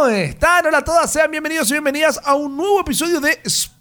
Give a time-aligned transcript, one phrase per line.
[0.00, 0.64] ¿Cómo están?
[0.64, 3.38] Hola a todas, sean bienvenidos y bienvenidas a un nuevo episodio de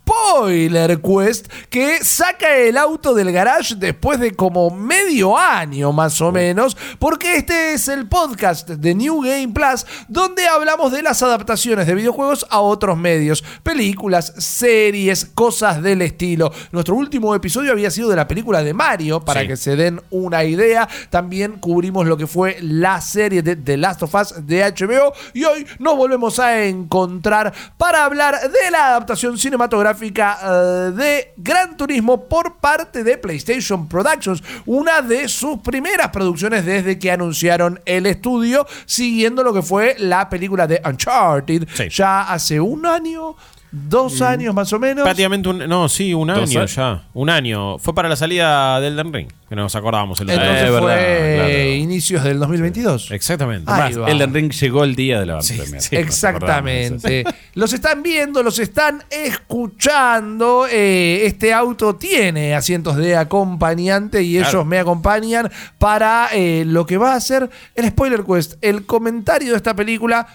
[0.10, 6.32] Spoiler Quest que saca el auto del garage después de como medio año más o
[6.32, 11.86] menos, porque este es el podcast de New Game Plus donde hablamos de las adaptaciones
[11.86, 16.52] de videojuegos a otros medios, películas, series, cosas del estilo.
[16.72, 19.48] Nuestro último episodio había sido de la película de Mario, para Sí.
[19.48, 20.88] que se den una idea.
[21.12, 25.44] También cubrimos lo que fue la serie de The Last of Us de HBO y
[25.44, 32.28] hoy nos volvemos a encontrar para hablar de la adaptación cinematográfica eh, de Gran Turismo
[32.28, 38.66] por parte de PlayStation Productions, una de sus primeras producciones desde que anunciaron el estudio,
[38.86, 41.90] siguiendo lo que fue la película de Uncharted Sí.
[41.90, 43.36] ya hace un año,
[43.72, 45.04] dos años más o menos.
[45.04, 45.68] Prácticamente un.
[45.70, 46.76] No, sí, un Dos año años.
[46.76, 47.04] ya.
[47.14, 47.78] Un año.
[47.80, 50.78] Fue para la salida del Elden Ring, que nos acordábamos el otro Entonces día.
[50.78, 51.70] Eh, fue verdad, claro.
[51.76, 53.12] inicios del 2022.
[53.12, 53.72] Exactamente.
[53.72, 54.10] Ahí Más, va.
[54.12, 55.60] Elden Ring llegó el día de la Sí.
[55.92, 57.24] Exactamente.
[57.56, 60.66] Los están viendo, los están escuchando.
[60.72, 64.50] Eh, este auto tiene asientos de acompañante y Claro.
[64.50, 69.52] ellos me acompañan para eh, lo que va a ser el Spoiler Quest, el comentario
[69.52, 70.26] de esta película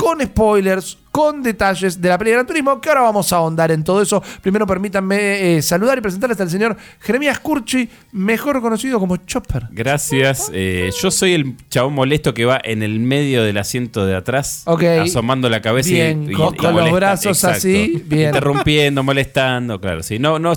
[0.00, 3.70] con spoilers, con detalles de la película de Gran Turismo, que ahora vamos a ahondar
[3.72, 4.22] en todo eso.
[4.40, 9.66] Primero permítanme eh, saludar y presentarles al señor Jeremías Curchi, mejor conocido como Chopper.
[9.70, 10.50] Gracias.
[10.54, 14.62] Eh, yo soy el chabón molesto que va en el medio del asiento de atrás,
[14.66, 14.84] Ok.
[15.02, 18.28] asomando la cabeza y- Bien, y, con- y con los brazos así, bien.
[18.28, 20.02] Interrumpiendo, molestando, claro.
[20.02, 20.18] Sí.
[20.18, 20.52] No, no,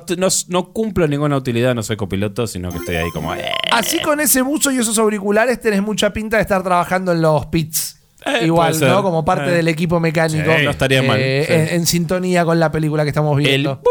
[0.48, 3.34] no cumplo ninguna utilidad, no soy copiloto, sino que estoy ahí como.
[3.36, 3.46] eh.
[3.72, 7.48] Así con ese buzo y esos auriculares tenés mucha pinta de estar trabajando en los
[7.48, 8.00] pits.
[8.26, 8.80] Eh, Igual.
[8.80, 9.04] ¿no?
[9.04, 9.56] Como parte Eh.
[9.56, 10.50] del equipo mecánico.
[10.58, 11.54] Sí, no estaría mal, eh, sí.
[11.54, 13.82] en, en sintonía con la película que estamos El, viendo.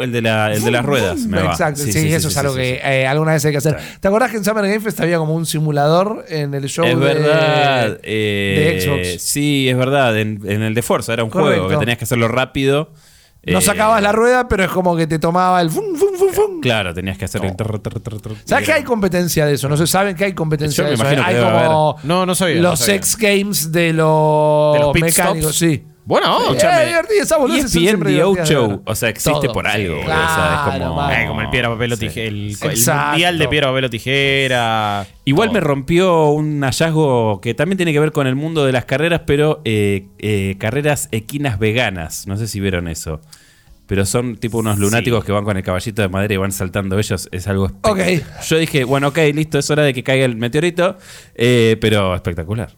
[0.00, 1.20] el de, la, el de las ruedas.
[1.20, 1.52] Me va.
[1.52, 3.76] Exacto, sí, eso es algo que eh, alguna vez hay que hacer.
[4.00, 6.98] ¿Te acordás que en Summer Game Fest había como un simulador en el show Es
[6.98, 7.98] de, verdad.
[8.00, 9.22] de Xbox?
[9.22, 10.18] Sí, es verdad.
[10.18, 11.52] En, en el de Forza era un Correcto.
[11.64, 12.90] juego que tenías que hacerlo rápido.
[13.44, 16.15] No sacabas la rueda, pero es como que te tomaba el fum, fum.
[16.60, 17.54] Claro, tenías que hacer el.
[18.44, 19.68] ¿Sabes que hay competencia de eso?
[19.68, 21.02] No se saben que hay competencia Yo de me eso.
[21.04, 22.94] imagino que Hay debe como No, no sabía, no los sabía.
[22.94, 25.58] sex games de los, ¿De los pit mecánicos, stops?
[25.72, 25.84] sí.
[26.08, 27.58] Bueno, Eh, escúchame.
[27.58, 28.46] ESPN siempre The de ver.
[28.46, 28.82] Show.
[28.84, 29.52] O sea, existe Todo.
[29.52, 29.94] por algo.
[29.96, 31.10] Sí, boludo, o sea, claro, es como.
[31.10, 32.28] Eh, como el piedra, papel o tijera.
[32.28, 33.08] El, el Exacto.
[33.10, 35.06] mundial de piedra, papel o tijera.
[35.24, 38.84] Igual me rompió un hallazgo que también tiene que ver con el mundo de las
[38.84, 42.28] carreras, pero eh, eh, carreras equinas veganas.
[42.28, 43.20] No sé si vieron eso.
[43.86, 46.98] Pero son tipo unos lunáticos que van con el caballito de madera y van saltando
[46.98, 47.28] ellos.
[47.30, 47.98] Es algo Ok.
[47.98, 48.42] espectacular.
[48.44, 50.96] Yo dije, bueno, ok, listo, es hora de que caiga el meteorito.
[51.36, 52.70] eh, pero espectacular.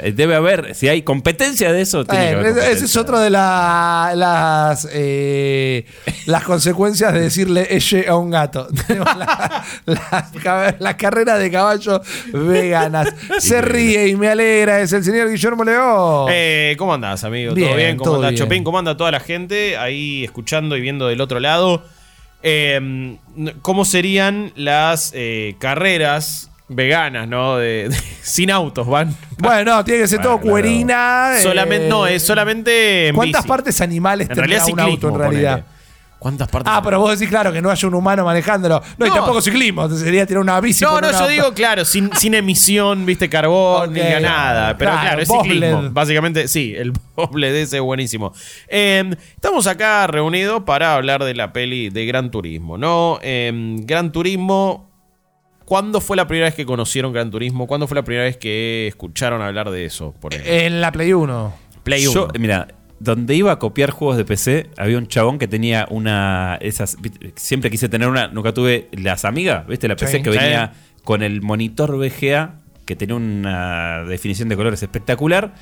[0.00, 3.20] Eh, Debe haber, si hay competencia de eso, tiene que Eh, haber ese- es otro
[3.20, 5.84] de la- las eh,
[6.24, 8.68] las consecuencias de decirle ella a un gato.
[8.88, 12.00] La, la ca- la carrera de caballos
[12.32, 13.14] veganas.
[13.38, 14.80] Se ríe y me alegra.
[14.80, 16.28] Es el señor Guillermo León.
[16.30, 17.54] Eh, ¿Cómo andás, amigo?
[17.54, 17.96] Bien, ¿Todo bien?
[17.96, 18.42] ¿Cómo todo andás, bien.
[18.44, 18.64] Chopin?
[18.64, 21.84] ¿Cómo anda toda la gente ahí escuchando y viendo del otro lado?
[22.42, 23.16] Eh,
[23.62, 27.56] ¿Cómo serían las eh, carreras veganas, no?
[27.56, 29.14] De, de- sin autos, van.
[29.38, 31.34] bueno, tiene que ser todo Bueno, cuerina.
[31.38, 33.48] eh, solamente, no, es solamente en ¿Cuántas bici.
[33.48, 35.52] partes animales En tendría realidad un auto en realidad?
[35.60, 35.75] ponele.
[36.18, 36.72] ¿Cuántas partes?
[36.74, 38.82] Ah, pero vos decís, claro, que no haya un humano manejándolo.
[38.98, 39.14] No, y No.
[39.16, 39.88] tampoco ciclismo.
[39.90, 40.82] Sería tirar una bici.
[40.84, 44.76] No, no, una- yo digo, claro, sin, sin emisión, viste, carbón, Ok, ni nada.
[44.78, 45.52] Pero claro, claro, es bobsled.
[45.52, 45.90] ciclismo.
[45.90, 48.32] Básicamente, sí, el bobsled ese es buenísimo.
[48.68, 53.18] Eh, estamos acá reunidos para hablar de la peli de Gran Turismo, ¿no?
[53.22, 54.90] Eh, Gran Turismo.
[55.66, 57.66] ¿Cuándo fue la primera vez que conocieron Gran Turismo?
[57.66, 60.14] ¿Cuándo fue la primera vez que escucharon hablar de eso?
[60.20, 60.52] Por ejemplo?
[60.54, 61.52] En la Play 1.
[61.82, 62.32] Play Yo, 1.
[62.38, 62.68] mira,
[62.98, 66.56] donde iba a copiar juegos de PC, había un chabón que tenía una.
[66.60, 66.96] esas
[67.36, 68.28] Siempre quise tener una.
[68.28, 69.86] Nunca tuve las amigas, ¿viste?
[69.88, 70.22] La PC Sí.
[70.22, 70.38] que Sí.
[70.38, 70.72] venía
[71.04, 75.54] con el monitor VGA, que tenía una definición de colores espectacular.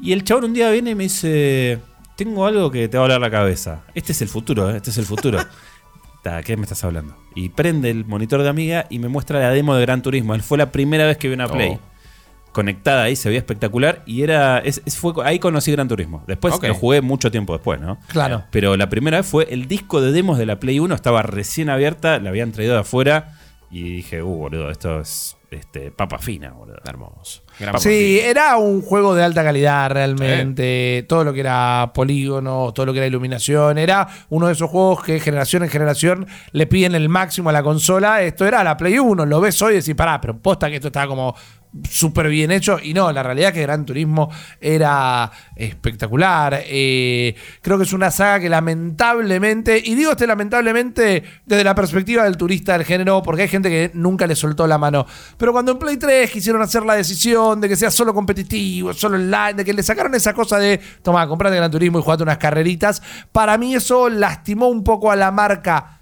[0.00, 1.78] Y el chabón un día viene y me dice:
[2.16, 3.82] Tengo algo que te va a volar la cabeza.
[3.94, 4.76] Este es el futuro, ¿eh?
[4.76, 5.38] Este es el futuro.
[6.44, 7.16] ¿Qué me estás hablando?
[7.34, 10.38] Y prende el monitor de amiga y me muestra la demo de Gran Turismo.
[10.40, 11.80] Fue la primera vez que vi una Play Oh.
[12.52, 16.22] Conectada ahí, se veía espectacular y era es- es- fue, ahí conocí Gran Turismo.
[16.26, 17.98] Después lo jugué mucho tiempo después, ¿no?
[18.08, 18.44] Claro.
[18.50, 21.70] Pero la primera vez fue el disco de demos de la Play 1, estaba recién
[21.70, 23.38] abierta, la habían traído de afuera
[23.70, 26.78] y dije, uh, boludo, esto es este, papa fina, boludo.
[26.84, 27.42] Hermoso.
[27.58, 31.04] Gran Sí, era un juego de alta calidad realmente.
[31.08, 33.76] Todo lo que era polígono, todo lo que era iluminación.
[33.78, 37.62] Era uno de esos juegos que generación en generación le piden el máximo a la
[37.62, 38.22] consola.
[38.22, 39.26] Esto era la Play 1.
[39.26, 41.34] Lo ves hoy y decís, pará, pero posta que esto estaba como
[41.88, 42.78] súper bien hecho.
[42.82, 44.30] Y no, la realidad es que Gran Turismo
[44.60, 46.62] era espectacular.
[46.66, 52.24] Eh, creo que es una saga que lamentablemente, y digo este lamentablemente desde la perspectiva
[52.24, 55.06] del turista del género, porque hay gente que nunca le soltó la mano.
[55.36, 59.16] Pero cuando en Play 3 quisieron hacer la decisión de que sea solo competitivo, solo
[59.16, 62.38] online, de que le sacaron esa cosa de, toma, comprate Gran Turismo y jugate unas
[62.38, 63.02] carreritas,
[63.32, 66.00] para mí eso lastimó un poco a la marca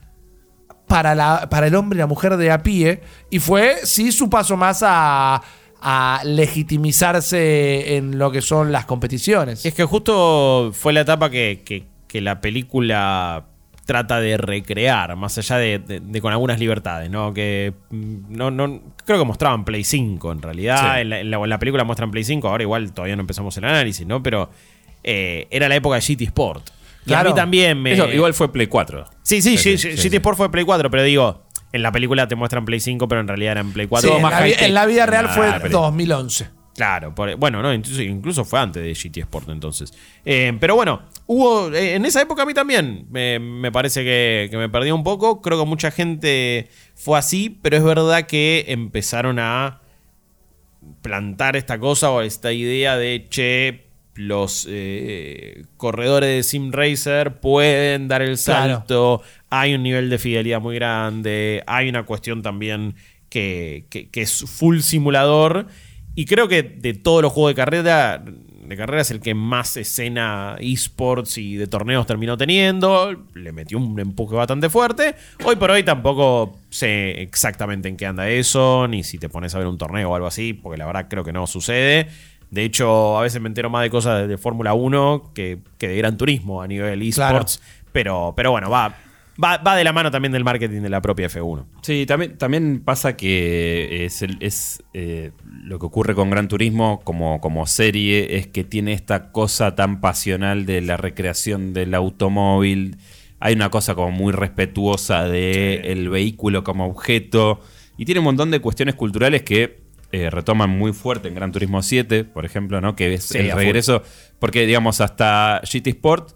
[0.90, 3.00] para, la, para el hombre y la mujer de a pie.
[3.30, 5.40] Y fue, sí, su paso más a,
[5.82, 9.64] a legitimizarse en lo que son las competiciones.
[9.64, 13.44] Es que justo fue la etapa que, que- que la película
[13.86, 17.32] trata de recrear, más allá de, de- de con algunas libertades, ¿no?
[17.32, 20.94] Que mm, no, no, creo que mostraban Play 5 en realidad.
[20.94, 21.00] Sí.
[21.02, 23.56] En, la, en la- en la película muestran Play 5, ahora igual todavía no empezamos
[23.56, 24.22] el análisis, ¿no?
[24.22, 24.50] Pero
[25.04, 26.70] eh, era la época de GT Sport.
[27.06, 27.92] Y a mí también me.
[27.92, 29.06] Eso, igual fue Play 4.
[29.22, 30.16] Sí, sí, Sí, sí, sí, GT sí.
[30.16, 31.42] Sport fue Play 4, pero digo,
[31.72, 34.10] en la película te muestran Play 5, pero en realidad era en Play 4.
[34.10, 36.48] Sí, en, la, en la vida real Ah, fue pero- 2011.
[36.74, 39.92] Claro, por- bueno, no, incluso, incluso fue antes de GT Sport entonces.
[40.24, 44.48] Eh, pero bueno, hubo, eh, en esa época a mí también me, me parece que,
[44.50, 45.42] que me perdí un poco.
[45.42, 49.80] Creo que mucha gente fue así, pero es verdad que empezaron a
[51.02, 58.08] plantar esta cosa o esta idea de, che, los eh, corredores de Sim Racer pueden
[58.08, 59.22] dar el Claro.
[59.50, 62.94] Hay un nivel de fidelidad muy grande, hay una cuestión también
[63.28, 65.66] que, que- que es full simulador.
[66.14, 69.76] Y creo que de todos los juegos de carrera, de carrera es el que más
[69.76, 73.26] escena esports y de torneos terminó teniendo.
[73.34, 75.14] Le metió un empuje bastante fuerte.
[75.44, 79.58] Hoy por hoy tampoco sé exactamente en qué anda eso, ni si te pones a
[79.58, 82.08] ver un torneo o algo así, porque la verdad creo que no sucede.
[82.50, 85.86] De hecho, a veces me entero más de cosas de, de Fórmula 1 que, que
[85.88, 87.62] de Gran Turismo a nivel esports.
[87.92, 88.96] Pero, pero bueno, va,
[89.42, 91.64] va, va de la mano también del marketing de la propia F1.
[91.82, 95.32] Sí, también, también pasa que es, el- es eh,
[95.64, 100.00] lo que ocurre con Gran Turismo como, como serie, es que tiene esta cosa tan
[100.00, 102.96] pasional de la recreación del automóvil.
[103.40, 107.60] Hay una cosa como muy respetuosa de el vehículo como objeto.
[107.96, 109.80] Y tiene un montón de cuestiones culturales que
[110.12, 112.96] eh, retoman muy fuerte en Gran Turismo 7, por ejemplo, ¿no?
[112.96, 114.02] Que es Sí, el regreso.
[114.38, 116.32] Porque, digamos, hasta GT Sport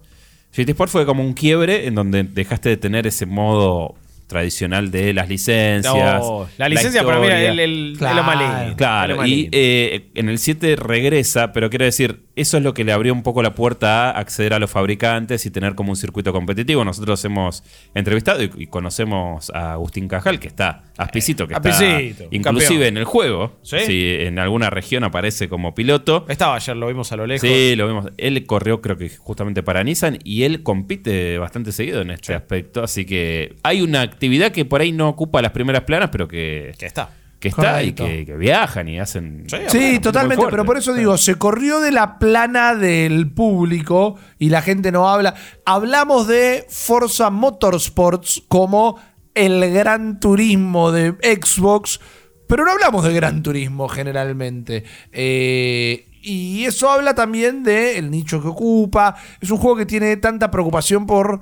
[0.55, 3.95] GT Sport fue como un quiebre en donde dejaste de tener ese modo
[4.27, 6.19] tradicional de las licencias.
[6.19, 8.69] No, la licencia para mí era el, el, Claro.
[8.69, 12.83] El Claro, y eh, en el 7 regresa, pero quiero decir, eso es lo que
[12.83, 15.95] le abrió un poco la puerta a acceder a los fabricantes y tener como un
[15.95, 16.83] circuito competitivo.
[16.83, 17.63] Nosotros hemos
[17.93, 22.69] entrevistado y, y conocemos a Agustín Cajal, que está, Aspicito, que está Aspicito, un inclusive
[22.69, 22.87] campeón.
[22.87, 23.59] en el juego.
[23.61, 23.77] ¿Sí?
[23.85, 26.25] Si en alguna región aparece como piloto.
[26.29, 27.47] Estaba ayer, lo vimos a lo lejos.
[27.47, 28.07] Sí, lo vimos.
[28.17, 32.83] Él corrió, creo que justamente para Nissan, y él compite bastante seguido en este aspecto.
[32.83, 36.73] Así que hay una actividad que por ahí no ocupa las primeras planas, pero que,
[36.77, 37.09] Que está.
[37.39, 39.45] que está y que, que viajan y hacen.
[39.67, 40.51] Sí, totalmente, fuerte.
[40.51, 45.07] pero por eso digo, se corrió de la plana del público y la gente no
[45.09, 45.35] habla.
[45.65, 48.99] Hablamos de Forza Motorsports como
[49.35, 51.99] el gran turismo de Xbox,
[52.47, 54.83] pero no hablamos de gran turismo generalmente.
[55.11, 59.15] Eh, y eso habla también del nicho que ocupa.
[59.39, 61.39] Es un juego que tiene tanta preocupación por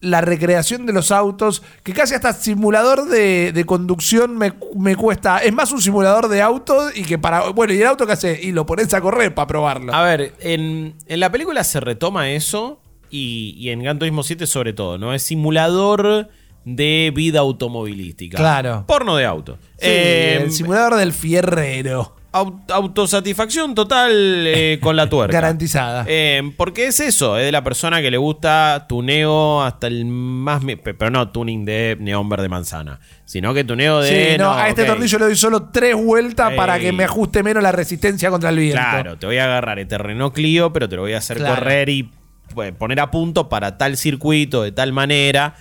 [0.00, 5.38] la recreación de los autos, que casi hasta simulador de, de conducción me, me cuesta.
[5.38, 7.50] Es más un simulador de autos y que para.
[7.50, 8.38] Bueno, ¿y el auto qué hace?
[8.42, 9.92] Y lo pones a correr para probarlo.
[9.94, 12.80] A ver, en, en la película se retoma eso
[13.10, 15.12] y, y en Gran Turismo 7 sobre todo, ¿no?
[15.14, 16.28] Es simulador
[16.64, 18.36] de vida automovilística.
[18.36, 18.84] Claro.
[18.86, 19.58] Porno de auto.
[19.78, 22.14] Sí, Eh, el simulador del fierrero.
[22.38, 24.12] Au- autosatisfacción total
[24.46, 25.32] eh, con la tuerca.
[25.32, 26.04] Garantizada.
[26.08, 30.62] Eh, porque es eso, es de la persona que le gusta tuneo hasta el más...
[30.82, 34.32] Pero no tuning de neón verde manzana, sino que tuneo de...
[34.32, 36.56] Sí, no, a este tornillo le doy solo tres vueltas Ey.
[36.56, 38.78] para que me ajuste menos la resistencia contra el viento.
[38.80, 41.54] Claro, te voy a agarrar el terreno Clio, pero te lo voy a hacer Claro.
[41.56, 42.10] correr y
[42.78, 45.54] poner a punto para tal circuito, de tal manera.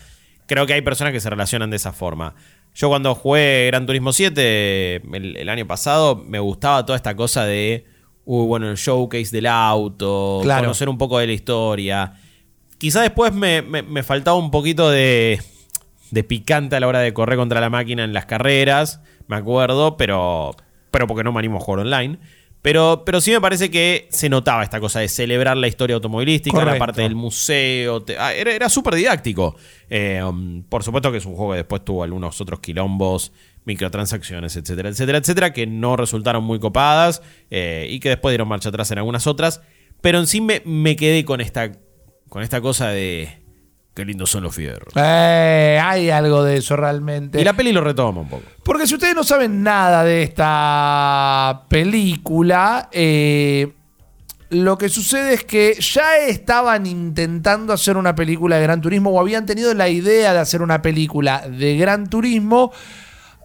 [0.46, 2.34] Creo que hay personas que se relacionan de esa forma.
[2.78, 7.44] Yo cuando jugué Gran Turismo 7 el, el año pasado, me gustaba toda esta cosa
[7.44, 7.86] de,
[8.24, 10.62] uy, bueno, el showcase del auto, Claro.
[10.66, 12.14] conocer un poco de la historia.
[12.78, 15.42] Quizá después me, me- me faltaba un poquito de,
[16.12, 19.98] de picante a la hora de correr contra la máquina en las carreras, me acuerdo,
[19.98, 20.56] pero,
[20.92, 22.20] pero porque no me animo a jugar online.
[22.62, 26.58] Pero, pero sí me parece que se notaba esta cosa de celebrar la historia automovilística,
[26.66, 28.02] la parte del museo.
[28.04, 29.56] te- ah, era era súper didáctico.
[29.90, 33.32] Eh, um, por supuesto que es un juego que después tuvo algunos otros quilombos,
[33.66, 37.22] microtransacciones, etcétera, etcétera, etcétera, que no resultaron muy copadas
[37.52, 39.62] eh, y que después dieron marcha atrás en algunas otras.
[40.02, 41.72] Pero en sí me, me quedé con esta,
[42.30, 43.40] con esta cosa de
[43.98, 44.94] qué lindos son los fierros.
[44.96, 47.42] Eh, hay algo de eso realmente.
[47.42, 48.44] Y la peli lo retoma un poco.
[48.64, 53.74] Porque si ustedes no saben nada de esta película, eh,
[54.52, 59.20] lo que sucede es que ya estaban intentando hacer una película de Gran Turismo o
[59.20, 62.72] habían tenido la idea de hacer una película de Gran Turismo.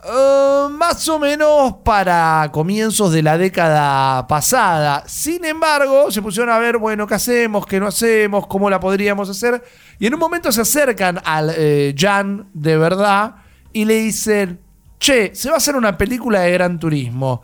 [0.05, 5.05] Eh, más o menos para comienzos de la década pasada.
[5.07, 7.67] Sin embargo, se pusieron a ver, bueno, ¿qué hacemos?
[7.67, 8.47] ¿Qué no hacemos?
[8.49, 9.63] ¿Cómo la podríamos hacer?
[10.01, 13.37] Y en un momento se acercan al eh, Jan de verdad
[13.73, 14.61] y le dicen,
[14.99, 17.43] che, se va a hacer una película de Gran Turismo.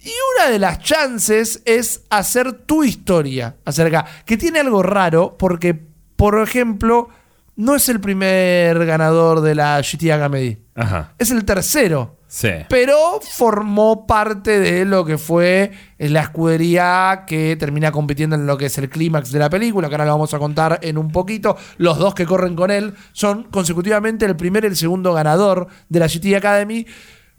[0.00, 5.74] Y una de las chances es hacer tu historia acerca, que tiene algo raro porque,
[6.14, 7.08] por ejemplo,
[7.56, 10.58] no es el primer ganador de la GT Agamedi.
[10.74, 11.12] Ajá.
[11.18, 12.14] Es el tercero.
[12.28, 12.50] Sí.
[12.68, 18.66] Pero formó parte de lo que fue la escudería que termina compitiendo en lo que
[18.66, 21.56] es el clímax de la película, que ahora lo vamos a contar en un poquito.
[21.78, 26.00] Los dos que corren con él son consecutivamente el primer y el segundo ganador de
[26.00, 26.84] la GT Academy.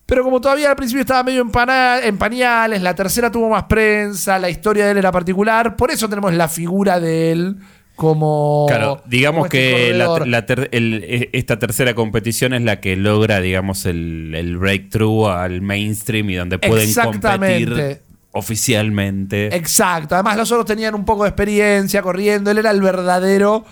[0.05, 3.63] Pero como todavía al principio estaba medio en, pana- en pañales, la tercera tuvo más
[3.65, 7.57] prensa, la historia de él era particular, por eso tenemos la figura de él
[7.97, 8.65] como...
[8.69, 10.27] Claro, digamos como este que la- corredor.
[10.29, 15.27] la ter- el- e- esta tercera competición es la que logra, digamos, el, el breakthrough
[15.27, 17.99] al mainstream y donde pueden competir
[18.31, 19.53] oficialmente.
[19.55, 20.15] Exacto.
[20.15, 22.51] Además, los otros tenían un poco de experiencia corriendo.
[22.51, 23.65] Él era el verdadero.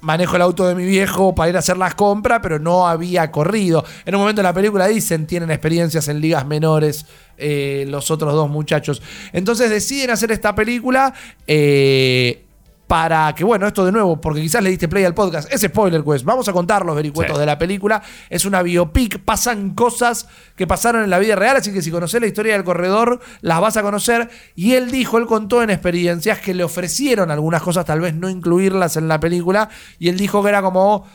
[0.00, 3.30] Manejo el auto de mi viejo para ir a hacer las compras, pero no había
[3.30, 3.82] corrido.
[4.04, 7.06] En un momento de la película dicen tienen experiencias en ligas menores
[7.38, 9.00] eh, los otros dos muchachos.
[9.32, 11.14] Entonces deciden hacer esta película
[11.46, 12.43] eh,
[12.86, 16.04] para que, bueno, esto de nuevo, porque quizás le diste play al podcast, es spoiler
[16.04, 16.24] quest.
[16.24, 17.40] Vamos a contar los vericuetos Sí.
[17.40, 18.02] de la película.
[18.28, 22.20] Es una biopic, pasan cosas que pasaron en la vida real, así que si conoces
[22.20, 24.28] la historia del corredor, las vas a conocer.
[24.54, 28.28] Y él dijo, él contó en experiencias que le ofrecieron algunas cosas, tal vez no
[28.28, 31.06] incluirlas en la película, y él dijo que era como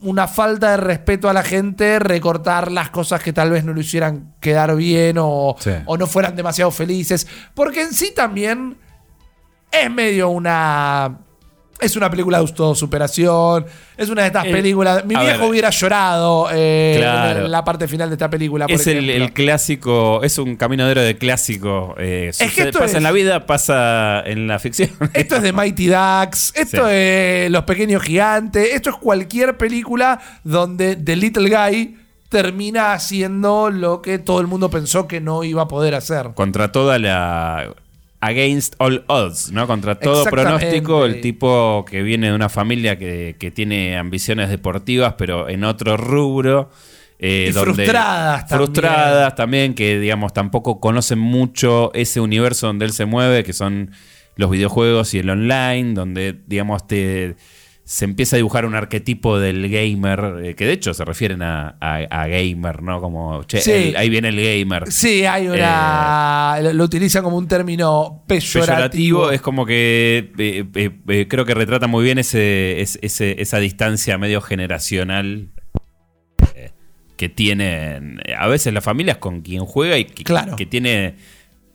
[0.00, 3.80] una falta de respeto a la gente, recortar las cosas que tal vez no lo
[3.80, 5.72] hicieran quedar bien o, Sí.
[5.86, 7.26] o no fueran demasiado felices.
[7.52, 8.78] Porque en sí también
[9.70, 11.18] es medio una.
[11.80, 13.64] Es una película de autosuperación.
[13.96, 15.04] Es una de estas El- películas.
[15.04, 15.48] Mi viejo ver.
[15.50, 17.44] hubiera llorado eh, Claro.
[17.46, 18.66] en la parte final de esta película.
[18.66, 21.94] Por Es el, clásico, es un camino de clásico.
[21.96, 24.90] eh, que sucede- esto pasa es- en la vida, pasa en la ficción.
[25.14, 26.92] Esto es de Mighty Ducks, esto Sí.
[26.94, 31.96] es Los Pequeños Gigantes, esto es cualquier película donde The Little Guy
[32.28, 36.30] termina haciendo lo que todo el mundo pensó que no iba a poder hacer.
[36.34, 37.72] contra toda la.
[38.20, 39.66] Against all odds, ¿no?
[39.68, 45.14] Contra todo pronóstico, el tipo que viene de una familia que, que tiene ambiciones deportivas,
[45.16, 46.70] pero en otro rubro.
[47.20, 48.66] eh, Y donde- frustradas también.
[48.66, 53.90] Frustradas también, que digamos tampoco conocen mucho ese universo donde él se mueve, que son
[54.36, 57.34] los videojuegos y el online, donde digamos te
[57.90, 61.78] se empieza a dibujar un arquetipo del gamer, eh, que de hecho se refieren a,
[61.80, 63.00] a- a gamer, ¿no?
[63.00, 63.70] Como, che, Sí.
[63.72, 64.92] el- ahí viene el gamer.
[64.92, 66.58] Sí, hay una.
[66.62, 68.66] lo, lo utilizan como un término peyorativo.
[68.66, 73.40] peyorativo es como que eh, eh, eh, creo que retrata muy bien ese, es- ese-
[73.40, 75.48] esa distancia medio generacional
[76.54, 76.72] eh,
[77.16, 80.56] que tienen eh, a veces las familias con quien juega y que, Claro.
[80.56, 81.14] que tiene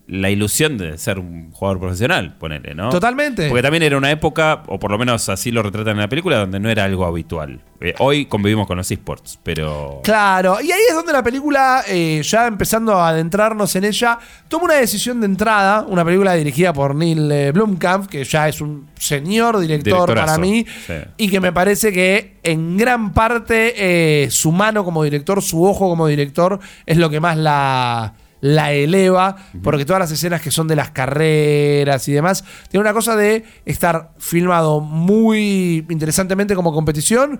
[0.08, 2.90] la ilusión de ser un jugador profesional, ponele, ¿no?
[2.90, 3.48] Totalmente.
[3.48, 6.40] Porque también era una época, o por lo menos así lo retratan en la película,
[6.40, 7.62] donde no era algo habitual.
[7.80, 10.02] Eh, hoy convivimos con los esports, pero...
[10.04, 14.20] Claro, y ahí es donde la película, eh, ya empezando a adentrarnos en ella,
[14.50, 18.60] toma una decisión de entrada, una película dirigida por Neil eh, Blomkamp, que ya es
[18.60, 20.94] un señor director para mí, sí.
[21.18, 25.90] y que me parece que en gran parte eh, su mano como director, su ojo
[25.90, 30.68] como director, es lo que más la, la eleva, porque todas las escenas que son
[30.68, 37.40] de las carreras y demás, tiene una cosa de estar filmado muy interesantemente como competición,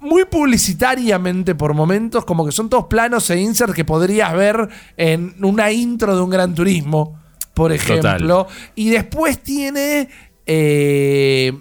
[0.00, 4.66] muy publicitariamente por momentos, como que son todos planos e inserts que podrías ver
[4.96, 7.20] en una intro de un Gran Turismo,
[7.52, 8.46] por ejemplo.
[8.74, 10.08] Y después tiene...
[10.46, 11.52] eh,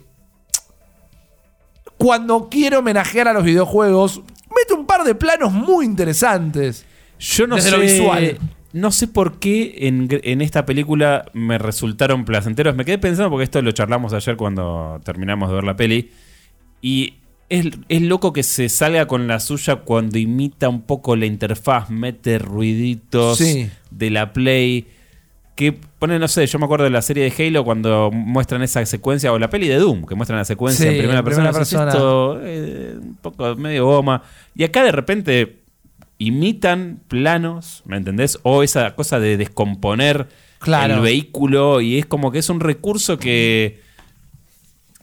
[1.98, 4.22] cuando quiere homenajear a los videojuegos,
[4.56, 6.86] mete un par de planos muy interesantes.
[7.24, 7.76] Yo no Desde sé.
[7.78, 8.38] lo visual.
[8.74, 12.76] No sé por qué en, en esta película me resultaron placenteros.
[12.76, 16.10] Me quedé pensando porque esto lo charlamos ayer cuando terminamos de ver la peli.
[16.82, 17.14] Y
[17.50, 21.90] es, es loco que se salga con la suya cuando imita un poco la interfaz,
[21.92, 23.70] mete ruiditos Sí.
[23.92, 24.88] de la Play.
[25.56, 28.84] Que pone, no sé, yo me acuerdo de la serie de Halo cuando muestran esa
[28.88, 31.52] secuencia, o la peli de Doom, que muestran la secuencia Sí, en primera en persona.
[31.52, 31.92] primera decís, persona.
[31.92, 34.24] esto, eh, un poco medio goma.
[34.56, 35.60] Y acá de repente
[36.18, 38.40] imitan planos, ¿me entendés?
[38.44, 40.28] O esa cosa de descomponer
[40.60, 40.96] Claro.
[40.96, 43.82] el vehículo y es como que es un recurso que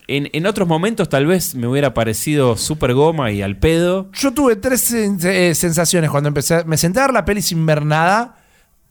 [0.09, 4.11] En, en otros momentos tal vez me hubiera parecido súper goma y al pedo.
[4.13, 6.65] Yo tuve tres eh, sensaciones cuando empecé.
[6.65, 8.40] Me senté a ver la peli sin ver nada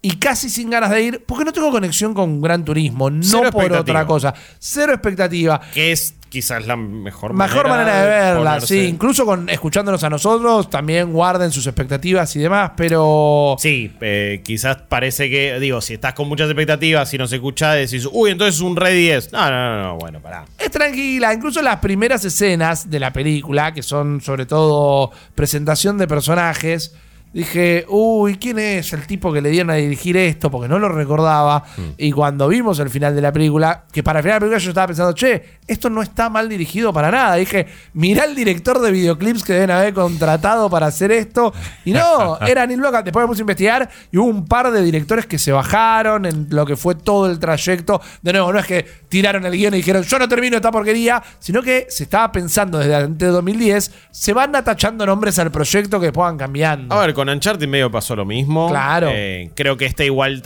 [0.01, 3.49] y casi sin ganas de ir, porque no tengo conexión con Gran Turismo, no Cero
[3.51, 4.33] por otra cosa.
[4.57, 5.59] Cero expectativa.
[5.73, 8.79] Que es quizás la mejor, Mejor manera de verla, ponerse- sí.
[8.85, 13.55] Incluso con escuchándonos a nosotros, también guarden sus expectativas y demás, pero.
[13.59, 17.73] Sí, eh, quizás parece que, digo, si estás con muchas expectativas, si no se escucha,
[17.73, 19.33] decís, uy, entonces es un Red 10.
[19.33, 20.45] No, no, no, no, bueno, pará.
[20.57, 26.07] Es tranquila, incluso las primeras escenas de la película, que son sobre todo presentación de
[26.07, 26.93] personajes,
[27.33, 30.49] dije, uy, ¿quién es el tipo que le dieron a dirigir esto?
[30.49, 31.63] Porque no lo recordaba.
[31.97, 34.63] Y cuando vimos el final de la película, que para el final de la película
[34.63, 37.35] yo estaba pensando, che, esto no está mal dirigido para nada.
[37.35, 41.53] Dije, mirá el director de videoclips que deben haber contratado para hacer esto.
[41.85, 43.05] Y no, era Neil Blomkamp.
[43.05, 46.47] Después me puse a investigar y hubo un par de directores que se bajaron en
[46.49, 48.01] lo que fue todo el trayecto.
[48.21, 51.21] De nuevo, no es que tiraron el guion y dijeron, yo no termino esta porquería,
[51.39, 55.99] sino que se estaba pensando desde antes de 2010, se van atachando nombres al proyecto
[55.99, 56.95] que después van cambiando.
[56.95, 58.69] A ver, con Uncharted medio pasó lo mismo.
[58.69, 59.09] Claro.
[59.13, 60.41] Eh, creo que este igual.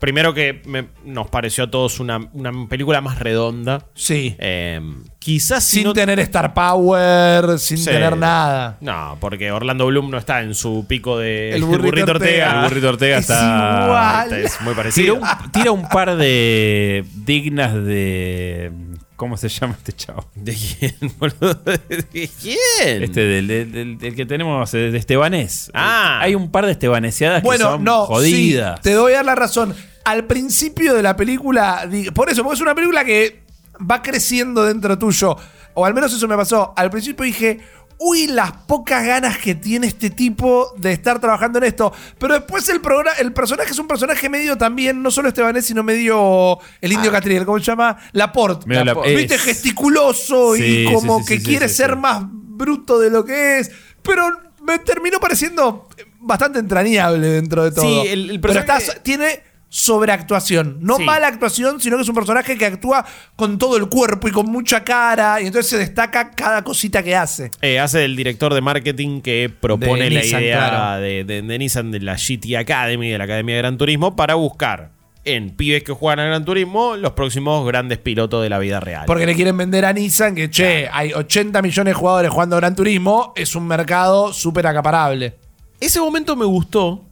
[0.00, 3.84] Primero que me- nos pareció a todos una, una película más redonda.
[3.94, 4.36] Sí.
[4.38, 4.80] Eh,
[5.18, 7.86] quizás si sin no- tener Star Power, sin Sí.
[7.86, 8.76] tener nada.
[8.80, 12.60] No, porque Orlando Bloom no está en su pico de El burrito Ortega.
[12.62, 13.82] El burrito Ortega Es está.
[13.86, 14.32] igual.
[14.44, 15.14] Es muy Tira parecido.
[15.16, 18.70] un, tira un par de dignas de.
[19.18, 20.24] ¿Cómo se llama este chavo?
[20.36, 21.54] ¿De quién, boludo?
[21.64, 23.02] ¿De quién?
[23.02, 25.72] Este del, del- del- del que tenemos, eh, de Estebanés.
[25.74, 26.20] Ah.
[26.22, 28.76] Hay un par de estebaneseadas que Bueno, son no, jodidas.
[28.78, 29.74] sí, te doy a dar la razón.
[30.04, 33.42] Al principio de la película, por eso, porque es una película que
[33.78, 35.36] va creciendo dentro tuyo,
[35.74, 36.72] o al menos eso me pasó.
[36.76, 37.58] Al principio dije,
[38.00, 41.92] uy, las pocas ganas que tiene este tipo de estar trabajando en esto.
[42.18, 45.82] Pero después el, programa, el personaje es un personaje medio también, no solo Estebanés, sino
[45.82, 47.98] medio el indio Catriel, ¿cómo se llama?
[48.12, 48.72] Laporte.
[48.72, 49.14] La- Laporte.
[49.16, 51.96] Viste, es- gesticuloso Sí, y como sí, sí, que sí, quiere sí, ser sí.
[51.96, 53.70] más bruto de lo que es.
[54.02, 54.28] Pero
[54.62, 55.88] me terminó pareciendo
[56.20, 57.82] bastante entrañable dentro de todo.
[58.02, 60.78] Sí, el- el Pero personaje- está- tiene sobreactuación.
[60.80, 61.04] No Sí.
[61.04, 63.04] mala actuación, sino que es un personaje que actúa
[63.36, 65.40] con todo el cuerpo y con mucha cara.
[65.40, 67.50] Y entonces se destaca cada cosita que hace.
[67.60, 71.00] Eh, hace del director de marketing que propone De la Nissan, idea claro.
[71.02, 74.34] de, de- de Nissan de la GT Academy, de la Academia de Gran Turismo, para
[74.36, 74.92] buscar
[75.24, 79.04] en pibes que juegan a Gran Turismo los próximos grandes pilotos de la vida real.
[79.06, 82.74] Porque le quieren vender a Nissan que, che, hay 80 millones de jugadores jugando Gran
[82.74, 83.32] Turismo.
[83.36, 85.36] Es un mercado súper acaparable.
[85.80, 87.04] Ese momento me gustó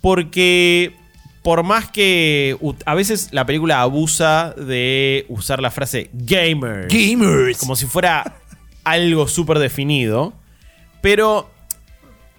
[0.00, 0.94] porque
[1.46, 2.56] por más que
[2.86, 7.58] a veces la película abusa de usar la frase gamers Gamers.
[7.58, 8.34] como si fuera
[8.82, 10.32] algo súper definido,
[11.02, 11.48] pero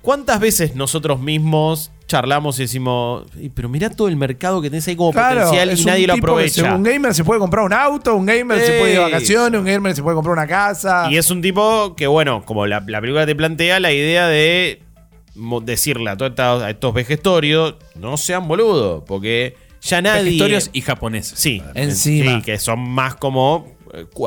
[0.02, 4.86] ¿cuántas veces nosotros mismos charlamos y decimos, "Y, pero mira todo el mercado que tenés
[4.90, 6.76] ahí como Claro, potencial y nadie lo que aprovecha?
[6.76, 9.66] un gamer se puede comprar un auto, un gamer se puede ir de vacaciones, un
[9.66, 11.08] gamer se puede comprar una casa.
[11.10, 14.82] Y es un tipo que, bueno, como la, la película te plantea la idea de
[15.64, 20.32] decirle a, todos estos- a estos vejestorios, no sean boludos, porque ya nadie...
[20.32, 21.40] Historias y japoneses.
[21.40, 22.38] Sí, Encima.
[22.38, 23.77] sí, que son más como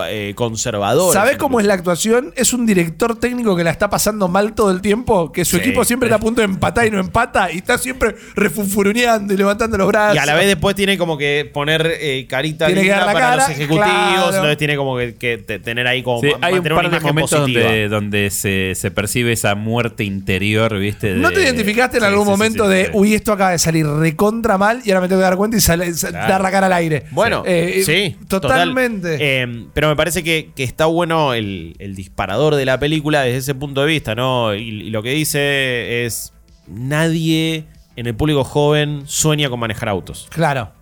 [0.09, 1.14] eh, conservadores.
[1.14, 2.33] ¿Sabés cómo es la actuación?
[2.37, 5.62] Es un director técnico que la está pasando mal todo el tiempo, que su Sí.
[5.62, 9.37] equipo siempre está a punto de empatar y no empata, y está siempre refunfuruneando y
[9.37, 10.16] levantando los brazos.
[10.16, 13.12] Y a la vez después tiene como que poner eh, carita Tiene que dar la
[13.12, 14.26] para cara, los ejecutivos, claro.
[14.28, 16.88] entonces tiene como que, que te- tener ahí como Sí, hay un par una de
[16.88, 17.64] imagen momentos positiva.
[17.64, 21.14] donde, donde se, se percibe esa muerte interior, ¿viste?
[21.14, 22.90] ¿No te identificaste en Sí, algún momento sí, de, sí.
[22.94, 25.61] uy, esto acaba de salir recontra mal y ahora me tengo que dar cuenta y
[25.61, 26.28] sale- sa- Claro.
[26.28, 27.04] dar la cara al aire?
[27.11, 29.12] Bueno, Eh, sí, Totalmente.
[29.12, 29.59] total.
[29.62, 33.38] Eh, pero me parece que, que está bueno el, el disparador de la película desde
[33.38, 34.54] ese punto de vista, ¿no?
[34.54, 36.32] Y, y lo que dice es:
[36.66, 40.26] nadie en el público joven sueña con manejar autos.
[40.30, 40.72] claro.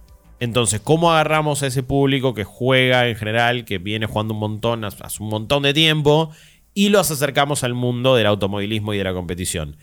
[0.40, 4.84] Entonces, ¿cómo agarramos a ese público que juega en general, que viene jugando un montón,
[4.84, 6.30] hace hace un montón de tiempo,
[6.74, 9.76] y los acercamos al mundo del automovilismo y de la competición?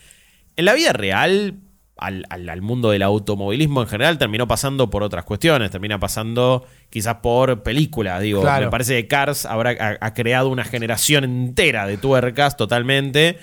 [0.55, 1.55] En la vida real,
[1.97, 6.65] al, al- al mundo del automovilismo en general, terminó pasando por otras cuestiones, termina pasando
[6.89, 8.65] quizás por películas, digo, Claro.
[8.65, 13.37] me parece que Cars habrá, ha, ha creado una generación entera de tuercas totalmente.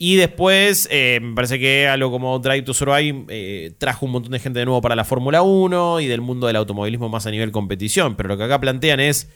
[0.00, 4.30] Y después, eh, me parece que algo como Drive to Survive eh, trajo un montón
[4.30, 7.32] de gente de nuevo para la Fórmula 1 y del mundo del automovilismo más a
[7.32, 8.14] nivel competición.
[8.14, 9.28] Pero lo que acá plantean es,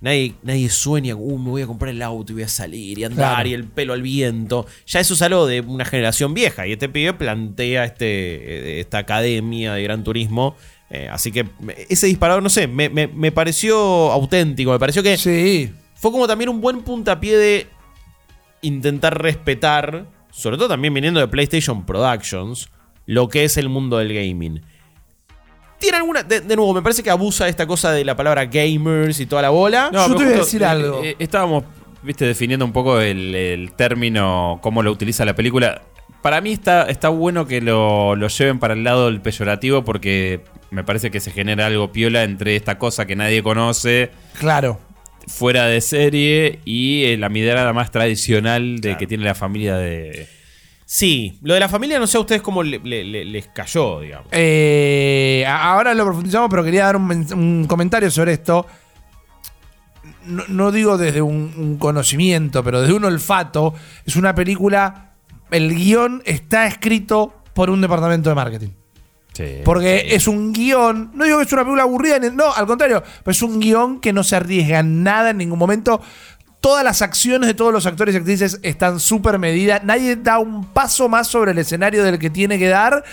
[0.00, 3.04] nadie, nadie sueña, uh, me voy a comprar el auto y voy a salir y
[3.04, 3.48] andar Claro.
[3.48, 4.66] y el pelo al viento.
[4.86, 8.98] Ya eso es algo de una generación vieja y este pibe plantea este, eh, esta
[8.98, 10.56] academia de gran turismo.
[10.90, 11.46] Eh, así que
[11.88, 13.76] ese disparador, no sé, me, me- me pareció
[14.12, 15.72] auténtico, me pareció que Sí.
[15.94, 17.66] fue como también un buen puntapié de
[18.62, 22.68] intentar respetar, sobre todo también viniendo de PlayStation Productions,
[23.06, 24.62] lo que es el mundo del gaming.
[25.78, 26.22] Tiene alguna.
[26.22, 29.26] De, de nuevo, me parece que abusa de esta cosa de la palabra gamers y
[29.26, 29.90] toda la bola.
[29.92, 31.02] Yo te voy a decir eh, algo.
[31.04, 31.64] eh, estábamos,
[32.02, 35.82] viste, definiendo un poco el, el término, cómo lo utiliza la película.
[36.22, 40.40] Para mí está, está bueno que lo, lo lleven para el lado del peyorativo porque
[40.70, 44.10] me parece que se genera algo piola entre esta cosa que nadie conoce,
[44.40, 44.80] Claro.
[45.28, 48.98] fuera de serie, y eh, la mirada más tradicional de Claro.
[48.98, 50.26] que tiene la familia de...
[50.88, 53.98] Sí, lo de la familia no sé a ustedes cómo le- le- le- les cayó,
[54.00, 54.28] digamos.
[54.30, 58.64] Eh, ahora lo profundizamos, pero quería dar un, men- un comentario sobre esto.
[60.26, 63.74] No, no digo desde un, un conocimiento, pero desde un olfato.
[64.04, 65.14] Es una película.
[65.50, 68.68] El guion está escrito por un departamento de marketing.
[69.32, 70.14] Sí, Porque sí.
[70.14, 71.10] es un guion.
[71.14, 73.02] No digo que es una película aburrida, no, al contrario.
[73.24, 76.00] Pero es un guion que no se arriesga en nada en ningún momento.
[76.66, 79.84] Todas las acciones de todos los actores y actrices están súper medidas.
[79.84, 83.04] Nadie da un paso más sobre el escenario del que tiene que dar.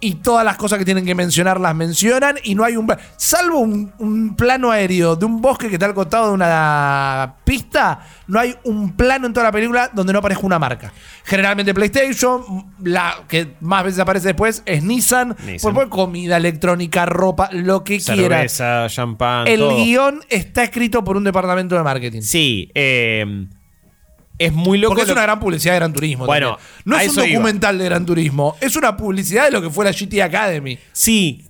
[0.00, 2.36] Y todas las cosas que tienen que mencionar las mencionan.
[2.44, 2.86] Y no hay un.
[3.16, 8.00] Salvo un, un plano aéreo de un bosque que está al costado de una pista.
[8.28, 10.92] No hay un plano en toda la película donde no aparezca una marca.
[11.24, 12.42] Generalmente PlayStation.
[12.84, 15.36] La que más veces aparece después es Nissan.
[15.44, 15.74] Nissan.
[15.74, 18.52] Por comida, electrónica, ropa, lo que quieras.
[18.52, 19.76] Cerveza, champán, El todo.
[19.76, 22.20] guion está escrito por un departamento de marketing.
[22.20, 23.46] Sí, eh,
[24.38, 24.90] es muy loco.
[24.90, 26.26] Porque es lo- una gran publicidad de Gran Turismo.
[26.26, 26.82] Bueno, también.
[26.84, 27.34] no es un iba.
[27.38, 30.78] documental de Gran Turismo, es una publicidad de lo que fue la GT Academy.
[30.92, 31.44] Sí.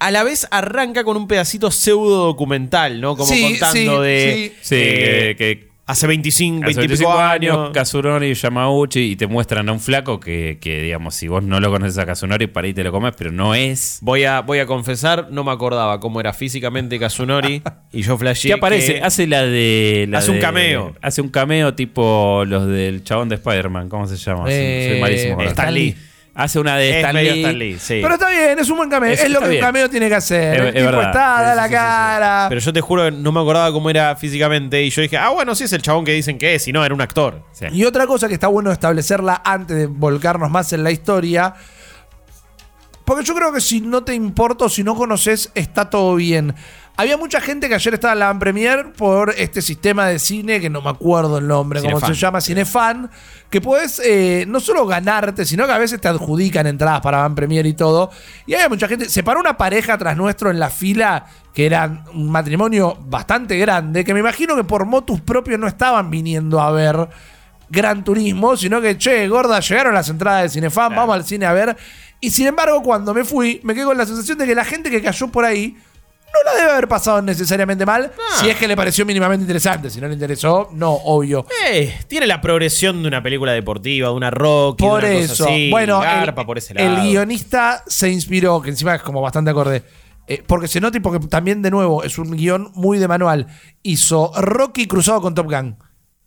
[0.00, 3.16] A la vez arranca con un pedacito pseudo documental, ¿no?
[3.16, 4.56] Como Sí, contando sí, de.
[4.62, 7.56] Sí, eh, que, que hace 25, hace 25 25 años.
[7.56, 11.58] años, Kazunori Yamauchi, y te muestran a un flaco que, que, digamos, si vos no
[11.58, 13.98] lo conoces a Kazunori, para ahí te lo comes, pero no es.
[14.02, 17.62] Voy a, voy a confesar, no me acordaba cómo era físicamente Kazunori.
[17.92, 18.50] y yo flasheé.
[18.50, 18.94] ¿Qué aparece?
[18.94, 20.06] que- Hace la de.
[20.08, 20.94] la Hace un cameo.
[21.02, 23.88] Hace un cameo tipo los del chabón de Spider-Man.
[23.88, 24.44] ¿Cómo se llama?
[24.44, 25.42] Soy- Eh, Soy malísimo.
[25.42, 25.96] Stan Lee.
[26.40, 27.40] Hace una de es Stan medio Lee.
[27.42, 27.98] Stan Lee, sí.
[28.00, 29.10] Pero está bien, es un buen cameo.
[29.12, 29.60] Es- Es, lo que bien.
[29.60, 30.54] un cameo tiene que hacer.
[30.54, 31.08] Es- el es tipo verdad.
[31.08, 31.74] está, Sí, da sí, la sí, sí, sí.
[31.74, 32.46] cara.
[32.48, 34.82] Pero yo te juro que no me acordaba cómo era físicamente.
[34.82, 36.68] Y yo dije, ah, bueno, sí es el chabón que dicen que es.
[36.68, 37.42] Y no, era un actor.
[37.52, 37.66] Sí.
[37.72, 41.54] Y otra cosa que está bueno establecerla antes de volcarnos más en la historia.
[43.04, 46.54] Porque yo creo que si no te importa o si no conoces, está todo bien.
[47.00, 50.60] Había mucha gente que ayer estaba en la Van Premier por este sistema de cine,
[50.60, 52.14] que no me acuerdo el nombre, cómo Cinefan.
[52.14, 53.08] se llama, Cinefan,
[53.48, 57.36] que puedes eh, no solo ganarte, sino que a veces te adjudican entradas para Van
[57.36, 58.10] Premier y todo.
[58.46, 62.02] Y había mucha gente, se paró una pareja tras nuestro en la fila, que era
[62.12, 66.72] un matrimonio bastante grande, que me imagino que por motus propios no estaban viniendo a
[66.72, 67.08] ver
[67.70, 71.00] Gran Turismo, sino que, che, gorda, llegaron las entradas de Cinefan, Claro.
[71.02, 71.76] vamos al cine a ver.
[72.20, 74.90] Y sin embargo, cuando me fui, me quedé con la sensación de que la gente
[74.90, 75.76] que cayó por ahí
[76.32, 78.36] no la debe haber pasado necesariamente mal, Ah.
[78.40, 79.90] si es que le pareció mínimamente interesante.
[79.90, 81.46] Si no le interesó, no, obvio.
[81.66, 84.78] Eh, tiene la progresión de una película deportiva, de una rock.
[84.78, 87.02] Por de una eso, Cosa así, bueno, garpa el, por ese el lado.
[87.06, 89.82] guionista se inspiró, que encima es como bastante acorde.
[90.30, 93.46] eh, porque se nota y porque también, de nuevo, es un guion muy de manual.
[93.82, 95.76] Hizo Rocky cruzado con Top Gun.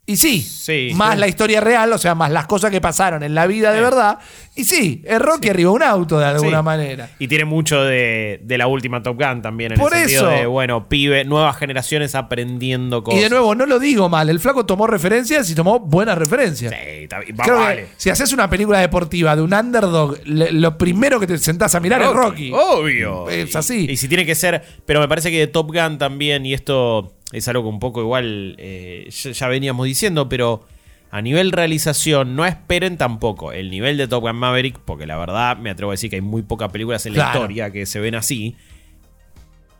[0.04, 0.90] Y sí, Sí.
[0.96, 1.20] más Sí.
[1.20, 4.18] la historia real, o sea, más las cosas que pasaron en la vida de verdad.
[4.56, 6.64] Y sí, es Rocky arriba de un auto de alguna Sí.
[6.64, 7.10] manera.
[7.20, 9.72] Y tiene mucho de, de la última Top Gun también.
[9.72, 10.40] En Por el sentido eso.
[10.40, 13.20] de, bueno, pibe, nuevas generaciones aprendiendo cosas.
[13.20, 16.74] Y de nuevo, no lo digo mal, el flaco tomó referencias y tomó buenas referencias.
[16.74, 17.86] Sí, va- Creo que vale.
[17.96, 21.80] si haces una película deportiva de un underdog, le- lo primero que te sentás a
[21.80, 22.50] mirar es Rocky.
[22.52, 23.30] Obvio.
[23.30, 23.86] Es Y- así.
[23.88, 24.64] Y, si tiene que ser.
[24.84, 28.00] Pero me parece que de Top Gun también, y esto es algo que un poco
[28.00, 30.66] igual eh, ya, ya veníamos diciendo, pero
[31.10, 35.56] a nivel realización, no esperen tampoco el nivel de Top Gun Maverick, porque la verdad
[35.58, 38.14] me atrevo a decir que hay muy pocas películas en la historia que se ven
[38.14, 38.56] así.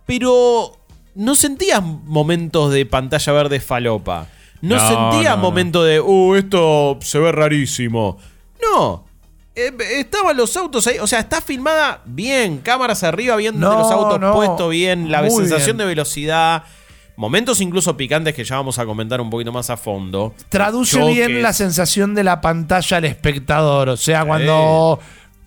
[0.06, 0.76] Pero
[1.14, 4.26] no sentías momentos de pantalla verde falopa.
[4.60, 5.42] No, No, sentías no, no.
[5.42, 8.18] momentos de, uh, esto se ve rarísimo.
[8.60, 9.04] No.
[9.54, 13.90] Eh, estaban los autos ahí, o sea, está filmada bien, cámaras arriba, viendo No, los
[13.90, 14.32] autos no.
[14.34, 15.78] puestos bien, la sensación bien.
[15.78, 16.64] de velocidad,
[17.16, 20.34] momentos incluso picantes que ya vamos a comentar un poquito más a fondo.
[20.48, 21.14] Traduce Choques.
[21.14, 23.88] bien la sensación de la pantalla al espectador.
[23.90, 24.98] O sea, cuando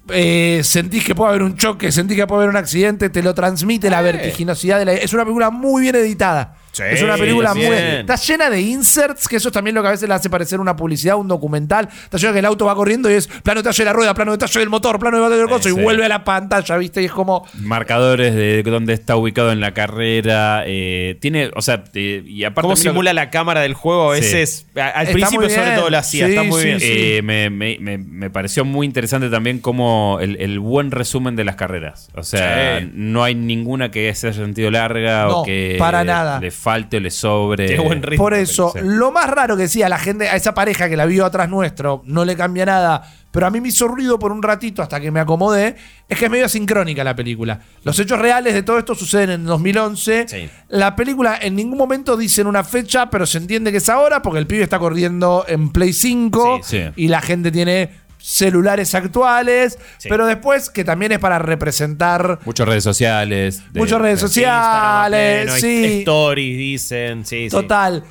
[0.09, 3.33] eh, sentís que puede haber un choque, sentís que puede haber un accidente, te lo
[3.33, 4.03] transmite la Eh.
[4.03, 4.93] vertiginosidad de la.
[4.93, 6.55] Es una película muy bien editada.
[6.75, 7.65] Sí, es una película muy.
[7.67, 10.59] Está llena de inserts, que eso es también lo que a veces le hace parecer
[10.59, 11.87] una publicidad, un documental.
[12.03, 14.13] Está lleno de que el auto va corriendo y es plano detalle de la rueda,
[14.13, 15.81] plano detalle del motor, plano detalle del coso, Sí, y sí.
[15.81, 17.01] vuelve a la pantalla, ¿viste?
[17.01, 17.45] Y es como.
[17.59, 20.63] Marcadores de dónde está ubicado en la carrera.
[20.67, 22.61] eh, tiene, o sea, eh, y aparte.
[22.61, 24.21] Cómo lo simula la cámara del juego, a Sí.
[24.21, 26.79] veces, a- al Está principio sobre todo lo hacía, Sí, está muy sí, bien.
[26.79, 26.87] sí.
[26.91, 31.43] Eh, me, me- me- me pareció muy interesante también como el, el buen resumen de
[31.45, 32.09] las carreras.
[32.15, 32.89] O sea, Sí.
[32.93, 36.39] no hay ninguna que se haya sentido larga No, o que para nada.
[36.39, 37.67] le falte o le sobre.
[37.67, 38.23] Tiene buen ritmo.
[38.23, 41.23] Por eso, lo más raro que decía la gente, a esa pareja que la vio
[41.25, 44.81] atrás nuestro, no le cambia nada, pero a mí me hizo ruido por un ratito
[44.81, 45.75] hasta que me acomodé,
[46.09, 47.59] es que es medio sincrónica la película.
[47.83, 50.25] Los hechos reales de todo esto suceden en 2011.
[50.27, 50.49] Sí.
[50.69, 54.39] La película en ningún momento dicen una fecha, pero se entiende que es ahora porque
[54.39, 56.83] el pibe está corriendo en Play 5 Sí, sí.
[56.95, 60.09] y la gente tiene celulares actuales, Sí.
[60.09, 63.61] pero después que también es para representar Muchas redes sociales.
[63.71, 65.51] de- Muchas redes de- sociales.
[65.61, 65.99] Sí.
[65.99, 67.49] Stories dicen, sí, sí.
[67.49, 68.03] Total.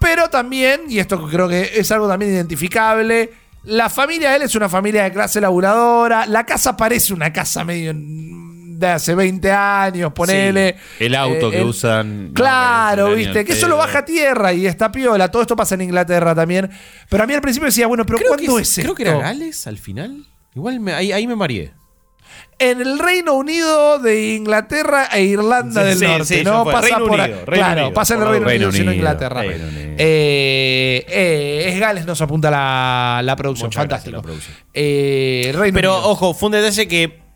[0.00, 3.30] Pero también, y esto creo que es algo también identificable,
[3.64, 6.24] la familia de él es una familia de clase laburadora.
[6.26, 7.92] La casa parece una casa medio
[8.78, 10.76] de hace 20 años, ponele.
[10.98, 14.66] Sí, el auto que el- usan, Claro, viste, que eso lo baja a tierra y
[14.66, 15.30] está piola.
[15.30, 16.70] Todo esto pasa en Inglaterra también.
[17.08, 19.02] Pero a mí al principio decía, bueno, pero Creo que, ¿cuándo es- es, creo que
[19.02, 20.24] era Gales al final.
[20.54, 21.72] Igual me- ahí, ahí me mareé.
[22.60, 26.64] En el Reino Unido de Inglaterra e Irlanda Sí, del sí, Norte, sí, ¿no?
[26.64, 27.26] pasa Reino por Unido.
[27.26, 27.94] Reino claro, Unido.
[27.94, 29.42] pasa en el Reino, Reino Unido, sino Inglaterra.
[29.44, 33.68] Eh, eh, es Gales, nos apunta la, la producción.
[33.68, 34.16] Muchas Fantástico.
[34.16, 34.56] la producción.
[34.74, 36.10] Eh, Reino Pero Unido.
[36.10, 37.27] ojo, fue un detalle que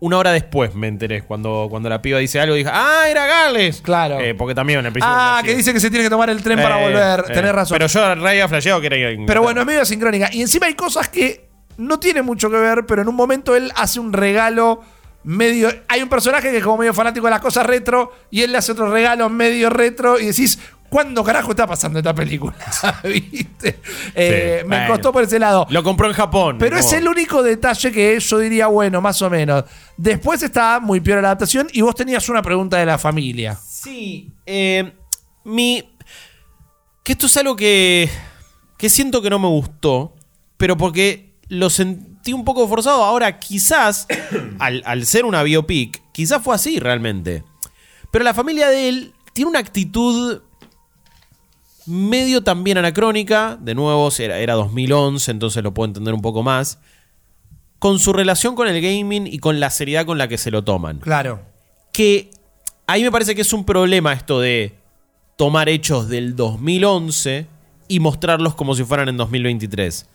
[0.00, 1.22] una hora después me enteré.
[1.22, 3.80] Cuando, cuando la piba dice algo, dije, ¡ah, era Gales!
[3.80, 4.20] Claro.
[4.20, 5.14] Eh, porque también en el principio.
[5.16, 7.20] Ah, que dice que se tiene que tomar el tren para Eh, volver.
[7.30, 7.76] eh, Tenés razón.
[7.78, 9.24] Pero yo había flasheado que era.
[9.26, 10.28] Pero bueno, es medio sincrónica.
[10.32, 13.72] Y encima hay cosas que no tienen mucho que ver, pero en un momento él
[13.76, 14.82] hace un regalo
[15.24, 15.68] medio.
[15.88, 18.58] Hay un personaje que es como medio fanático de las cosas retro y él le
[18.58, 20.58] hace otro regalo medio retro y decís.
[20.88, 22.54] ¿Cuándo carajo está pasando esta película?
[23.04, 23.80] ¿Viste?
[24.14, 24.92] Eh, me bueno.
[24.92, 25.66] costó por ese lado.
[25.70, 26.56] Lo compró en Japón.
[26.58, 29.64] Pero es el único detalle que yo diría, bueno, más o menos.
[29.96, 33.58] Después está muy peor la adaptación y vos tenías una pregunta de la familia.
[33.66, 34.30] Sí.
[34.46, 34.92] eh,
[35.44, 35.82] mi.
[37.02, 38.08] Que esto es algo que.
[38.78, 40.14] Que siento que no me gustó.
[40.56, 43.04] Pero porque lo sentí un poco forzado.
[43.04, 44.06] Ahora, quizás.
[44.58, 46.02] al, al ser una biopic.
[46.12, 47.44] Quizás fue así realmente.
[48.10, 50.42] Pero la familia de él tiene una actitud.
[51.86, 53.56] Medio también anacrónica.
[53.60, 56.78] De nuevo, era, era 2011, entonces lo puedo entender un poco más.
[57.78, 60.64] Con su relación con el gaming y con la seriedad con la que se lo
[60.64, 61.40] toman Claro.
[61.92, 62.30] que
[62.86, 64.74] ahí me parece que es un problema esto de
[65.36, 67.46] tomar hechos del 2011
[67.88, 70.08] y mostrarlos como si fueran en 2023.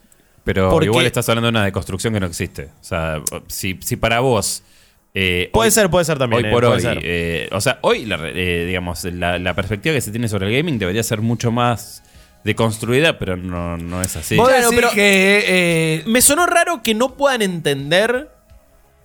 [0.44, 2.66] Pero Porque- igual estás hablando de una deconstrucción que no existe.
[2.82, 4.64] O sea, si, si para vos.
[5.13, 6.43] Eh, Puede hoy- ser, puede ser también.
[6.45, 6.82] Hoy eh, por puede hoy.
[6.82, 7.00] ser.
[7.04, 10.56] eh, o sea, hoy, la, eh, digamos, la, la perspectiva que se tiene sobre el
[10.58, 12.04] gaming debería ser mucho más
[12.43, 14.36] deconstruida, pero no, no es así.
[14.36, 15.43] Claro, pero- que.
[15.47, 18.30] eh, Me sonó raro que no puedan entender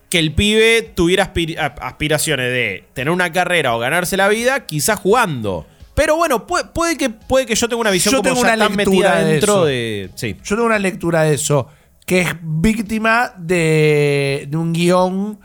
[0.08, 4.98] que el pibe tuviera aspir- aspiraciones de tener una carrera o ganarse la vida, quizás
[5.00, 5.66] jugando.
[5.96, 8.54] Pero bueno, puede, puede que, puede que yo tenga una visión Yo como tengo ya
[8.54, 9.64] una tan lectura metida de dentro eso.
[9.64, 10.10] de.
[10.14, 10.36] Sí.
[10.44, 11.68] Yo tengo una lectura de eso,
[12.06, 15.40] que es víctima de, de un guion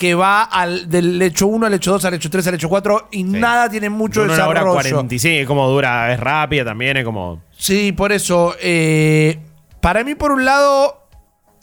[0.00, 3.08] que va al, del hecho 1 al hecho 2, al hecho 3, al hecho 4
[3.12, 4.94] y nada tiene mucho Dura una hora desarrollo.
[4.94, 7.42] 45, es como dura, es rápida también, es como.
[7.58, 8.56] Sí, por eso.
[8.62, 9.38] eh,
[9.82, 11.06] para mí, por un lado,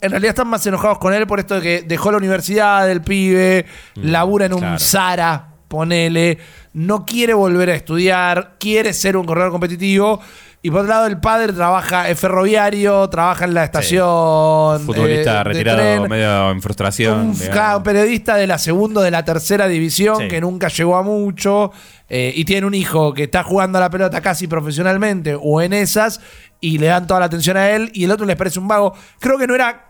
[0.00, 3.02] en realidad están más enojados con él por esto de que dejó la universidad del
[3.02, 4.78] pibe, labura en un claro.
[4.78, 6.38] Zara, ponele,
[6.74, 10.20] no quiere volver a estudiar, quiere ser un corredor competitivo.
[10.60, 14.80] Y por otro lado, el padre trabaja, es ferroviario, trabaja en la estación.
[14.84, 16.08] Futbolista eh, retirado, tren.
[16.08, 17.18] medio en frustración.
[17.30, 20.28] Un, claro, periodista de la segunda o de la tercera división Sí.
[20.28, 21.70] que nunca llegó a mucho
[22.08, 25.72] eh, y tiene un hijo que está jugando a la pelota casi profesionalmente o en
[25.72, 26.20] esas
[26.60, 28.94] y le dan toda la atención a él y el otro les parece un vago.
[29.20, 29.84] Creo que no era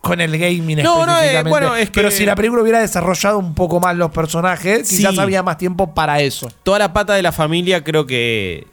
[0.00, 3.38] con el gaming No, no, eh, bueno, es que- pero si la película hubiera desarrollado
[3.38, 5.20] un poco más los personajes, quizás Sí.
[5.20, 6.48] había más tiempo para eso.
[6.64, 8.66] toda la pata de la familia creo que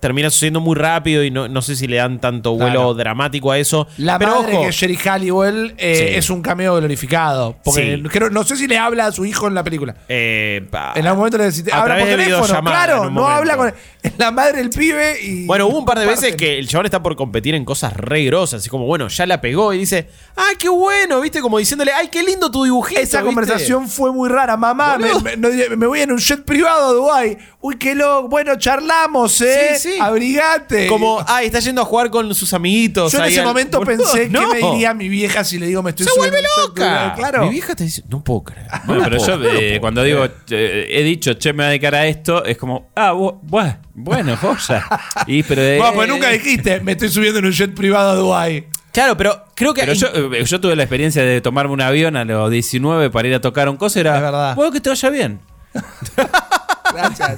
[0.00, 2.94] termina sucediendo muy rápido y no, no sé si le dan tanto vuelo Claro.
[2.94, 3.86] dramático a eso.
[3.98, 6.14] La Pero madre ojo, que es Sherry Halliwell eh, Sí.
[6.18, 7.56] es un cameo glorificado.
[7.64, 8.08] Porque Sí.
[8.10, 9.94] creo- no sé si le habla a su hijo en la película.
[10.08, 12.60] eh, En algún momento le decís, habla por teléfono.
[12.62, 13.74] Claro, no habla con
[14.18, 15.46] la madre del pibe y.
[15.46, 18.24] Bueno, hubo un par de veces que el chabón está por competir en cosas re
[18.24, 21.20] grosas, así como, bueno, ya la pegó y dice, ¡ay, qué bueno!
[21.20, 21.40] ¿Viste?
[21.40, 23.00] Como diciéndole, ¡ay, qué lindo tu dibujito!
[23.00, 23.24] Esa ¿viste?
[23.26, 24.56] conversación fue muy rara.
[24.56, 27.38] Mamá, me, voy en un jet privado a Dubái.
[27.60, 28.28] Uy, qué loco.
[28.28, 29.76] Bueno, charlamos, ¿eh?
[29.76, 29.98] Sí, sí.
[30.00, 30.86] Abrigate.
[30.88, 33.12] Como, ¡ay, está yendo a jugar con sus amiguitos!
[33.12, 34.40] Yo en ahí ese al- momento Boludo, pensé no.
[34.50, 36.74] que me diría mi vieja si le digo me estoy ¡Se subiendo vuelve un jet
[36.74, 37.04] privado.
[37.08, 37.14] loca!
[37.16, 37.44] Claro.
[37.44, 38.66] Mi vieja te dice, no puedo creer.
[38.84, 40.16] Bueno, pero yo No eh, puedo cuando creer.
[40.16, 43.38] digo, eh, he dicho, che, me voy a dedicar a esto, es como, ah, bu-
[43.42, 44.84] buah, bueno, joya.
[45.26, 48.14] Y, pero, eh, Bueno, pues nunca dijiste, me estoy subiendo en un jet privado a
[48.14, 48.66] Dubái.
[48.92, 49.82] Claro, pero creo que...
[49.82, 53.28] Pero yo, eh, yo tuve la experiencia de tomarme un avión a los 19 para
[53.28, 54.00] ir a tocar un coso.
[54.00, 54.54] Era, Es verdad.
[54.56, 55.40] bueno, que te vaya bien.
[56.94, 57.36] Gracias.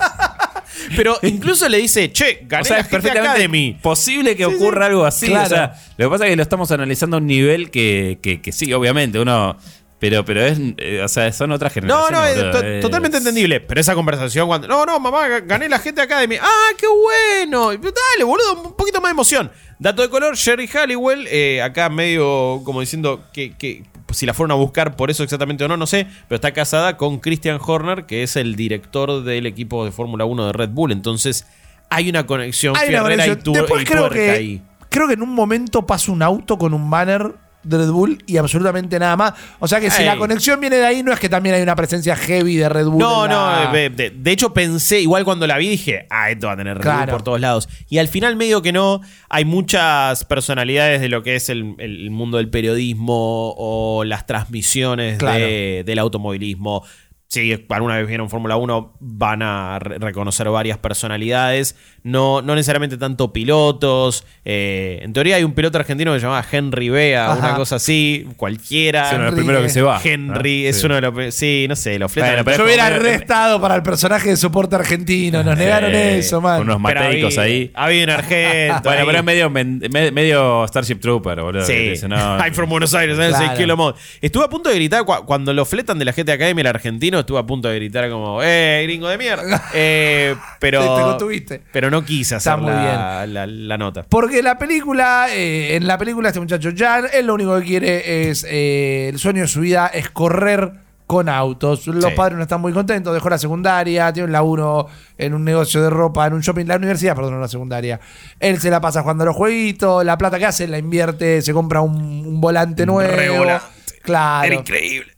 [0.96, 3.78] Pero incluso le dice, che, gané O sea, la es perfectamente Academy.
[3.82, 5.26] posible que ocurra algo así.
[5.26, 5.46] Claro.
[5.46, 8.40] O sea, lo que pasa es que lo estamos analizando a un nivel que, que,
[8.40, 9.56] que sí, obviamente, uno
[10.00, 11.74] Pero, pero es, eh, o sea, son otras No,
[12.06, 12.12] generaciones.
[12.12, 13.60] no, es boludo, to- es- totalmente entendible.
[13.60, 14.68] Pero esa conversación cuando.
[14.68, 16.36] No, no, mamá, ga- gané la gente Academy.
[16.40, 17.70] ¡Ah, qué bueno!
[17.72, 19.50] Dale, boludo, un poquito más de emoción.
[19.78, 24.52] Dato de color: Sherry Halliwell, eh, acá medio como diciendo que, que si la fueron
[24.52, 26.06] a buscar por eso exactamente o no, no sé.
[26.28, 30.46] Pero está casada con Christian Horner, que es el director del equipo de Fórmula 1
[30.46, 30.92] de Red Bull.
[30.92, 31.46] Entonces,
[31.90, 33.38] hay una conexión Hay una y, conexión.
[33.42, 34.62] tu- Después y creo que, ahí.
[34.88, 37.34] creo que en un momento pasa un auto con un banner
[37.68, 39.34] de Red Bull y absolutamente nada más.
[39.58, 40.06] O sea que si Ey.
[40.06, 42.86] la conexión viene de ahí, no es que también hay una presencia heavy de Red
[42.86, 42.98] Bull.
[42.98, 46.30] No, en la- no, de, de- de hecho pensé, igual cuando la vi dije, ah,
[46.30, 47.68] esto va a tener Red Bull por todos lados.
[47.88, 52.10] Y al final medio que no, hay muchas personalidades de lo que es el, el
[52.10, 55.38] mundo del periodismo o las transmisiones Claro.
[55.38, 56.84] de- del automovilismo.
[57.30, 61.76] Si alguna vez vieron Fórmula 1, van a re- reconocer varias personalidades.
[62.02, 64.24] No, no necesariamente tanto pilotos.
[64.46, 67.38] Eh, en teoría hay un piloto argentino que se llama Henry Bea, Ajá.
[67.38, 69.08] una cosa así, cualquiera.
[69.08, 70.00] Es uno de los primeros que se va.
[70.02, 70.68] Henry ¿no?
[70.70, 70.86] es Sí.
[70.86, 71.34] uno de los.
[71.34, 72.30] Sí, no sé, lo fletan.
[72.30, 75.42] Bueno, pero Yo hubiera como medio- restado para el personaje de soporte argentino.
[75.44, 76.62] Nos negaron Eh, eso, man.
[76.62, 77.70] Unos mateicos había- ahí.
[77.74, 78.80] Había un argento.
[78.84, 79.06] Bueno, ahí.
[79.06, 79.64] pero es medio, me-
[80.12, 81.66] medio Starship Trooper, boludo.
[81.66, 83.36] Sí, dice, no, I'm from Buenos Aires, ¿sabes?
[83.36, 83.94] Claro.
[84.22, 87.17] Estuve a punto de gritar cua- cuando lo fletan de la gente Academy, el argentino,
[87.20, 89.64] estuve a punto de gritar como, ¡eh, gringo de mierda!
[89.74, 94.04] Eh, pero, Te pero no quise hacer Está muy la, la- la nota.
[94.08, 98.28] Porque la película, eh, en la película este muchacho Jan, él lo único que quiere
[98.30, 100.72] es, eh, el sueño de su vida es correr
[101.06, 101.86] con autos.
[101.86, 102.10] Los Sí.
[102.14, 105.88] padres no están muy contentos, dejó la secundaria, tiene un laburo en un negocio de
[105.88, 107.98] ropa, en un shopping, la universidad, perdón, no la secundaria.
[108.40, 111.52] Él se la pasa jugando a los jueguitos, la plata que hace la invierte, se
[111.54, 111.94] compra un,
[112.26, 113.10] un volante Un nuevo.
[113.10, 113.64] revolante.
[114.02, 114.46] Claro.
[114.46, 115.12] Era increíble.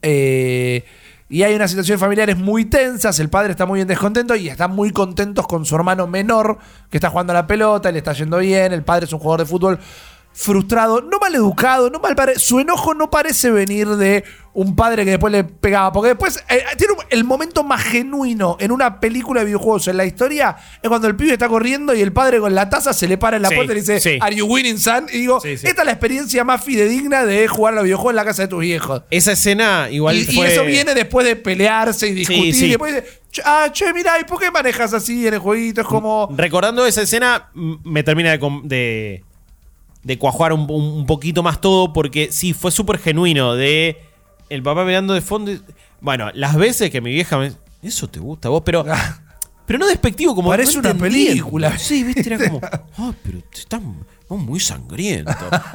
[0.00, 0.84] Eh,
[1.28, 3.18] y hay unas situaciones familiares muy tensas.
[3.18, 6.58] El padre está muy bien descontento y están muy contentos con su hermano menor
[6.90, 8.72] que está jugando a la pelota, le está yendo bien.
[8.72, 9.78] El padre es un jugador de fútbol
[10.34, 15.10] frustrado, no mal educado, no mal Su enojo no parece venir de un padre que
[15.12, 15.92] después le pegaba.
[15.92, 19.96] Porque después eh, tiene un- el momento más genuino en una película de videojuegos en
[19.96, 23.06] la historia es cuando el pibe está corriendo y el padre con la taza se
[23.08, 24.18] le para en la Sí, puerta y le dice, sí.
[24.20, 25.06] ¿Are you winning, son?
[25.12, 28.16] Y digo, Sí, esta es la experiencia más fidedigna de jugar a los videojuegos en
[28.16, 29.02] la casa de tus viejos.
[29.10, 32.54] Esa escena igual Y, eso viene después de pelearse y discutir.
[32.54, 35.80] Y después dice, "Ch- ah, che, mira, ¿y por qué manejas así en el jueguito?
[35.80, 36.28] Es como.
[36.36, 39.24] Recordando esa escena, me termina de,
[40.04, 43.54] de cuajar un, un- poquito más todo, porque sí, fue súper genuino.
[43.54, 43.96] De
[44.50, 45.50] el papá mirando de fondo.
[45.52, 45.60] y-
[46.00, 47.52] bueno, las veces que mi vieja me.
[47.82, 48.84] Eso te gusta a vos, pero.
[49.66, 50.50] Pero no despectivo, como.
[50.50, 51.78] Parece no una película.
[51.78, 52.60] Sí, viste, era como.
[52.98, 54.04] Ah, pero están.
[54.28, 55.32] muy sangriento.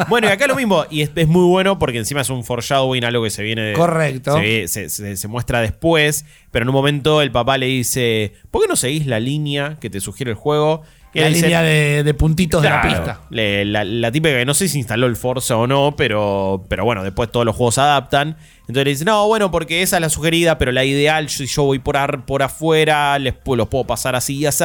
[0.10, 0.86] bueno, y acá lo mismo.
[0.92, 3.74] Y es, es muy bueno porque encima es un foreshadowing, algo que se viene.
[3.74, 4.36] Correcto.
[4.36, 6.24] Se, ve- se- se- se muestra después.
[6.52, 9.90] Pero en un momento el papá le dice: ¿Por qué no seguís la línea que
[9.90, 10.84] te sugiere el juego?
[11.14, 13.22] La línea de, de puntitos de la pista.
[13.32, 16.86] le- la, la típica que no sé si instaló el Forza o no, pero, pero
[16.86, 18.38] bueno, después todos los juegos se adaptan.
[18.62, 21.64] Entonces le dice, no, bueno, porque esa es la sugerida, pero la ideal, si yo
[21.64, 24.64] voy por, ar- por afuera, les, los puedo pasar así y así.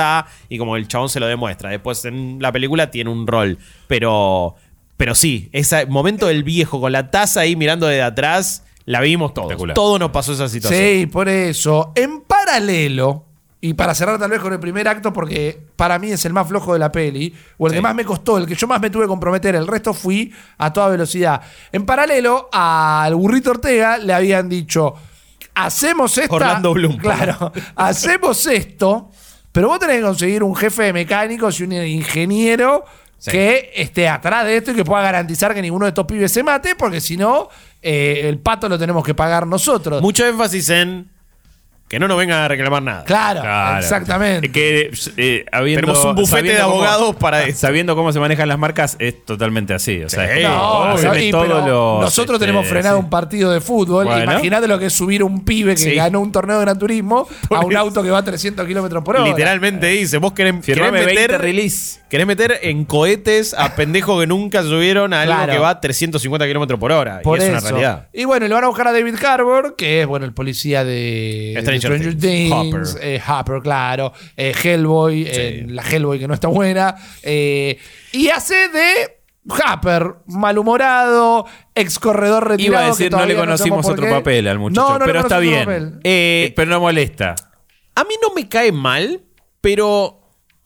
[0.51, 1.71] Y como el chabón se lo demuestra.
[1.71, 3.57] Después en la película tiene un rol.
[3.87, 4.57] Pero,
[4.99, 9.33] pero sí, ese momento del viejo con la taza ahí mirando desde atrás, la vimos
[9.33, 9.49] todos.
[9.75, 10.79] Todo nos pasó esa situación.
[10.83, 11.93] Sí, por eso.
[11.97, 13.25] En paralelo,
[13.67, 16.47] y para cerrar tal vez con el primer acto, porque para mí es el más
[16.47, 17.77] flojo de la peli, o el Sí.
[17.79, 20.31] que más me costó, el que yo más me tuve que comprometer, el resto fui
[20.59, 21.41] a toda velocidad.
[21.73, 24.95] En paralelo, al burrito Ortega le habían dicho,
[25.55, 26.35] hacemos esta...
[26.35, 26.99] Orlando Bloom.
[26.99, 29.11] Claro, hacemos esto,
[29.51, 32.85] pero vos tenés que conseguir un jefe de mecánicos y un ingeniero
[33.17, 33.31] Sí.
[33.31, 36.43] que esté atrás de esto y que pueda garantizar que ninguno de estos pibes se
[36.43, 37.49] mate, porque si no,
[37.81, 40.03] eh, el pato lo tenemos que pagar nosotros.
[40.03, 41.09] Mucho énfasis en
[41.89, 43.05] que no nos vengan a reclamar nada.
[43.05, 43.79] Claro, Claro.
[43.79, 44.47] exactamente.
[44.47, 47.59] Es que eh, habiendo, Tenemos un bufete sabiendo de cómo- abogados para eso.
[47.59, 50.03] Sabiendo cómo se manejan las marcas, es totalmente así.
[50.03, 50.41] O sea, Sí.
[50.41, 53.05] es como No, hacerle sí, todos pero los, nosotros este, tenemos frenado sí.
[53.05, 54.07] un partido de fútbol.
[54.07, 54.23] Bueno.
[54.33, 55.95] Imagínate lo que es subir un pibe que Sí.
[55.95, 57.81] ganó un torneo de Gran Turismo a un eso.
[57.81, 59.27] auto que va a 300 kilómetros por hora.
[59.29, 62.01] Literalmente dice, vos querés, querés Firmame 20 meter, release.
[62.09, 65.53] querés meter en cohetes a pendejos que nunca subieron a algo Claro.
[65.53, 67.21] que va a 350 kilómetros por hora.
[67.23, 67.59] Por y es eso.
[67.59, 68.09] una realidad.
[68.13, 71.53] Y bueno, le van a buscar a David Harbour, que es bueno el policía de
[71.55, 72.53] de Stranger Stranger, Things.
[72.95, 73.03] Hopper.
[73.03, 74.13] eh, Hopper, claro.
[74.37, 76.95] eh, Hellboy, eh, la Hellboy que no está buena.
[77.23, 77.79] eh,
[78.13, 82.73] y hace de Hopper, malhumorado, ex corredor retirado.
[82.73, 85.39] Iba a que decir, no le conocimos otro papel al muchacho, No, no pero está
[85.39, 86.01] bien.
[86.05, 87.35] Eh, pero no molesta.
[87.95, 89.23] a mí no me cae mal,
[89.61, 90.21] pero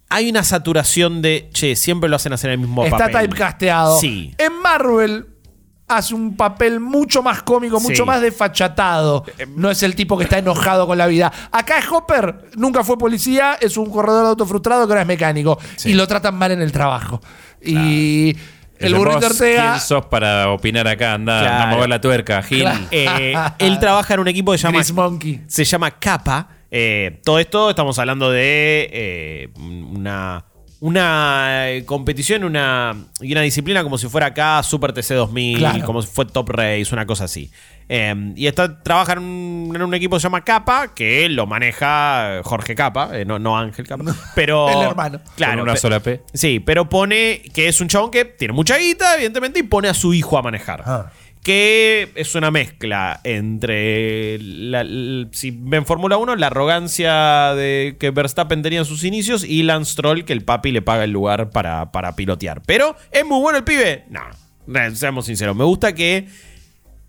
[0.08, 3.28] hay una saturación de, che, siempre lo hacen hacer el mismo Está papel.
[3.28, 3.98] typecasteado.
[3.98, 4.34] Sí.
[4.38, 5.26] En Marvel
[5.88, 8.04] hace un papel mucho más cómico, mucho Sí.
[8.04, 9.24] más desfachatado.
[9.56, 11.32] No es el tipo que está enojado con la vida.
[11.50, 15.08] Acá es Hopper, nunca fue policía, es un corredor de auto frustrado que ahora es
[15.08, 15.58] mecánico.
[15.84, 17.20] Y lo tratan mal en el trabajo.
[17.62, 18.36] Y
[18.78, 19.70] El burrito "Vos, Ortega.
[19.72, 21.14] ¿Quién sos para opinar acá?
[21.14, 22.60] Anda, a mover la tuerca, Gil.
[22.60, 22.78] Claro.
[22.92, 25.42] Eh, él trabaja en un equipo que se llama Chris Monkey.
[25.48, 26.48] se llama Kappa.
[26.70, 30.44] Eh, todo esto estamos hablando de eh, una,
[30.80, 35.84] una eh, competición una, y una disciplina como si fuera acá Super TC 2000, Claro.
[35.84, 37.50] como si fue Top Race, una cosa así.
[37.90, 41.46] Eh, y está, trabaja en un, en un equipo que se llama Kappa, que lo
[41.46, 44.04] maneja Jorge Kappa, eh, no, no Ángel Kappa.
[44.34, 45.20] Pero, el hermano.
[45.36, 46.22] Claro, Con una pe- sola P.
[46.34, 49.94] Sí, pero pone que es un chabón que tiene mucha guita, evidentemente, y pone a
[49.94, 50.82] su hijo a manejar.
[50.86, 51.10] Ah.
[51.42, 54.86] Que es una mezcla entre, la-
[55.32, 59.92] si ven Fórmula 1, la arrogancia de que Verstappen tenía en sus inicios y Lance
[59.92, 62.60] Stroll, que el papi le paga el lugar para, para pilotear.
[62.66, 64.04] Pero, ¿es muy bueno el pibe?
[64.10, 64.20] No,
[64.66, 65.56] re- seamos sinceros.
[65.56, 66.26] Me gusta que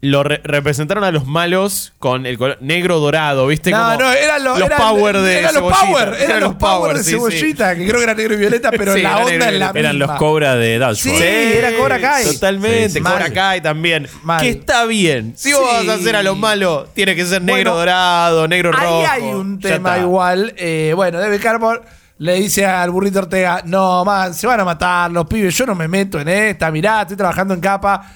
[0.01, 3.71] lo re- representaron a los malos con el color negro dorado, ¿viste?
[3.71, 6.97] No, Como no, eran los, los eran- power de eran los power, eran los power
[6.97, 7.15] de sí, sí.
[7.17, 9.59] cebollita, que creo que era negro y violeta, pero Sí, la onda negro y es
[9.59, 9.71] la.
[9.75, 10.11] Eran los.
[10.13, 11.17] Cobra de Dashboard.
[11.17, 12.23] Sí, era Cobra Kai.
[12.25, 13.01] Totalmente.
[13.01, 13.29] Cobra.
[13.33, 14.07] Kai también.
[14.23, 14.39] Mal.
[14.41, 15.33] Que está bien.
[15.35, 18.71] Si vos vas a hacer a los malos, tiene que ser negro Bueno, dorado, negro
[18.71, 18.99] rojo.
[19.05, 20.53] Ahí hay un tema igual.
[20.55, 21.81] eh, bueno, David Carmore
[22.19, 25.53] le dice al burrito Ortega: No, man, se van a matar los pibes.
[25.57, 26.71] Yo no me meto en esta.
[26.71, 28.13] Mirá, estoy trabajando en capa.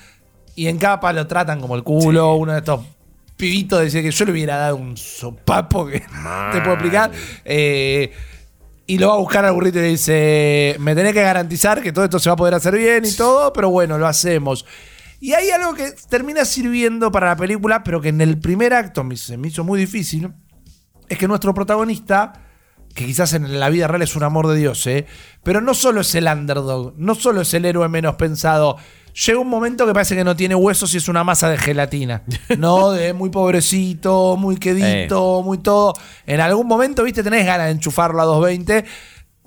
[0.56, 2.36] Y en capa lo tratan como el culo.
[2.36, 2.82] Uno de estos
[3.38, 7.12] pibitos decía que yo le hubiera dado un sopapo que no te puedo explicar.
[7.45, 8.12] Eh,
[8.86, 11.91] y lo va a buscar al burrito y le dice: Me tenés que garantizar que
[11.91, 14.66] todo esto se va a poder hacer bien y todo, pero bueno, lo hacemos.
[15.20, 19.04] Y hay algo que termina sirviendo para la película, pero que en el primer acto
[19.06, 20.34] me- se me hizo muy difícil.
[21.08, 22.34] Es que nuestro protagonista,
[22.93, 25.06] que quizás en la vida real es un amor de Dios, ¿eh?
[25.41, 28.76] pero no solo es el underdog, no solo es el héroe menos pensado.
[29.26, 32.24] Llega un momento que parece que no tiene huesos y es una masa de gelatina.
[32.57, 32.91] ¿No?
[32.91, 35.93] De muy pobrecito, muy quedito, muy todo.
[36.26, 38.86] En algún momento, viste, tenés ganas de enchufarlo a 220.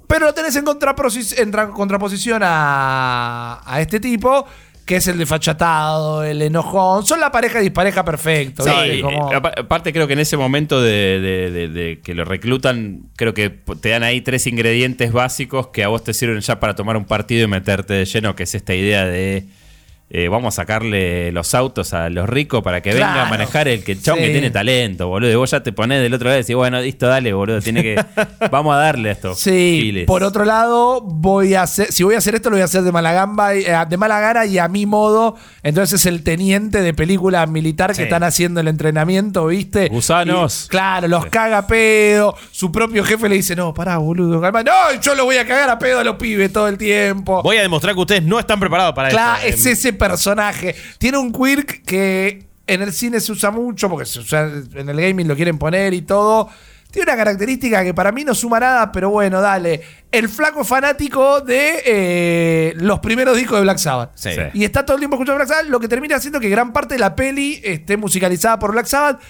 [0.09, 4.47] Pero lo tenés en, contraposi- en tra- contraposición a, a este tipo,
[4.85, 7.05] que es el desfachatado, el enojón.
[7.05, 8.63] Son la pareja y dispareja perfecto.
[8.63, 9.03] Sí.
[9.03, 12.25] Como- eh, apa- aparte creo que en ese momento de, de- de- de que lo
[12.25, 16.61] reclutan, creo que te dan ahí tres ingredientes básicos que a vos te sirven ya
[16.61, 19.45] para tomar un partido y meterte de lleno, que es esta idea de
[20.09, 23.31] eh, vamos a sacarle los autos a los ricos para que venga a Claro.
[23.31, 24.27] manejar el que el chabón Sí.
[24.27, 25.31] que tiene talento, boludo.
[25.33, 27.83] Y vos ya te ponés del otro lado y decís, bueno, listo, dale, boludo, tiene
[27.83, 27.97] que,
[28.53, 29.35] vamos a darle esto.
[29.35, 32.67] Sí, por otro lado, voy a hacer, si voy a hacer esto, lo voy a
[32.67, 35.37] hacer de mala gamba, eh, de mala gana y a mi modo.
[35.65, 37.99] Entonces es el teniente de película militar Sí.
[37.99, 39.89] que están haciendo el entrenamiento, ¿viste?
[39.89, 40.67] Gusanos.
[40.67, 42.37] Y, claro, los caga a pedo.
[42.53, 44.63] Su propio jefe le dice, no, pará, boludo, calma.
[44.63, 47.43] No, yo lo voy a cagar a pedo a los pibes todo el tiempo.
[47.43, 49.49] Voy a demostrar que ustedes no están preparados para Claro, esto.
[49.49, 50.75] es ese personaje.
[50.99, 55.01] Tiene un quirk que en el cine se usa mucho, porque se usa- en el
[55.01, 56.49] gaming lo quieren poner y todo.
[56.91, 59.83] Tiene una característica que para mí no suma nada, pero bueno, dale.
[60.11, 64.13] El flaco fanático de eh, los primeros discos de Black Sabbath.
[64.15, 64.31] Sí.
[64.33, 64.41] Sí.
[64.55, 66.95] Y está todo el tiempo escuchando Black Sabbath, lo que termina haciendo que gran parte
[66.95, 69.21] de la peli esté musicalizada por Black Sabbath.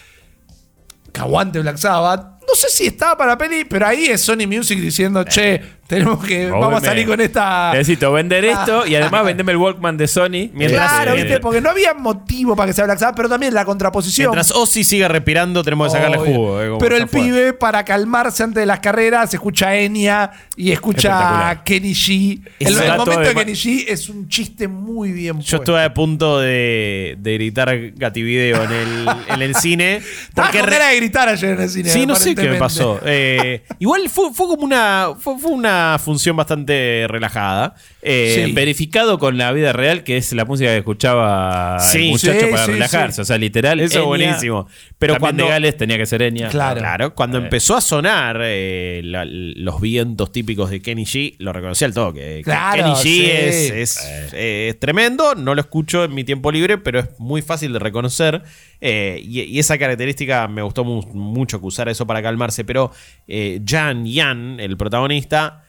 [1.12, 2.35] Que aguante Black Sabbath.
[2.48, 6.24] No sé si estaba para la peli, pero ahí es Sony Music diciendo, che, tenemos
[6.24, 7.70] que, vamos a salir con esta...
[7.72, 10.50] Necesito vender esto y además vendeme el Walkman de Sony.
[10.52, 11.40] Mientras- Claro, eh, ¿viste?
[11.40, 14.30] Porque no había motivo para que sea Black Sabbath, pero también la contraposición.
[14.30, 16.34] Mientras Ozzy siga respirando, tenemos que sacarle Obvio.
[16.34, 16.62] jugo.
[16.62, 21.08] eh, como Pero el pibe, para calmarse antes de las carreras, escucha Enya y escucha
[21.08, 21.64] Espectacular.
[21.64, 22.40] Kenny G.
[22.60, 25.34] El, Ese el dato momento de de ma- Kenny G es un chiste muy bien
[25.34, 25.56] Yo puesto.
[25.56, 29.96] estuve a punto de, de gritar gativideo en el, en el cine.
[30.28, 31.88] Estaba Porque con re- ganas de gritar ayer en el cine.
[31.90, 33.00] Sí, no sé qué me pasó.
[33.04, 35.10] Eh, igual fue, fue como una.
[35.18, 37.74] Fue, fue una función bastante relajada.
[38.02, 38.52] Eh, Sí.
[38.52, 42.52] Verificado con la vida real, que es la música que escuchaba Sí, el muchacho sí,
[42.52, 43.22] para relajarse.
[43.22, 43.80] O sea, literal.
[43.80, 44.66] Eso es buenísimo.
[44.98, 46.48] Pero también cuando- de Gales tenía que ser Enya.
[46.48, 47.14] Claro.
[47.14, 47.42] Cuando Eh.
[47.42, 52.42] empezó a sonar eh, la- los vientos típicos de Kenny G, lo reconocí al toque.
[52.44, 57.00] Claro, Kenny G es, es, es tremendo, no lo escucho en mi tiempo libre, pero
[57.00, 58.42] es muy fácil de reconocer.
[58.80, 62.64] y, y esa característica me gustó mu- mucho que usara eso para calmarse.
[62.64, 62.90] Pero
[63.28, 65.64] eh, Jan Yan, el protagonista,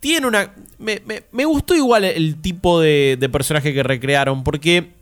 [0.00, 0.52] tiene una.
[0.78, 4.97] Me, me- gustó igual el tipo de, de personaje que recrearon, porque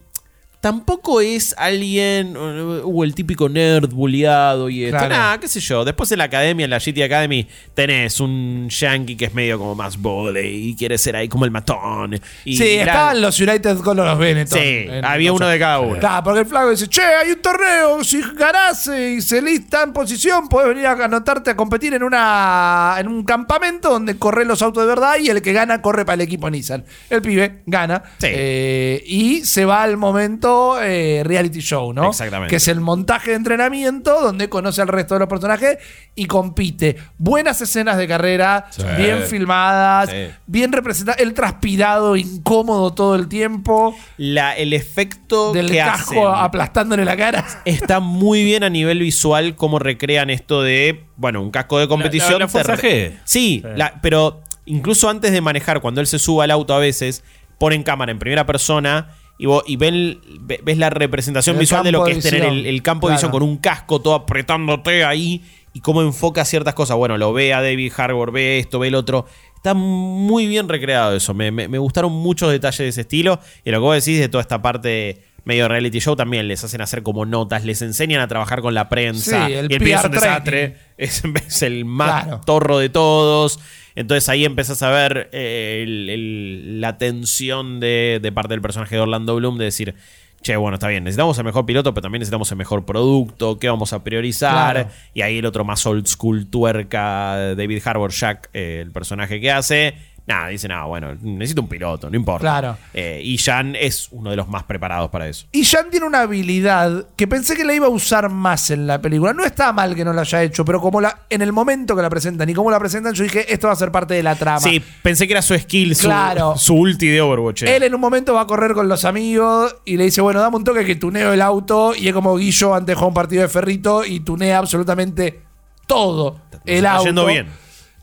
[0.60, 2.36] tampoco es alguien.
[2.36, 4.96] uh, uh, el típico nerd bulliado y esto.
[4.98, 5.14] Claro.
[5.14, 5.84] Nah, qué sé yo.
[5.84, 9.74] Después en la academia, en la GT Academy, tenés un yankee que es medio como
[9.74, 10.40] más bully
[10.70, 12.18] y quiere ser ahí como el matón.
[12.44, 14.58] Y Sí, la- estaban los United con los Benetton.
[14.58, 16.00] Sí, en- había uno de cada uno.
[16.00, 19.92] Claro, porque el flaco dice, che, hay un torneo, si ganás y salís está en
[19.92, 24.62] posición, podés venir a anotarte a competir en una en un campamento donde corren los
[24.62, 26.84] autos de verdad y el que gana corre para el equipo Nissan.
[27.10, 28.26] El pibe gana Sí.
[28.30, 30.45] eh, y se va al momento
[30.82, 32.08] eh, reality show, ¿no?
[32.10, 32.50] Exactamente.
[32.50, 35.78] Que es el montaje de entrenamiento donde conoce al resto de los personajes
[36.14, 36.96] y compite.
[37.18, 38.82] Buenas escenas de carrera, Sí.
[38.96, 40.34] bien filmadas, Sí.
[40.46, 41.20] bien representadas.
[41.20, 47.16] El transpirado incómodo todo el tiempo, La, el efecto del que casco hacen aplastándole la
[47.16, 47.44] cara.
[47.64, 52.32] está muy bien a nivel visual cómo recrean esto de, bueno, un casco de competición.
[52.34, 53.18] la- la Fuerza te- G.
[53.24, 57.22] Sí, la- pero incluso antes de manejar, cuando él se suba al auto a veces,
[57.58, 61.84] ponen cámara en primera persona y, vos, y ven, ve- ves la representación El visual
[61.84, 64.14] de lo que de es tener el, el campo de visión con un casco todo
[64.14, 66.96] apretándote ahí y cómo enfoca ciertas cosas.
[66.96, 69.26] Bueno, lo ve a David Harbour, ve esto, ve el otro.
[69.54, 71.34] Está muy bien recreado eso.
[71.34, 73.38] Me, me- me gustaron muchos detalles de ese estilo.
[73.64, 76.82] Y lo que vos decís de toda esta parte medio reality show también les hacen
[76.82, 79.46] hacer como notas, les enseñan a trabajar con la prensa.
[79.46, 80.76] Sí, el y el pibe es PR un desastre.
[80.98, 82.40] Es, es el más Claro.
[82.44, 83.58] torro de todos.
[83.94, 88.94] Entonces ahí empezás a ver eh, el- el- la tensión de, de parte del personaje
[88.96, 89.94] de Orlando Bloom de decir,
[90.42, 93.68] che, bueno, está bien, necesitamos el mejor piloto, pero también necesitamos el mejor producto, ¿qué
[93.68, 94.72] vamos a priorizar?
[94.74, 94.88] Claro.
[95.14, 99.50] Y ahí el otro más old school tuerca, David Harbour Jack, eh, el personaje que
[99.50, 99.94] hace.
[100.28, 102.40] Nada, dice, nada, bueno, necesito un piloto, no importa.
[102.40, 102.76] Claro.
[102.92, 105.46] Eh, y Jan es uno de los más preparados para eso.
[105.52, 109.00] Y Jan tiene una habilidad que pensé que la iba a usar más en la
[109.00, 109.32] película.
[109.32, 112.02] No está mal que no la haya hecho, pero como la, en el momento que
[112.02, 114.34] la presentan y cómo la presentan, yo dije, esto va a ser parte de la
[114.34, 114.58] trama.
[114.58, 116.56] Sí, pensé que era su skill, su, Claro.
[116.56, 117.62] su ulti de Overwatch.
[117.62, 117.76] eh.
[117.76, 120.56] Él en un momento va a correr con los amigos y le dice, bueno, dame
[120.56, 121.94] un toque que tuneo el auto.
[121.94, 125.40] Y es como Guillo antes de un partido de ferrito y tunea absolutamente
[125.86, 127.04] todo el está auto.
[127.06, 127.46] yendo bien.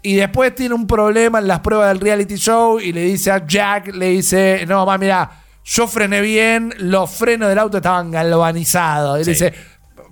[0.04, 3.46] Y después tiene un problema en las pruebas del reality show y le dice a
[3.48, 5.32] Jack, le dice, no, mamá, mira,
[5.64, 9.22] yo frené bien, los frenos del auto estaban galvanizados.
[9.22, 9.30] Y Sí.
[9.30, 9.54] le dice,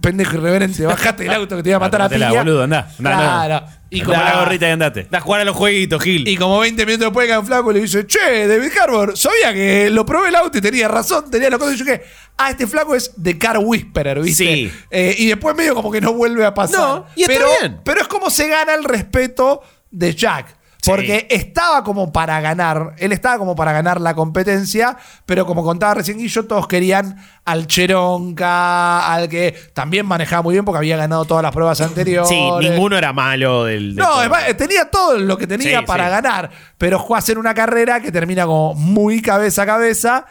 [0.01, 2.31] pendejo irreverente, bajate del auto que te iba a matar a piña.
[2.31, 3.45] boludo, andá, andá, andá.
[3.45, 3.65] Claro.
[3.89, 5.07] Y Y como, la gorrita y andate.
[5.11, 6.25] Da a jugar a los jueguitos, Gil.
[6.25, 9.53] y como 20 minutos después cae un flaco y le dice, che, David Harbour, sabía
[9.53, 11.73] que lo probé el auto y tenía razón, tenía la cosa.
[11.73, 12.01] Y yo que,
[12.37, 14.45] ah, este flaco es The Car Whisperer, ¿viste?
[14.45, 14.71] Sí.
[14.89, 16.79] Eh, y después medio como que no vuelve a pasar.
[16.79, 17.81] No, y está pero, bien.
[17.83, 19.61] Pero es como se gana el respeto
[19.91, 20.57] de Jack.
[20.83, 20.89] Sí.
[20.89, 25.93] Porque estaba como para ganar, él estaba como para ganar la competencia, pero como contaba
[25.93, 31.25] recién Guillo, todos querían al Cheronca, al que también manejaba muy bien porque había ganado
[31.25, 32.27] todas las pruebas anteriores.
[32.27, 33.95] Sí, ninguno era malo del.
[33.95, 36.09] No, es tenía todo lo que tenía Sí, para sí.
[36.09, 40.25] ganar, pero fue a hacer una carrera que termina como muy cabeza a cabeza.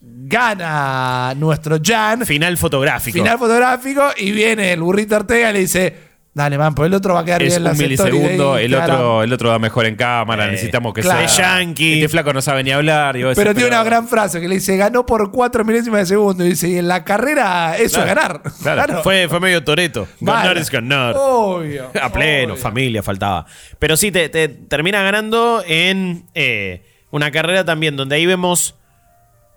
[0.00, 3.18] Gana nuestro Jan, Final fotográfico.
[3.18, 6.07] final fotográfico, y viene el burrito Ortega y le dice:
[6.38, 8.96] Dale, man, pues el otro va a quedar Es bien un de milisegundo, el Instagram".
[9.00, 11.28] otro, el otro va mejor en cámara, Eh, necesitamos que claro.
[11.28, 11.58] sea.
[11.58, 11.94] Yankee.
[11.94, 13.16] Este flaco no sabe ni hablar.
[13.16, 16.00] y vos Pero decís, tiene una gran frase que le dice: Ganó por cuatro milésimas
[16.00, 16.44] de segundo.
[16.44, 18.42] Y dice: Y en la carrera eso Claro, es ganar.
[18.86, 19.02] claro.
[19.02, 20.06] Fue, fue medio toreto.
[20.20, 20.36] Mal.
[20.42, 21.14] Ganar es ganar.
[21.18, 21.90] Obvio.
[22.00, 22.62] A pleno, obvio.
[22.62, 23.44] familia, faltaba.
[23.80, 28.76] Pero sí, te, te termina ganando en eh, una carrera también donde ahí vemos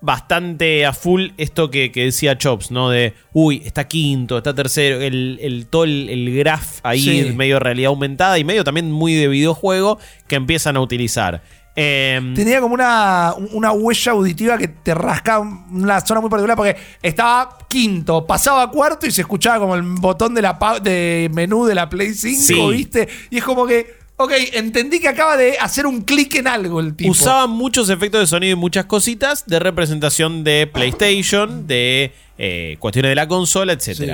[0.01, 2.89] bastante a full esto que, que decía Chops, ¿no?
[2.89, 7.33] De, uy, está quinto, está tercero, el, el todo el, el graph ahí, Sí.
[7.35, 11.41] medio realidad aumentada y medio también muy de videojuego que empiezan a utilizar.
[11.73, 15.39] Em, Tenía como una, una huella auditiva que te rascaba
[15.71, 20.33] una zona muy particular porque estaba quinto, pasaba cuarto y se escuchaba como el botón
[20.33, 22.69] de la de menú de la Play 5, Sí.
[22.75, 23.07] ¿viste?
[23.29, 26.95] Y es como que, ok, entendí que acaba de hacer un clic en algo el
[26.95, 27.11] tipo.
[27.11, 33.09] Usaban muchos efectos de sonido y muchas cositas de representación de PlayStation, de eh, cuestiones
[33.11, 33.93] de la consola, etc.
[33.93, 34.09] Sí.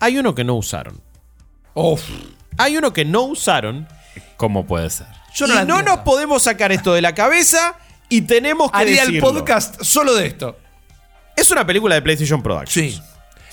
[0.00, 1.00] Hay uno que no usaron.
[1.74, 2.02] Uf,
[2.58, 3.86] Hay uno que no usaron.
[4.36, 5.06] ¿Cómo puede ser?
[5.34, 7.76] yo no, y no nos podemos sacar esto de la cabeza
[8.08, 10.58] y tenemos que Haría el podcast solo de esto.
[11.36, 12.94] Es una película de PlayStation Productions.
[12.96, 13.00] Sí.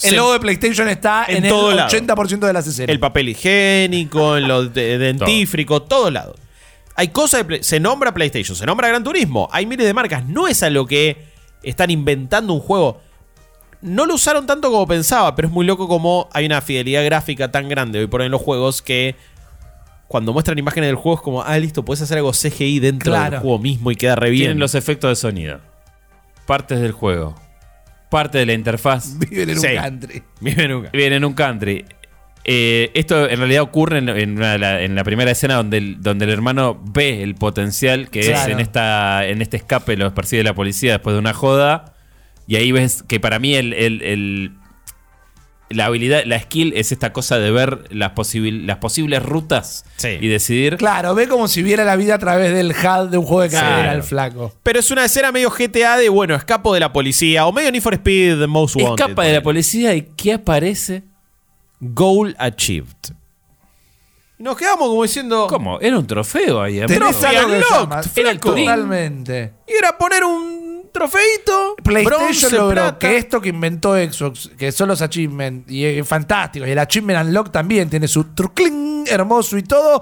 [0.03, 1.89] El logo de PlayStation está En en, todo el lado.
[1.89, 2.89] 80% de las escenas.
[2.89, 6.35] El papel higiénico, en lo de- dentífrico, todo lado.
[6.95, 9.47] Hay cosas de Play- Se nombra PlayStation, se nombra Gran Turismo.
[9.51, 10.25] Hay miles de marcas.
[10.25, 11.17] No es a lo que
[11.63, 13.01] están inventando un juego.
[13.81, 17.51] No lo usaron tanto como pensaba, pero es muy loco como hay una fidelidad gráfica
[17.51, 19.15] tan grande hoy por hoy en los juegos que
[20.07, 23.31] cuando muestran imágenes del juego es como, ah, listo, puedes hacer algo CGI dentro Claro.
[23.31, 24.43] del juego mismo y queda re bien.
[24.45, 25.59] Tienen los efectos de sonido,
[26.47, 27.35] partes del juego,
[28.09, 29.17] parte de la interfaz.
[29.29, 29.67] Viven en Sí.
[29.67, 30.23] un country.
[30.41, 31.85] Bien, en un country.
[32.49, 36.01] Eh, esto en realidad ocurre en, en una la, en la primera escena donde el,
[36.01, 40.43] donde el hermano ve el potencial que es en, esta, en este escape, los persigue
[40.43, 41.93] la policía después de una joda.
[42.47, 44.51] Y ahí ves que para mí el, el- el-
[45.69, 50.17] la habilidad, la skill es esta cosa de ver las, posibil- las posibles rutas Sí.
[50.21, 50.77] y decidir.
[50.77, 53.49] Claro, ve como si viera la vida a través del HUD de un juego de
[53.49, 53.97] carrera Claro.
[53.97, 54.53] el flaco.
[54.63, 57.45] Pero es una escena medio GTA de, bueno, escapo de la policía.
[57.47, 59.03] O medio Need for Speed Most Wanted.
[59.05, 61.03] Escapa de la policía y ¿qué aparece?
[61.79, 62.87] Goal achieved.
[64.39, 65.47] Y nos quedamos como diciendo.
[65.49, 65.79] ¿Cómo?
[65.81, 66.79] Era un trofeo ahí.
[66.85, 68.53] Tenés se unlocked, flaco.
[68.55, 69.53] Totalmente.
[69.67, 70.56] Y era poner un
[70.97, 71.75] trofeito.
[71.83, 72.99] PlayStation logró plata.
[72.99, 77.27] que esto que inventó Xbox, que son los achievements, y es fantástico, y el Achievement
[77.27, 80.01] Unlock también tiene su trucling hermoso y todo.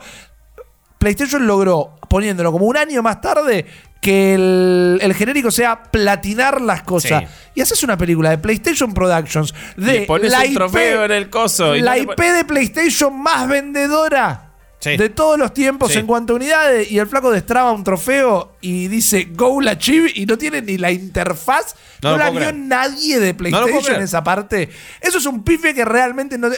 [0.98, 3.66] PlayStation logró, poniéndolo como un año más tarde,
[4.02, 7.24] que el, el genérico sea platinar las cosas.
[7.24, 7.52] Sí.
[7.56, 11.12] Y haces una película de PlayStation Productions de Le pones la un IP, trofeo en
[11.12, 14.45] el coso y la no IP de PlayStation más vendedora.
[14.92, 14.98] Sí.
[14.98, 15.98] De todos los tiempos Sí.
[16.00, 20.26] en cuanto a unidades, y el flaco destraba un trofeo y dice Goal Achieve y
[20.26, 21.76] no tiene ni la interfaz.
[22.02, 22.64] No No, lo la puedo vio creer.
[22.66, 23.98] nadie de lo puedo PlayStation creer.
[24.00, 24.70] en esa parte.
[25.02, 26.50] Eso es un pife que realmente no,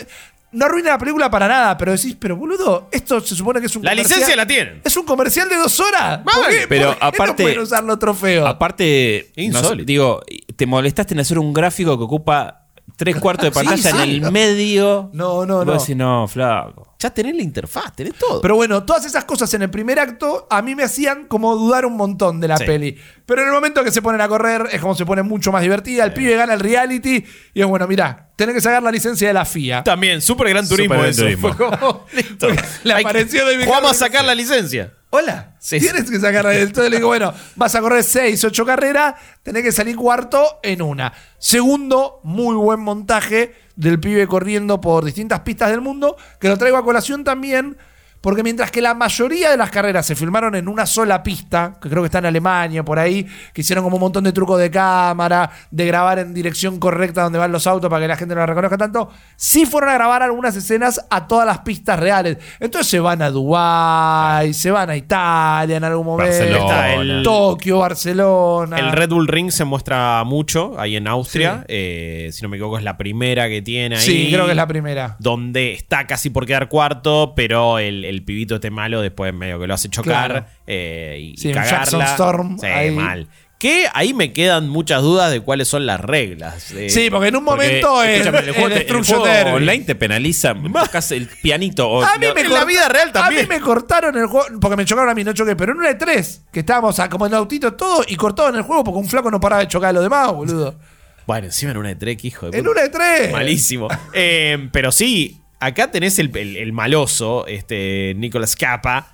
[0.52, 3.76] no arruina la película para nada, pero decís, pero boludo, esto se supone que es
[3.76, 4.82] un La comercial- licencia la tienen.
[4.84, 6.20] Es un comercial de dos horas.
[6.24, 6.66] ¿Por qué?
[6.68, 8.48] pero ¿Por qué aparte- no pueden usar los trofeos?
[8.48, 9.86] Aparte, no sé, Insólito.
[9.86, 10.22] digo,
[10.56, 12.67] te molestaste en hacer un gráfico que ocupa
[12.98, 13.98] tres cuartos de pantalla sí.
[14.18, 15.10] en el medio.
[15.14, 15.72] No, no, no.
[15.80, 16.96] decís, no, flaco.
[17.00, 18.42] Ya tenés la interfaz, tenés todo.
[18.42, 21.86] Pero bueno, todas esas cosas en el primer acto a mí me hacían como dudar
[21.86, 22.66] un montón de la Sí.
[22.66, 22.98] peli.
[23.26, 25.62] Pero en el momento que se ponen a correr es como se pone mucho más
[25.62, 26.04] divertida.
[26.04, 27.24] El pibe gana el reality
[27.54, 29.84] y es bueno, mirá, tenés que sacar la licencia de la FIA.
[29.84, 31.22] También, super gran turismo Super Gran eso.
[31.22, 31.54] Turismo.
[31.54, 32.48] Fue como, listo.
[32.84, 34.94] Le Hay que- apareció David Vamos a sacar la licencia.
[35.10, 35.80] Hola, Sí.
[35.80, 39.72] tienes que sacar Entonces le digo, bueno, vas a correr 6, 8 carreras, tenés que
[39.72, 41.14] salir cuarto en una.
[41.38, 46.78] Segundo, muy buen montaje del pibe corriendo por distintas pistas del mundo, que lo traigo
[46.78, 47.78] a colación también,
[48.22, 51.90] porque mientras que la mayoría de las carreras se filmaron en una sola pista, que
[51.90, 54.70] creo que está en Alemania, por ahí, que hicieron como un montón de trucos de
[54.72, 58.42] cámara, de grabar en dirección correcta donde van los autos para que la gente no
[58.42, 62.38] la reconozca tanto, sí fueron a grabar algunas escenas a todas las pistas reales.
[62.60, 66.88] Entonces se van a Dubái, se van a Italia en algún momento, Barcelona.
[66.90, 68.78] Está el- Tokio, Barcelona.
[68.80, 71.64] El Red Bull Ring se muestra mucho ahí en Austria.
[71.68, 74.02] Eh, si no me equivoco, es la primera que tiene ahí.
[74.02, 75.16] Sí, creo que es la primera.
[75.20, 79.68] Donde está casi por quedar cuarto, pero el, el pibito este malo después medio que
[79.68, 80.46] lo hace chocar Claro.
[80.66, 81.78] eh, y, Sí, y cagarla.
[81.80, 82.92] Jackson Storm Sí, ahí.
[82.92, 83.28] mal.
[83.60, 86.70] Que ahí me quedan muchas dudas de cuáles son las reglas.
[86.74, 89.34] Eh, Sí, porque en un momento es escúchame, el juego, el te- el Destruction juego
[89.36, 89.52] Derby.
[89.52, 90.54] online te penaliza.
[90.74, 91.90] Tocas el pianito.
[91.90, 93.46] O, A mí no- me en la vida real también.
[93.46, 95.80] A mí me cortaron el juego, porque me chocaron a mí, no choqué, pero en
[95.80, 99.32] una E3, que estábamos como en autito todo, y cortaron el juego porque un flaco
[99.32, 100.78] no paraba de chocar a los demás, boludo.
[101.26, 103.32] Bueno, encima en una de Trek, hijo de En una E3.
[103.32, 103.88] Malísimo.
[104.14, 109.14] Eh, pero sí, acá tenés el, el- el maloso, este Nicolas Capa.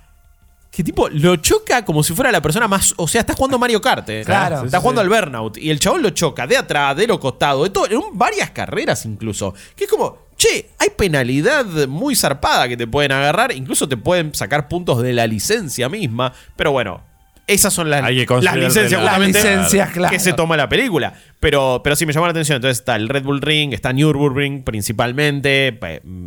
[0.70, 2.94] Que tipo, lo choca como si fuera la persona más.
[2.96, 4.08] O sea, estás jugando Mario Kart.
[4.08, 4.22] eh.
[4.26, 4.56] Claro.
[4.56, 5.56] Estás Sí, sí, jugando al Burnout.
[5.56, 7.86] Y el chabón lo choca de atrás, de los costados, de todo.
[7.88, 9.54] En varias carreras incluso.
[9.76, 13.52] Que es como, che, hay penalidad muy zarpada que te pueden agarrar.
[13.52, 16.32] Incluso te pueden sacar puntos de la licencia misma.
[16.56, 17.04] Pero bueno.
[17.46, 20.12] Esas son las, Hay que las licencias la- justamente Las licencias, claro.
[20.12, 21.12] que se toma la película.
[21.40, 22.56] Pero, pero sí me llamó la atención.
[22.56, 25.78] Entonces está el Red Bull Ring, está Nürburgring principalmente,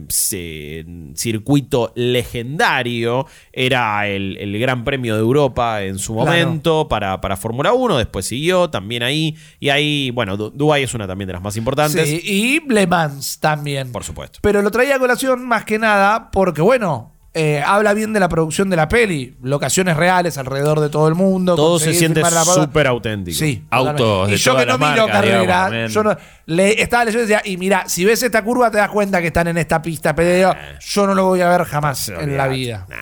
[0.09, 3.25] se- circuito legendario.
[3.51, 6.27] Era el, el Gran Premio de Europa en su Claro.
[6.31, 7.97] momento para, para Fórmula 1.
[7.97, 9.35] Después siguió también ahí.
[9.59, 12.07] Y ahí, bueno, Du- Dubái es una también de las más importantes.
[12.07, 13.91] Sí, y Le Mans también.
[13.91, 14.39] Por supuesto.
[14.43, 18.29] Pero lo traía a colación más que nada porque, bueno, eh, habla bien de la
[18.29, 19.35] producción de la peli.
[19.43, 21.55] Locaciones reales alrededor de todo el mundo.
[21.55, 23.37] Todo se siente súper auténtico.
[23.37, 23.63] Sí.
[23.69, 26.17] Autos de Y yo que no miro carrera, digamos, yo no,
[26.47, 29.27] le estaba leyendo y decía, y mira, si ves esta curva te das cuenta que
[29.27, 32.47] están en esta pista, pero digo, yo no lo voy a ver jamás en la
[32.47, 32.85] vida.
[32.89, 32.95] No,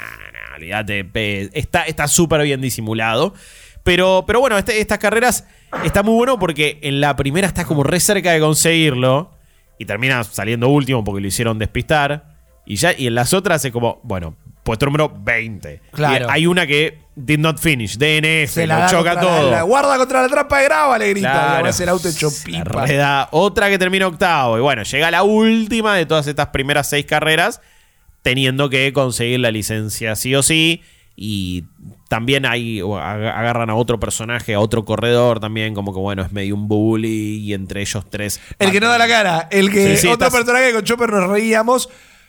[0.58, 3.34] olvídate, pe- Está está súper bien disimulado.
[3.84, 5.46] Pero, pero bueno, este- estas carreras
[5.84, 9.32] está muy bueno porque en la primera estás como re cerca de conseguirlo
[9.78, 12.35] y termina saliendo último porque lo hicieron despistar.
[12.66, 15.82] Y ya y en las otras es como, bueno, puesto número 20.
[15.92, 16.26] Claro.
[16.26, 19.52] Y hay una que did not finish, DNF, Se la lo da choca la- todo.
[19.52, 21.32] la guarda contra la trampa de grava, le grita.
[21.32, 21.70] Claro.
[21.80, 22.64] El auto hecho pipa.
[22.64, 23.30] reda.
[23.32, 24.58] Otra que termina octavo.
[24.58, 27.62] Y bueno, llega la última de todas estas primeras seis carreras,
[28.22, 30.82] teniendo que conseguir la licencia sí o sí.
[31.18, 31.64] Y
[32.10, 36.56] también ag- agarran a otro personaje, a otro corredor también, como que bueno, es medio
[36.56, 37.38] un bully.
[37.38, 38.42] Y entre ellos tres.
[38.60, 40.84] El que no da la cara, el que Sí, sí, otro estás- personaje que con
[40.84, 41.88] Chopper nos reíamos.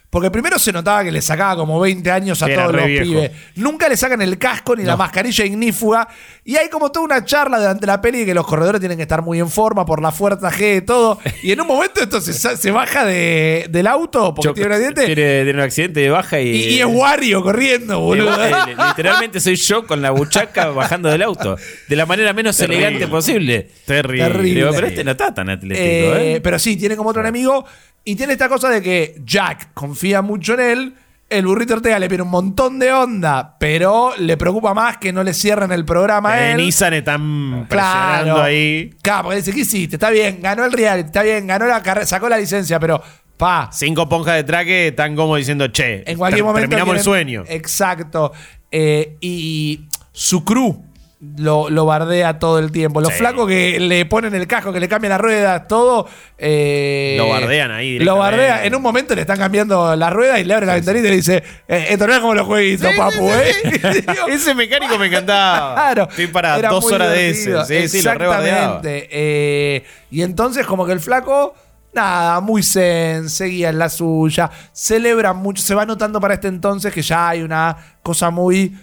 [0.09, 2.89] Porque primero se notaba que le sacaba como 20 años a era todos re los
[2.89, 3.05] viejo.
[3.07, 3.31] pibes.
[3.57, 6.09] Nunca le sacan el casco ni la mascarilla ignífuga.
[6.45, 9.21] Y hay como toda una charla durante la peli que los corredores tienen que estar
[9.23, 11.19] muy en forma por la fuerza G y todo.
[11.43, 14.73] Y en un momento esto se, sa- se baja de- del auto porque tiene un
[14.75, 15.07] accidente.
[15.07, 16.49] Tiene, tiene un accidente de baja y.
[16.51, 18.43] Y, y es Wario corriendo, boludo.
[18.45, 18.53] Eh,
[18.89, 21.57] Literalmente soy yo con la buchaca bajando del auto.
[21.89, 23.71] De la manera menos elegante posible.
[23.85, 24.25] Terrible.
[24.25, 24.61] Terrible.
[24.61, 26.41] Digo, pero este no está tan atlético, Eh, ¿eh?
[26.41, 27.67] Pero sí, tiene como otro enemigo.
[28.07, 30.95] Y tiene esta cosa de que Jack confía mucho en él.
[31.29, 35.25] El burrito Ortega le pide un montón de onda, pero le preocupa más que no
[35.25, 36.65] le cierren el programa a En él.
[36.67, 38.15] Nissan están Claro.
[38.15, 38.95] presionando ahí.
[39.03, 39.97] Claro, porque dice, ¿qué hiciste?
[39.97, 43.03] Está bien, ganó el reality, está bien, ganó la carrera, sacó la licencia, pero
[43.37, 46.69] pa, Cinco ponjas de traque están como diciendo, che, en cualquier momento.
[46.69, 47.45] terminamos el quieren- sueño.
[47.49, 48.33] Exacto.
[48.71, 50.85] Eh, y su crew,
[51.19, 53.01] lo, lo bardea todo el tiempo.
[53.01, 53.19] Los Sí.
[53.21, 56.07] flacos que le ponen el casco, que le cambian las ruedas, todo.
[56.37, 58.39] eh, Lo bardean ahí Lo bardea.
[58.39, 58.67] directamente.
[58.69, 61.17] En un momento le están cambiando las ruedas y le abre la ventanita y le
[61.17, 64.05] dice: eh, Esto no es como los jueguitos, papu, ¿eh?
[64.29, 65.75] Ese mecánico me encantaba.
[65.87, 66.09] Claro.
[66.11, 67.65] Estoy para dos horas divertido.
[67.65, 67.89] de ese.
[67.89, 68.61] Sí, sí, lo rebardeaba.
[68.77, 69.09] Exactamente.
[69.11, 71.55] Eh, y entonces, como que el flaco,
[71.95, 75.63] nada, muy zen, seguía en la suya, celebra mucho.
[75.63, 78.77] Se va notando para este entonces que ya hay una cosa muy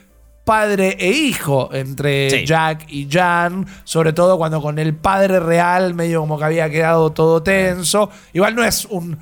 [0.44, 2.46] padre e hijo entre Sí.
[2.46, 7.12] Jack y Jan, sobre todo cuando con el padre real medio como que había quedado
[7.12, 8.10] todo tenso.
[8.34, 9.18] Igual no es un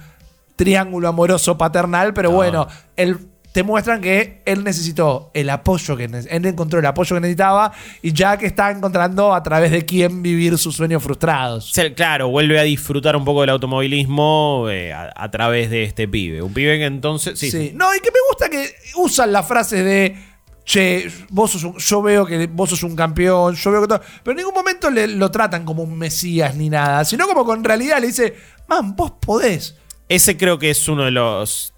[0.55, 3.17] triángulo amoroso paternal, pero bueno, él
[3.51, 8.13] te muestran que él necesitó el apoyo que él encontró el apoyo que necesitaba y
[8.13, 11.73] Jack está encontrando a través de quién vivir sus sueños frustrados.
[11.95, 16.41] Claro, vuelve a disfrutar un poco del automovilismo eh, a, a través de este pibe.
[16.41, 17.37] Un pibe que entonces.
[17.37, 17.73] Sí, Sí.
[17.75, 20.30] No, y que me gusta que usan las frases de
[20.65, 24.01] che, vos sos un- yo veo que vos sos un campeón, yo veo que todo.
[24.23, 27.63] Pero en ningún momento le, lo tratan como un mesías ni nada, sino como con
[27.63, 28.35] realidad le dice,
[28.67, 29.77] man, vos podés.
[30.09, 31.73] Ese creo que es uno de los.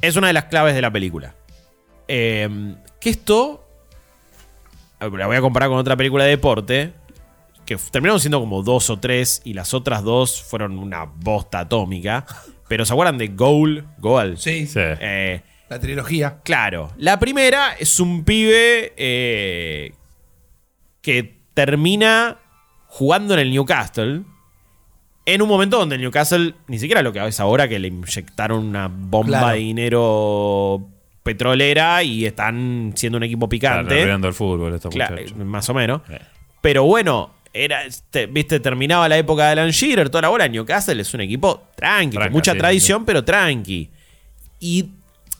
[0.00, 1.34] Es una de las claves de la película.
[2.08, 3.60] Eh, que esto.
[5.00, 6.92] La voy a comparar con otra película de deporte.
[7.66, 9.40] Que terminaron siendo como dos o tres.
[9.44, 12.24] Y las otras dos fueron una bosta atómica.
[12.68, 13.86] Pero ¿se acuerdan de Goal?
[13.98, 14.38] Goal.
[14.38, 14.66] Sí.
[14.66, 14.78] Sí.
[14.80, 16.38] Eh, La trilogía.
[16.44, 19.92] Claro, la primera es un pibe eh,
[21.00, 22.36] que termina
[22.86, 24.22] jugando en el Newcastle.
[25.26, 28.62] En un momento donde el Newcastle ni siquiera lo que es ahora, que le inyectaron
[28.66, 29.48] una bomba Claro.
[29.54, 30.86] de dinero
[31.22, 33.94] petrolera y están siendo un equipo Están picante.
[33.94, 36.02] arruinando el fútbol estos Claro, más o menos.
[36.10, 36.18] Eh.
[36.60, 40.46] Pero bueno, era, este, viste, terminaba la época de Alan Shearer, toda la bola.
[40.46, 43.90] Newcastle es un equipo tranqui, con mucha sí, tradición, pero tranqui.
[44.60, 44.90] Y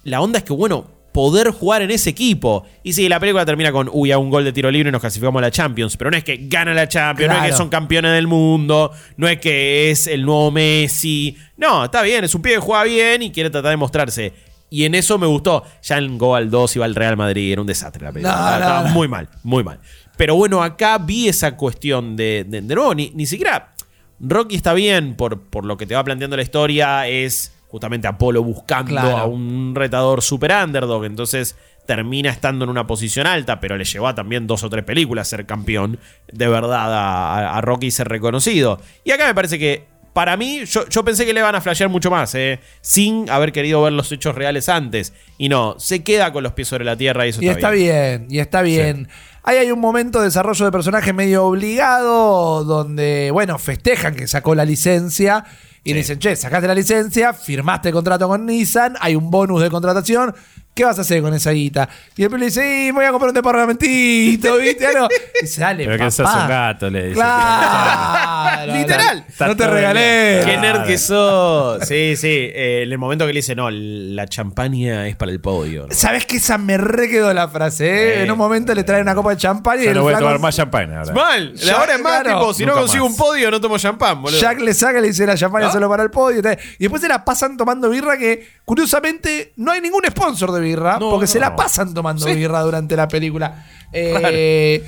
[0.05, 2.65] la onda es que, bueno, poder jugar en ese equipo.
[2.83, 5.01] Y sí, la película termina con, uy, a un gol de tiro libre y nos
[5.01, 5.97] clasificamos a la Champions.
[5.97, 9.29] Pero no es que gana la Champions, no es que son campeones del mundo, no
[9.29, 11.37] es que es el nuevo Messi.
[11.57, 14.33] No, está bien, es un pibe que juega bien y quiere tratar de mostrarse.
[14.71, 15.63] Y en eso me gustó.
[15.83, 18.35] Ya en Goal 2 iba al Real Madrid, era un desastre la película.
[18.35, 18.95] No, Estaba- no, estaba no.
[18.95, 19.79] muy mal, muy mal.
[20.17, 23.73] Pero bueno, acá vi esa cuestión de, de, de nuevo, ni, ni siquiera
[24.21, 28.41] Rocky está bien por, por lo que te va planteando la historia, es justamente Apolo
[28.41, 29.17] buscando Claro.
[29.17, 31.57] a un retador super underdog, entonces
[31.87, 35.27] termina estando en una posición alta, pero le llevó a también dos o tres películas
[35.27, 35.99] ser campeón
[36.33, 38.81] de verdad a, a- a Rocky ser reconocido.
[39.03, 41.91] Y acá me parece que, para mí, yo, yo pensé que le van a flashear
[41.91, 45.13] mucho más, eh, sin haber querido ver los hechos reales antes.
[45.37, 48.29] Y no, se queda con los pies sobre la tierra y eso Y está bien,
[48.31, 49.09] y está bien.
[49.43, 54.55] Ahí hay un momento de desarrollo de personaje medio obligado, donde, bueno, festejan que sacó
[54.55, 55.45] la licencia
[55.85, 59.61] y le dicen, che, sacaste la licencia, firmaste el contrato con Nissan, hay un bonus
[59.61, 60.35] de contratación,
[60.75, 61.89] ¿qué vas a hacer con esa guita?
[62.17, 64.87] Y el pibe le dice, sí, voy a comprar un departamentito, ¿viste?
[64.87, 65.09] Algo.
[65.43, 66.43] Y dale, Pero que sos papá.
[66.43, 67.15] un gato, le dice.
[67.15, 68.73] Claro.
[68.79, 69.25] Literal.
[69.41, 70.43] No te regalé.
[70.45, 71.87] Qué nerd que sos.
[71.87, 72.29] Sí, sí.
[72.29, 75.87] eh, en el momento que le dice, no, la champaña es para el podio.
[75.89, 75.95] ¿no?
[75.95, 77.85] ¿Sabes que esa me re quedó la frase?
[77.87, 78.15] eh?
[78.17, 78.23] Sí.
[78.25, 80.17] En un momento le trae una copa de champán y Yo el no voy a
[80.17, 81.13] flaco- tomar más champagne ahora.
[81.13, 81.55] Mal.
[81.55, 82.39] Ya, Ahora es más claro.
[82.41, 83.13] tipo, si no Nunca consigo más.
[83.13, 84.41] un podio, no tomo champán, boludo.
[84.41, 85.73] Jack le saca, le dice la champaña ¿No?
[85.73, 86.39] solo para el podio.
[86.41, 86.45] y.
[86.79, 90.99] Y después se la pasan tomando birra que, curiosamente, no hay ningún sponsor de birra.
[90.99, 92.35] No, porque se la pasan tomando Sí.
[92.35, 93.65] birra durante la película.
[93.93, 94.85] Eh,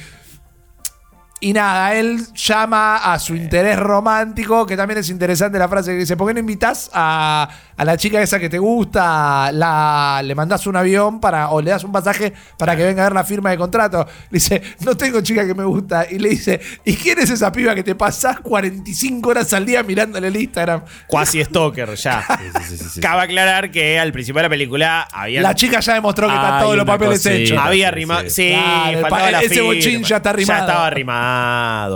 [1.39, 5.99] y nada, él llama a su interés romántico, que también es interesante la frase que
[5.99, 9.53] dice, ¿por qué no invitas a, a la chica esa que te gusta?
[9.53, 13.07] La, le mandás un avión para, o le das un pasaje para que venga a
[13.09, 14.07] ver la firma de contrato.
[14.31, 16.07] Le dice, no tengo chica que me gusta.
[16.11, 19.83] Y le dice, ¿y quién es esa piba que te pasás 45 horas al día
[19.83, 20.83] mirándole el Instagram?
[21.07, 22.25] Cuasi stalker, ya.
[22.37, 23.01] Sí, sí, sí, sí.
[23.01, 25.43] Cabe aclarar que al principio de la película había.
[25.43, 27.59] La chica ya demostró que está Hay todos los papeles hechos.
[27.61, 28.29] Había rimado.
[28.31, 28.49] sí.
[28.53, 29.67] Claro, faltaba la ese firma.
[29.69, 30.61] bochín ya está rimado.
[30.61, 31.26] Ya estaba rimado,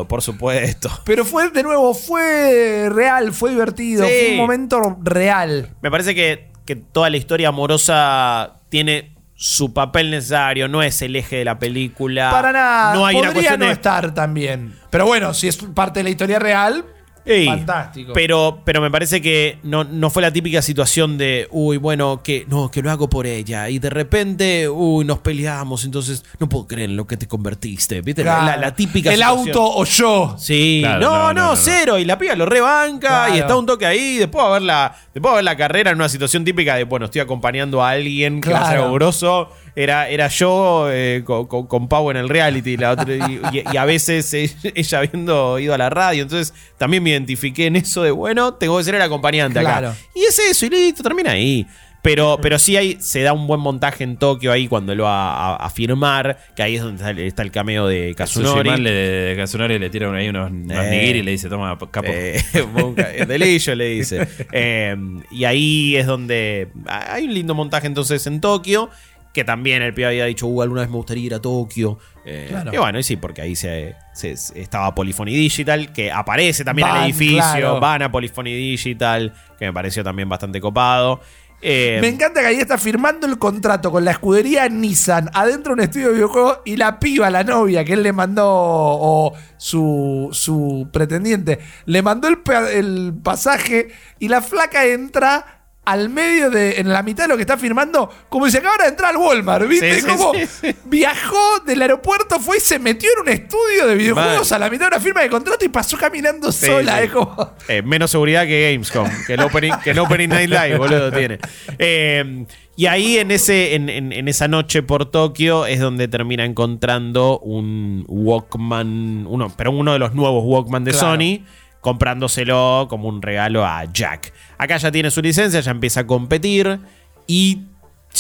[0.09, 0.91] por supuesto.
[1.05, 4.13] Pero fue, de nuevo, fue real, fue divertido, Sí.
[4.21, 5.71] fue un momento real.
[5.83, 11.17] Me parece que, que toda la historia amorosa tiene su papel necesario, no es el
[11.17, 12.31] eje de la película.
[12.31, 12.95] Para nada.
[12.95, 13.73] No hay una Podría cuestión no de.
[13.73, 14.75] estar también.
[14.91, 16.85] Pero bueno, si es parte de la historia real,
[17.25, 18.13] Ey, fantástico.
[18.15, 22.45] Pero, pero me parece que no, no fue la típica situación de, uy, bueno, que
[22.49, 23.69] no, que lo hago por ella.
[23.69, 28.01] Y de repente, uy, nos peleamos, entonces no puedo creer en lo que te convertiste.
[28.01, 28.25] ¿Viste?
[28.25, 28.47] La- Claro.
[28.47, 29.49] La, la típica El situación.
[29.49, 30.37] auto o yo.
[30.39, 31.57] Sí, Claro, no, no, no, no, no, no.
[31.57, 31.99] cero.
[31.99, 33.35] Y la piba lo rebanca Claro.
[33.35, 34.17] y está un toque ahí.
[34.17, 36.77] Después va a ver la, después va a ver la carrera en una situación típica
[36.77, 39.51] de, bueno, estoy acompañando a alguien que va a ser grosso.
[39.77, 43.65] Era, era yo eh, con, con- con Pau en el reality la otra- y, y-
[43.73, 46.23] y a veces eh, ella habiendo ido a la radio.
[46.23, 49.89] Entonces también me identifiqué en eso de, bueno, tengo que ser el acompañante Claro.
[49.91, 49.99] acá.
[50.15, 51.67] Y es eso, y listo, termina ahí.
[52.03, 55.35] Pero, pero sí hay, se da un buen montaje en Tokio ahí cuando él va
[55.35, 58.75] a, a firmar, que ahí es donde está el, está el cameo de Kazunori.
[58.79, 60.91] Le, Kazunori le tira ahí unos, unos Eh.
[60.91, 62.09] nigiri y le dice, toma, capo.
[62.11, 62.43] Eh,
[62.75, 64.27] bunga- Delillo le dice.
[64.53, 64.97] Eh,
[65.31, 68.89] y ahí es donde hay un lindo montaje entonces en Tokio.
[69.33, 71.99] Que también el pibe había dicho, uh, alguna vez me gustaría ir a Tokio.
[72.25, 72.75] Eh, Claro.
[72.75, 76.89] Y bueno, y sí, porque ahí se, se- se- estaba Polyphony Digital, que aparece también
[76.89, 77.37] en Van, el edificio.
[77.37, 77.81] claro.
[77.81, 81.21] Van a Polyphony Digital, que me pareció también bastante copado.
[81.63, 85.75] Eh, Me encanta que ahí está firmando el contrato con la escudería Nissan adentro de
[85.75, 90.31] un estudio de videojuegos y la piba, la novia que él le mandó, o su,
[90.33, 92.39] su pretendiente, le mandó el,
[92.73, 95.60] el pasaje y la flaca entra
[95.91, 98.91] al medio de, en la mitad de lo que está firmando, como si acabara de
[98.91, 100.01] entrar al Walmart, ¿viste?
[100.01, 100.75] Sí, como sí, sí.
[100.85, 104.63] viajó del aeropuerto, fue y se metió en un estudio de videojuegos Mal.
[104.63, 107.03] a la mitad de una firma de contrato y pasó caminando sola.
[107.03, 107.55] Es como.
[107.69, 111.39] Eh, menos seguridad que Gamescom, que el Opening, que el opening Night Live, boludo, tiene.
[111.79, 112.45] Eh,
[112.77, 117.39] y ahí en, ese, en, en- en esa noche por Tokio es donde termina encontrando
[117.41, 121.09] un Walkman, uno, pero uno de los nuevos Walkman de Claro.
[121.15, 121.45] Sony,
[121.81, 124.33] comprándoselo como un regalo a Jack.
[124.59, 126.79] Acá ya tiene su licencia, ya empieza a competir
[127.27, 127.63] y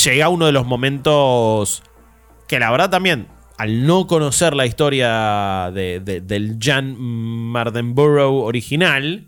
[0.04, 1.82] llega uno de los momentos
[2.48, 3.26] que la verdad también,
[3.58, 9.26] al no conocer la historia de- de- del Jan Mardenborough original,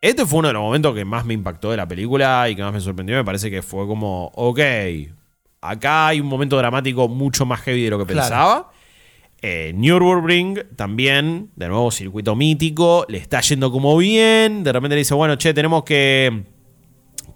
[0.00, 2.62] este fue uno de los momentos que más me impactó de la película y que
[2.62, 3.16] más me sorprendió.
[3.16, 4.60] Me parece que fue como, ok,
[5.60, 8.20] acá hay un momento dramático mucho más heavy de lo que Claro.
[8.28, 8.70] pensaba.
[9.48, 14.64] Eh, Nürburgring también, de nuevo circuito mítico, le está yendo como bien.
[14.64, 16.42] De repente le dice, bueno, che, tenemos que,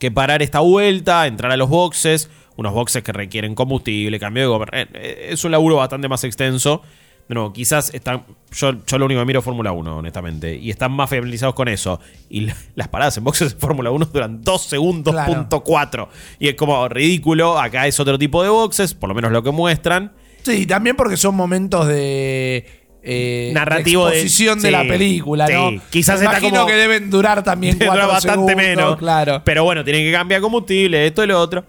[0.00, 4.48] que parar esta vuelta, entrar a los boxes, unos boxes que requieren combustible, cambio de
[4.48, 4.88] gobernador.
[4.96, 6.82] Es un laburo bastante más extenso.
[7.28, 8.24] De nuevo, quizás están.
[8.50, 10.56] Yo, yo lo único que miro es Fórmula 1, honestamente.
[10.56, 12.00] Y están más familiarizados con eso.
[12.28, 15.32] Y la- las paradas en boxes de Fórmula 1 duran 2 segundos, Claro.
[15.32, 16.08] punto 4.
[16.40, 17.56] Y es como ridículo.
[17.56, 20.10] Acá es otro tipo de boxes, por lo menos lo que muestran.
[20.42, 22.66] Sí, también porque son momentos de.
[23.02, 25.52] eh, Narrativo de- exposición de, sí, la película, sí.
[25.54, 25.70] ¿no?
[25.90, 28.96] Quizás Me imagino como- que deben durar también Dura cuatro bastante segundos, menos.
[28.98, 29.42] Claro.
[29.44, 31.64] Pero bueno, tienen que cambiar combustible, esto y lo otro.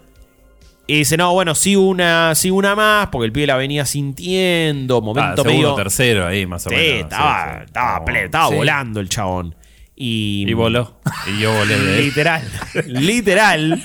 [0.86, 4.98] Y dice, no, bueno, sí una, sí una más, porque el pibe la venía sintiendo,
[4.98, 5.74] Ah, momento segundo, medio.
[5.76, 7.02] tercero ahí, más o Sí, menos.
[7.02, 7.64] estaba, sí, sí.
[7.66, 8.54] estaba, Como- ple- estaba Sí.
[8.56, 9.54] volando el chabón.
[9.94, 10.96] Y, Y voló.
[11.28, 12.04] Y yo volé de él.
[12.06, 12.42] Literal,
[12.88, 13.82] literal,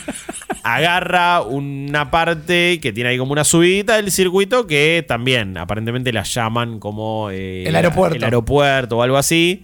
[0.63, 6.23] agarra una parte que tiene ahí como una subida del circuito que también aparentemente la
[6.23, 8.17] llaman como eh, El aeropuerto.
[8.17, 9.63] el aeropuerto o algo así.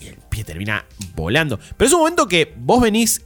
[0.00, 0.84] Y el pie termina
[1.14, 1.58] volando.
[1.76, 3.24] Pero es un momento que vos venís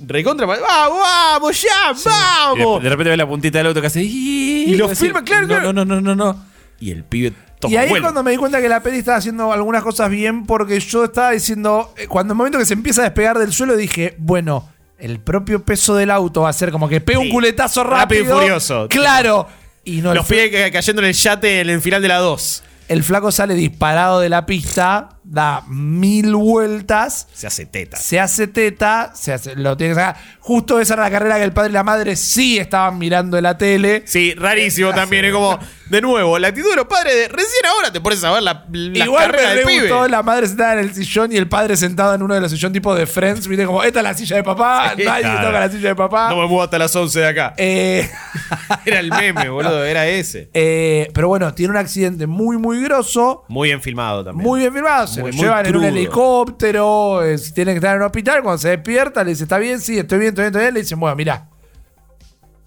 [0.00, 0.46] recontra.
[0.46, 1.92] ¡Vamos, vamos, ya!
[2.04, 2.82] ¡Vamos!
[2.82, 4.02] de repente ve la puntita del auto que hace.
[4.02, 5.72] Y, Y lo filma, claro, claro.
[5.72, 6.44] No, no, no, no, no.
[6.80, 9.18] Y el pibe toma Y ahí es cuando me di cuenta que la peli estaba
[9.18, 13.02] haciendo algunas cosas bien, porque yo estaba diciendo, eh, cuando el momento que se empieza
[13.02, 16.88] a despegar del suelo, dije, bueno, el propio peso del auto va a ser como
[16.88, 17.30] que pega un Sí.
[17.32, 18.36] culetazo Rápido rápido.
[18.36, 18.86] y furioso.
[18.88, 19.46] Claro.
[19.84, 22.08] Y no, el, Los fla- pies ca- cayendo en el yate en el final de
[22.08, 22.62] la 2.
[22.88, 27.28] el flaco sale disparado de la pista, da mil vueltas.
[27.32, 27.96] Se hace teta.
[27.96, 30.16] se hace teta, se hace, lo tiene que sacar.
[30.40, 33.42] Justo esa era la carrera que el padre y la madre sí estaban mirando en
[33.44, 34.02] la tele.
[34.06, 35.24] Sí, rarísimo también.
[35.24, 35.58] Es como,
[35.88, 38.66] de nuevo, la actitud de los padres de recién ahora te pones a ver la,
[38.70, 39.80] la Igual carrera me del pibe.
[39.88, 42.50] gustó la madre sentada en el sillón y el padre sentado en uno de los
[42.50, 45.46] sillones tipo de Friends, viste como, esta es la silla de papá, Sí, nadie claro.
[45.48, 46.28] toca la silla de papá.
[46.28, 47.54] No me muevo hasta las 11 de acá.
[47.56, 48.10] Eh,
[48.84, 50.50] Era el meme, boludo, era ese.
[50.52, 53.44] eh, pero bueno, tiene un accidente muy, muy grosso.
[53.48, 54.46] Muy bien filmado también.
[54.46, 58.00] Muy bien filmado, se lo llevan en un helicóptero, eh, si tiene que estar en
[58.02, 59.80] un hospital, cuando se despierta le dice, ¿está bien?
[59.80, 60.74] Sí, estoy bien, estoy bien, estoy bien.
[60.74, 61.48] Le dicen, bueno, mira,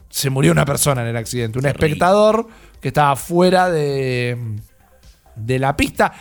[0.10, 1.88] se murió una persona en el accidente, un Terrible.
[1.88, 2.48] espectador
[2.82, 4.38] que estaba fuera de,
[5.36, 6.14] de la pista.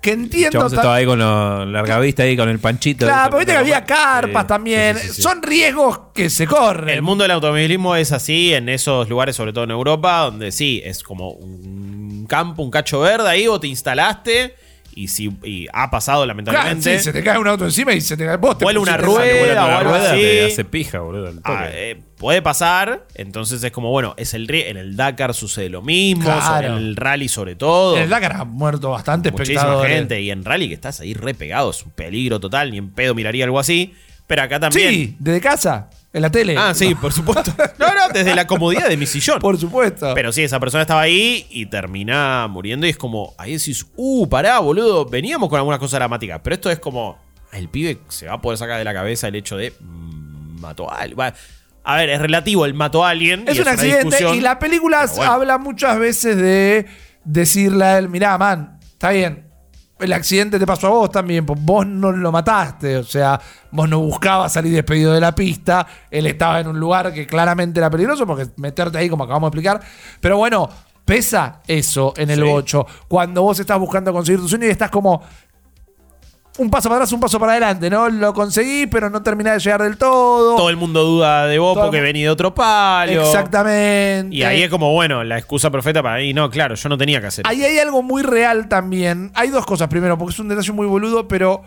[0.00, 0.60] Que entiendo...
[0.60, 3.04] Ta- estaba ahí con la larga vista, ahí con el panchito.
[3.04, 4.96] Claro, pero viste que había carpas Sí, también.
[4.96, 5.22] sí, sí, sí.
[5.22, 6.88] Son riesgos que se corren.
[6.88, 10.80] El mundo del automovilismo es así en esos lugares, sobre todo en Europa, donde sí,
[10.84, 14.54] es como un campo, un cacho verde ahí, vos te instalaste
[14.94, 16.98] y si y ha pasado Claro, lamentablemente.
[16.98, 18.58] sí, se te cae un auto encima y se te cae vos.
[18.58, 20.20] te Vuela una rueda, o algo rueda, así.
[20.20, 21.32] te hace pija, boludo.
[21.44, 25.80] Ah, eh, puede pasar, entonces es como, bueno, es el en el Dakar sucede lo
[25.82, 26.68] mismo, Claro.
[26.68, 27.96] en el rally sobre todo.
[27.96, 31.34] En el Dakar ha muerto bastante Muchísima gente, y en rally que estás ahí re
[31.34, 33.94] pegado, es un peligro total, ni en pedo miraría algo así,
[34.26, 34.90] pero acá también.
[34.90, 36.56] Sí, desde casa, en la tele.
[36.58, 37.54] Ah, sí, por supuesto.
[37.78, 39.38] No, no, desde la comodidad de mi sillón.
[39.38, 40.12] Por supuesto.
[40.14, 44.28] Pero sí, esa persona estaba ahí y termina muriendo y es como, ahí decís, uh,
[44.28, 47.18] pará, boludo, veníamos con algunas cosas dramáticas, pero esto es como,
[47.52, 50.90] el pibe se va a poder sacar de la cabeza el hecho de mm, mató
[50.90, 51.32] a alguien.
[51.82, 53.44] A ver, es relativo, el mató a alguien.
[53.48, 55.32] es y un accidente y la película bueno.
[55.32, 56.86] habla muchas veces de
[57.24, 59.49] decirle a él, mirá, man, está bien,
[60.00, 63.40] el accidente te pasó a vos también, pues vos no lo mataste, o sea,
[63.70, 67.80] vos no buscabas salir despedido de la pista, él estaba en un lugar que claramente
[67.80, 69.80] era peligroso, porque meterte ahí, como acabamos de explicar,
[70.20, 70.68] pero bueno,
[71.04, 72.44] pesa eso en el Sí.
[72.46, 75.22] bocho, cuando vos estás buscando conseguir tu sueño y estás como
[76.60, 78.08] un paso para atrás, un paso para adelante, ¿no?
[78.10, 80.56] Lo conseguí, pero no terminé de llegar del todo.
[80.56, 83.22] Todo el mundo duda de vos Todo- porque venís de otro palo.
[83.22, 84.34] Exactamente.
[84.36, 86.34] Y ahí es como, bueno, la excusa perfecta para mí.
[86.34, 87.46] No, claro, yo no tenía que hacer.
[87.48, 89.32] Ahí hay algo muy real también.
[89.34, 89.88] Hay dos cosas.
[89.88, 91.62] Primero, porque es un detalle muy boludo, pero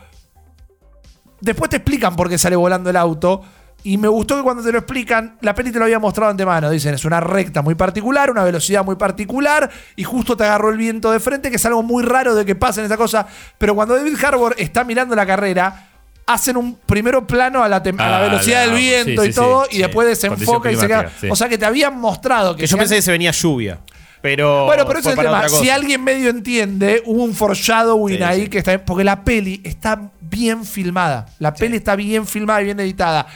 [1.41, 3.41] después te explican por qué sale volando el auto.
[3.85, 6.31] Y me gustó que cuando te lo explican, la peli te lo había mostrado de
[6.31, 6.69] antemano.
[6.69, 10.77] Dicen, es una recta muy particular, una velocidad muy particular, y justo te agarró el
[10.77, 13.27] viento de frente, que es algo muy raro de que pase en esa cosa.
[13.57, 15.89] Pero cuando David Harbour está mirando la carrera,
[16.25, 19.33] hacen un primero plano a la, a la Ah, velocidad la- del viento sí, y
[19.33, 19.81] sí, todo, sí, y sí.
[19.81, 20.97] después desenfoca Condición y se queda.
[20.99, 21.27] climática, sí.
[21.29, 23.79] O sea que te habían mostrado que, yo pensé que se venía lluvia.
[24.21, 24.63] Pero.
[24.63, 25.37] bueno, pero eso fue es el para tema.
[25.39, 25.61] otra cosa.
[25.61, 28.47] Si alguien medio entiende, hubo un foreshadowing Sí, ahí sí.
[28.49, 28.77] que está.
[28.85, 31.25] Porque la peli está bien filmada.
[31.39, 33.27] La peli está bien filmada y bien editada.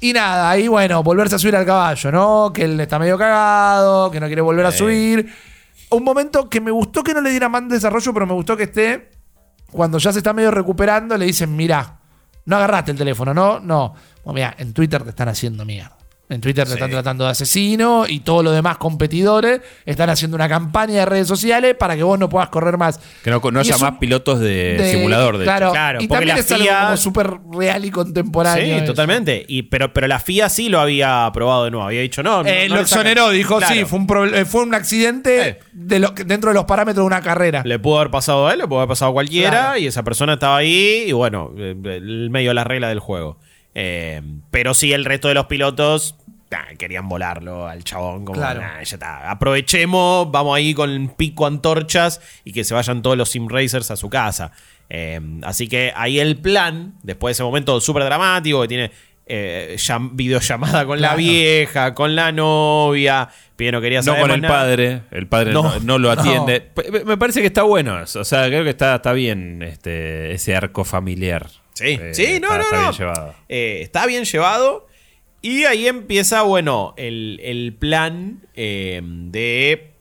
[0.00, 2.52] Y nada, ahí bueno, volverse a subir al caballo, ¿no?
[2.52, 4.78] Que él está medio cagado, que no quiere volver a Sí.
[4.78, 5.34] subir.
[5.90, 8.64] Un momento que me gustó que no le diera más desarrollo, pero me gustó que
[8.64, 9.10] esté.
[9.70, 11.98] Cuando ya se está medio recuperando, le dicen: Mira,
[12.44, 13.94] no agarraste el teléfono, no, no.
[14.24, 15.97] Bueno, mira, en Twitter te están haciendo mierda.
[16.30, 16.74] En Twitter te Sí.
[16.74, 21.26] están tratando de asesino y todos los demás competidores están haciendo una campaña de redes
[21.26, 23.00] sociales para que vos no puedas correr más.
[23.24, 25.38] Que no, no haya más pilotos de, de- simulador.
[25.38, 28.64] De claro, Claro, y porque también la es algo FIA como súper real y contemporáneo.
[28.64, 28.84] Sí, eso.
[28.84, 29.44] totalmente.
[29.48, 31.86] Y, pero, pero la FIA sí lo había aprobado de nuevo.
[31.86, 32.42] Había dicho no.
[32.42, 33.74] no- Eh, no lo le exoneró, dijo, Claro.
[33.74, 35.58] sí, fue un, pro- eh, fue un accidente Eh.
[35.72, 37.62] de lo- dentro de los parámetros de una carrera.
[37.64, 39.78] Le pudo haber pasado a él, le pudo haber pasado a cualquiera, Claro.
[39.78, 43.38] y esa persona estaba ahí, y bueno, eh, el medio de la regla del juego.
[43.74, 46.16] Eh, pero sí, el resto de los pilotos
[46.50, 48.60] nah, querían volarlo al chabón, como, Claro.
[48.60, 53.28] nah, ya está, aprovechemos, vamos ahí con pico antorchas y que se vayan todos los
[53.30, 54.52] sim racers a su casa.
[54.90, 58.90] Eh, así que ahí el plan, después de ese momento súper dramático, que tiene
[59.30, 64.28] eh, llam- videollamada con la vieja, con la novia, Pie no quería No saber con
[64.30, 64.54] más el nada.
[64.54, 65.62] padre, el padre No.
[65.64, 66.70] no, no lo atiende.
[67.04, 70.56] Me parece que está bueno, eso, o sea, creo que está, está bien este, ese
[70.56, 71.46] arco familiar.
[71.78, 72.80] Sí, Eh, sí, no, está, no, está no.
[72.82, 73.34] bien llevado.
[73.48, 74.86] Eh, está bien llevado.
[75.40, 79.92] Y ahí empieza, bueno, el, el plan eh, de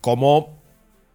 [0.00, 0.60] cómo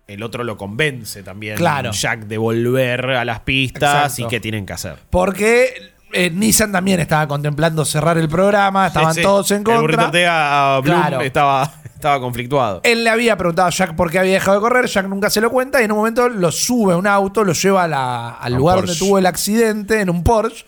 [0.07, 1.57] el otro lo convence también.
[1.57, 1.91] Claro.
[1.91, 4.21] Jack de volver a las pistas Exacto.
[4.21, 4.97] y qué tienen que hacer.
[5.09, 5.73] Porque
[6.13, 9.23] eh, Nissan también estaba contemplando cerrar el programa, estaban Sí, sí.
[9.23, 10.05] todos en El burrito contra.
[10.05, 11.21] Ortega Bloom Claro.
[11.21, 11.73] estaba,
[12.06, 12.82] estaba conflictuado.
[12.84, 15.41] Él le había preguntado a Jack por qué había dejado de correr, Jack nunca se
[15.41, 18.30] lo cuenta y en un momento lo sube a un auto, lo lleva a la-
[18.32, 18.88] al un lugar Porsche.
[18.93, 20.66] donde tuvo el accidente, en un Porsche,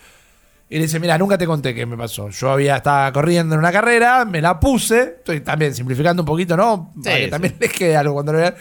[0.70, 2.30] y le dice, mira, nunca te conté qué me pasó.
[2.30, 6.58] Yo había estaba corriendo en una carrera, me la puse, estoy también simplificando un poquito,
[6.58, 6.92] ¿no?
[7.04, 7.32] Para Sí, que sí.
[7.32, 8.56] también les quede algo cuando lo vean.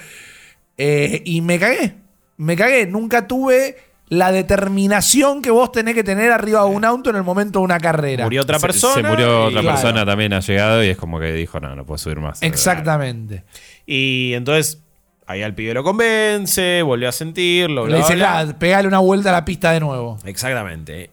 [0.79, 1.95] Eh, y me cagué,
[2.37, 3.77] me cagué, nunca tuve
[4.09, 7.64] la determinación que vos tenés que tener arriba de un auto en el momento de
[7.64, 8.24] una carrera.
[8.24, 8.94] Murió otra persona.
[8.94, 9.76] Se, murió otra y, Claro.
[9.80, 12.40] persona también ha llegado y es como que dijo, no, no puedo subir más.
[12.42, 13.44] Exactamente.
[13.84, 14.80] y entonces,
[15.26, 17.86] ahí al pibe lo convence, volvió a sentirlo.
[17.88, 18.38] Le dice, bla.
[18.40, 20.18] "Ah, pegale una vuelta a la pista de nuevo.
[20.24, 21.11] Exactamente.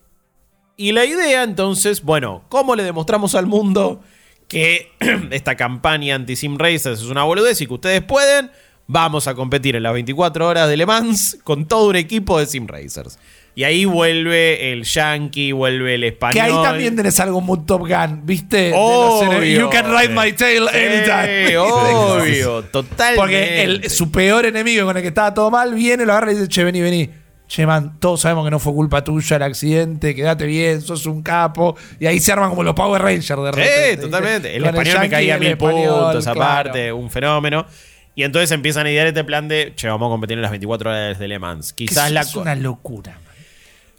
[0.77, 4.01] Y la idea entonces, bueno, ¿cómo le demostramos al mundo
[4.47, 4.91] que
[5.31, 8.51] esta campaña anti-sim racers es una boludez y que ustedes pueden?
[8.93, 12.45] Vamos a competir en las 24 horas de Le Mans con todo un equipo de
[12.45, 13.17] sim racers.
[13.55, 16.33] Y ahí vuelve el yankee, vuelve el español.
[16.33, 18.57] Que ahí también tenés algo muy Top Gun, ¿viste?
[18.69, 19.61] De Obvio.
[19.61, 21.57] you can ride my tail anytime.
[21.57, 23.15] obvio, totalmente.
[23.19, 26.35] Porque el- su peor enemigo con el que estaba todo mal viene, lo agarra y
[26.35, 27.09] dice, che, vení, vení.
[27.47, 31.23] Che, man, todos sabemos que no fue culpa tuya el accidente, quédate bien, sos un
[31.23, 31.75] capo.
[31.99, 33.91] Y ahí se arman como los Power Rangers de repente.
[33.95, 34.55] Sí, totalmente.
[34.55, 36.41] El español me yankee y caía el mil español, puntos claro.
[36.43, 37.65] aparte, un fenómeno.
[38.15, 40.89] Y entonces empiezan a idear este plan de, che, vamos a competir en las 24
[40.89, 41.73] horas de Le Mans.
[41.73, 43.13] Quizás es, la, una locura.
[43.13, 43.33] man.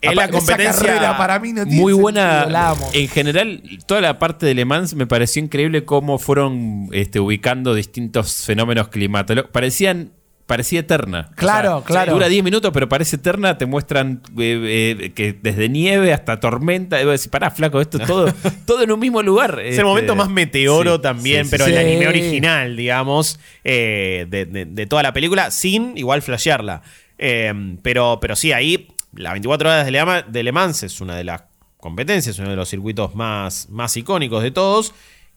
[0.01, 2.45] es la Esa competencia para mí no tiene Muy buena.
[2.45, 2.75] la.
[2.93, 7.73] En general, toda la parte de Le Mans me pareció increíble cómo fueron este, ubicando
[7.73, 9.51] distintos fenómenos climatológicos.
[9.51, 10.11] Parecían.
[10.45, 11.31] Parecía eterna.
[11.35, 12.13] Claro, claro.
[12.13, 13.57] Dura 10 minutos, pero parece eterna.
[13.57, 16.97] Te muestran eh, eh, que desde nieve hasta tormenta.
[16.97, 18.31] Debo decir, pará, flaco, esto es todo,
[18.67, 19.59] todo en un mismo lugar.
[19.59, 21.71] Es el momento más meteoro sí, también, sí, pero sí.
[21.71, 26.83] el anime original, digamos, eh, de, de- de toda la película, sin igual flashearla.
[27.17, 31.15] Eh, pero, pero sí, ahí, las 24 horas de Le, de Le Mans es una
[31.15, 31.43] de las
[31.77, 34.93] competencias, uno de los circuitos más, más icónicos de todos,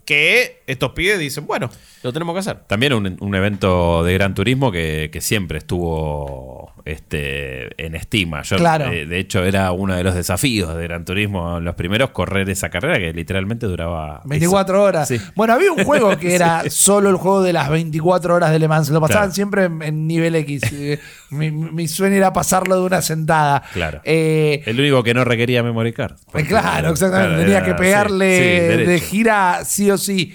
[0.08, 1.68] que estos pibes dicen, bueno,
[2.02, 2.60] lo tenemos que hacer.
[2.66, 8.42] También un, un evento de gran turismo que, que siempre estuvo este, en estima.
[8.42, 8.92] Yo, Claro.
[8.92, 12.68] eh, de hecho, era uno de los desafíos de gran turismo, los primeros, correr esa
[12.70, 14.20] carrera que literalmente duraba.
[14.24, 14.82] 24 eso.
[14.84, 15.08] horas.
[15.08, 15.20] Sí.
[15.34, 18.68] Bueno, había un juego que era solo el juego de las 24 horas de Le
[18.68, 18.88] Mans.
[18.90, 19.34] Lo pasaban Claro.
[19.34, 20.62] siempre en, en nivel X.
[20.72, 20.98] Eh,
[21.30, 23.62] Mi, mi sueño era pasarlo de una sentada.
[23.72, 24.00] Claro.
[24.04, 26.16] Eh, El único que no requería memory card.
[26.48, 27.34] claro, exactamente.
[27.34, 30.34] Claro, Tenía era- que pegarle sí, de gira sí o sí.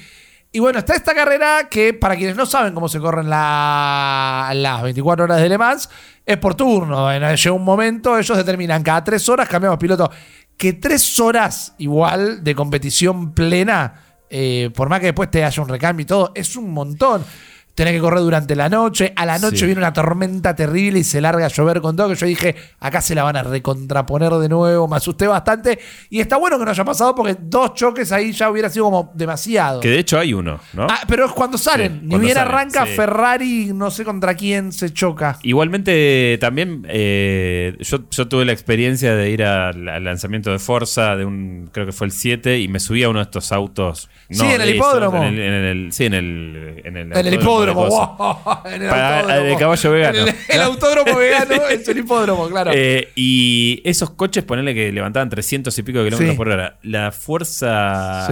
[0.56, 4.84] Y bueno, está esta carrera que, para quienes no saben cómo se corren la- las
[4.84, 5.90] 24 horas de Le Mans,
[6.24, 7.12] es por turno.
[7.12, 10.12] Llega un momento, ellos determinan cada tres horas, cambiamos piloto.
[10.56, 13.96] Que tres horas igual de competición plena,
[14.30, 17.26] eh, por más que después te haya un recambio y todo, es un montón.
[17.76, 19.14] Tenés que correr durante la noche.
[19.16, 19.66] A la noche Sí.
[19.66, 22.10] viene una tormenta terrible y se larga a llover con todo.
[22.10, 24.88] Que yo dije, acá se la van a recontraponer de nuevo.
[24.88, 25.80] Me asusté bastante.
[26.12, 29.12] Y está bueno que no haya pasado porque dos choques ahí ya hubiera sido como
[29.16, 29.80] demasiado.
[29.80, 30.86] Que de hecho hay uno, ¿no?
[30.88, 32.02] Ah, pero es cuando salen.
[32.02, 32.92] Sí, Ni bien arranca sí.
[32.96, 35.40] Ferrari, no sé contra quién se choca.
[35.42, 41.16] Igualmente, también eh, yo, yo tuve la experiencia de ir al, al lanzamiento de Forza,
[41.16, 44.10] de un, creo que fue el 7, y me subí a uno de estos autos.
[44.30, 45.18] Sí, en el hipódromo.
[45.24, 47.63] en el- en el- sí, en el, en el, En el hipódromo.
[47.72, 49.48] Wow, en el Para- autódromo.
[49.48, 50.18] el caballo vegano.
[50.20, 52.72] En el, el autódromo vegano es el hipódromo, claro.
[52.74, 56.38] Eh, y esos coches, ponele que levantaban 300 y pico de kilómetros Sí.
[56.38, 56.78] por hora.
[56.84, 58.28] La fuerza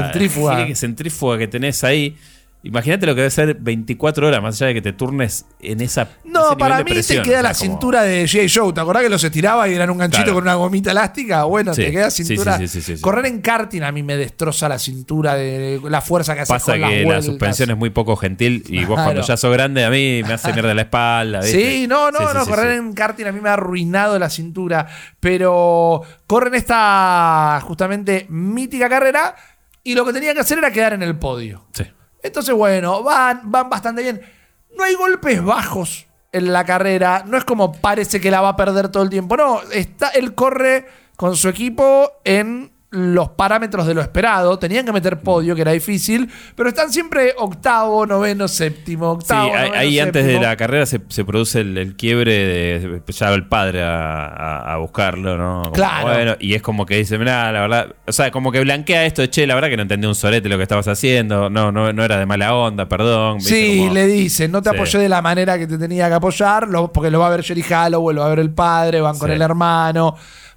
[0.75, 2.15] centrífuga que tenés ahí.
[2.64, 6.09] Imagínate lo que debe ser 24 horas, más allá de que te turnes en esa.
[6.24, 7.24] No, para mí presión.
[7.24, 8.43] te queda O sea, la como- cintura de J.
[8.53, 8.72] Joe.
[8.72, 10.36] ¿Te acordás que los estiraba y eran un ganchito Claro.
[10.36, 11.43] con una gomita elástica?
[11.45, 11.82] Bueno, Sí.
[11.86, 12.59] te queda cintura.
[12.68, 13.01] sí, sí.
[13.01, 16.74] Correr en karting a mí me destroza la cintura de la fuerza que hace Pasa
[16.74, 19.03] con las que la suspensión es muy poco gentil y vos Claro.
[19.05, 21.39] cuando ya sos grande a mí me hace mierda la espalda.
[21.41, 21.59] ¿viste?
[21.59, 24.88] Sí, no, no, no, correr en karting a mí me ha arruinado la cintura,
[25.20, 29.36] pero corren esta justamente mítica carrera
[29.84, 31.66] y lo que tenía que hacer era quedar en el podio.
[31.74, 31.86] Sí.
[32.24, 34.22] Entonces, bueno, van, van bastante bien.
[34.78, 37.24] No hay golpes bajos en la carrera.
[37.26, 39.38] No es como parece que la va a perder todo el tiempo.
[39.38, 44.59] No, está, él corre con su equipo en los parámetros de lo esperado.
[44.59, 49.47] Tenían que meter podio, que era difícil, pero están siempre octavo, noveno, séptimo, Sí, octavo.
[49.55, 53.35] noveno, ahí antes de la carrera se, se produce el, el quiebre de ya va
[53.35, 55.61] el padre a, a- a buscarlo, ¿no?
[55.63, 56.07] Como, Claro.
[56.09, 59.21] Bueno, y es como que dice, mira, la verdad, o sea, como que blanquea esto
[59.21, 61.93] de che, la verdad que no entendí un sorete lo que estabas haciendo, no, no,
[61.93, 63.39] no era de mala onda, perdón.
[63.39, 64.75] Sí, Como- le dicen, no te Sí.
[64.75, 67.43] apoyé de la manera que te tenía que apoyar, lo- porque lo va a ver
[67.43, 69.35] Jerry Hallowell, lo va a ver el padre, van con Sí.
[69.35, 70.15] el hermano,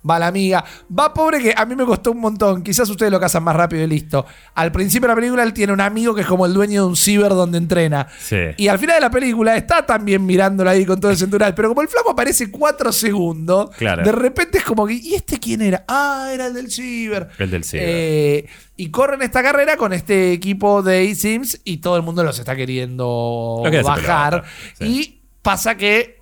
[0.09, 0.65] va la amiga.
[0.97, 3.83] Va pobre que a mí me costó un montón, quizás ustedes lo casan más rápido
[3.85, 4.27] y listo.
[4.55, 6.89] Al principio de la película él tiene un amigo que es como el dueño de
[6.89, 8.07] un ciber donde entrena.
[8.19, 8.37] Sí.
[8.57, 11.69] Y al final de la película está también mirándolo ahí con todo el cinturón, pero
[11.69, 14.03] como el flaco aparece cuatro segundos, Claro.
[14.05, 15.85] de repente es como que, ¿y este quién era?
[15.89, 17.29] Ah, era el del ciber.
[17.39, 17.85] El del ciber.
[17.89, 18.47] Eh,
[18.77, 22.57] y corren esta carrera con este equipo de A-Sims y todo el mundo los está
[22.57, 24.45] queriendo bajar.
[24.79, 24.85] sí.
[24.85, 26.14] Y pasa que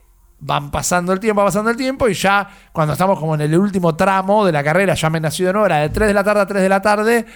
[0.44, 3.56] van pasando el tiempo, va pasando el tiempo y ya cuando estamos como en el
[3.56, 6.24] último tramo de la carrera, ya me nació de nuevo, era de 3 de la
[6.24, 7.26] tarde a 3 de la tarde.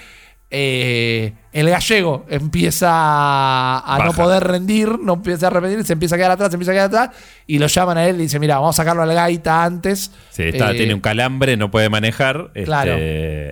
[0.48, 6.18] eh, el gallego empieza a no poder rendir, no empieza a repetir, se empieza a
[6.18, 7.10] quedar atrás, se empieza a quedar atrás
[7.46, 10.10] y lo llaman a él y dice, mira, vamos a sacarlo al gaita antes.
[10.30, 12.94] Sí, está- Eh, tiene un calambre, no puede manejar este, Claro.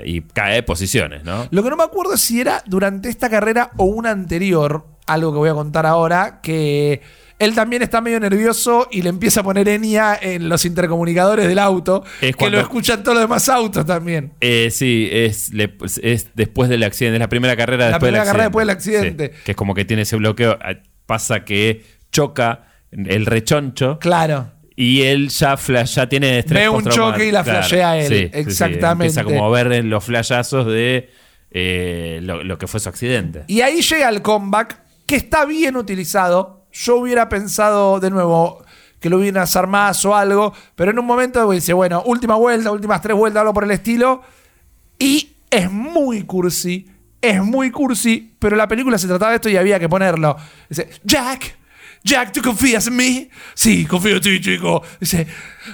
[0.05, 1.47] y cae de posiciones, ¿no?
[1.51, 5.33] Lo que no me acuerdo es si era durante esta carrera o una anterior, algo
[5.33, 7.03] que voy a contar ahora, que
[7.39, 11.59] él también está medio nervioso y le empieza a poner Enya en los intercomunicadores del
[11.59, 14.33] auto, Es que lo escuchan todos los demás autos también.
[14.41, 18.25] Eh, sí, es, le- es después del accidente, es la primera carrera La después primera
[18.25, 18.47] del carrera accidente.
[18.47, 18.77] después del
[19.27, 19.37] accidente.
[19.39, 20.59] Sí, que es como que tiene ese bloqueo.
[20.63, 20.75] Ah,
[21.07, 24.53] Pasa que choca el rechoncho Claro.
[24.75, 28.31] y él ya, flash, ya tiene estrés Ve un choque y la flashea él.
[28.33, 29.09] Exactamente.
[29.21, 31.11] Empieza como a ver los flashazos de
[31.51, 33.45] eh, lo, lo que fue su accidente.
[33.49, 36.64] Y ahí llega el comeback, que está bien utilizado.
[36.75, 38.65] Yo hubiera pensado de nuevo
[38.99, 42.73] que lo hubieran hacer más o algo, pero en un momento dice, bueno, última vuelta,
[42.73, 44.23] últimas tres vueltas, algo por el estilo.
[44.99, 49.57] Y es muy cursi, es muy cursi, pero la película se trataba de esto y
[49.57, 50.37] había que ponerlo.
[50.69, 51.57] Dice, Jack,
[52.05, 53.31] Jack, ¿tú confías en mí?
[53.55, 54.83] Sí, confío en ti, chico.
[55.01, 55.27] Dice,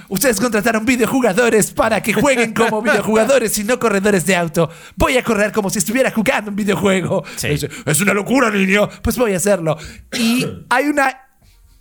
[0.08, 4.70] ustedes contrataron videojugadores para que jueguen como videojugadores y no corredores de auto.
[4.94, 7.24] Voy a correr como si estuviera jugando un videojuego.
[7.34, 7.48] Sí.
[7.48, 8.88] Dice, es una locura, niño.
[9.02, 9.76] Pues voy a hacerlo.
[10.16, 11.29] Y hay una...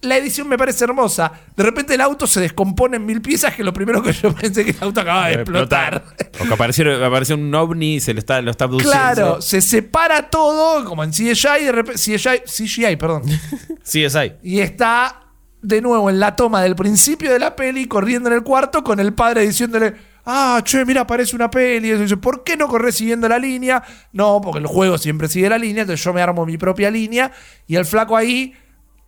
[0.02, 1.32] La edición me parece hermosa.
[1.56, 4.64] De repente el auto se descompone en mil piezas, que lo primero que yo pensé
[4.64, 6.04] que el auto acaba de explotar.
[6.40, 8.94] O que apareció, apareció un ovni y se lo está, lo está abduciendo.
[8.94, 13.24] Claro, se separa todo, como en CGI, de repente, CGI, CGI, perdón.
[14.16, 14.38] Ahí.
[14.44, 15.30] y está
[15.62, 19.00] de nuevo en la toma del principio de la peli, corriendo en el cuarto, con
[19.00, 19.96] el padre diciéndole,
[20.26, 21.90] ah, che, mira, parece una peli.
[21.90, 23.84] Y dice, ¿por qué no corres siguiendo la línea?
[24.14, 27.32] No, porque el juego siempre sigue la línea, entonces yo me armo mi propia línea.
[27.68, 28.54] Y el flaco ahí,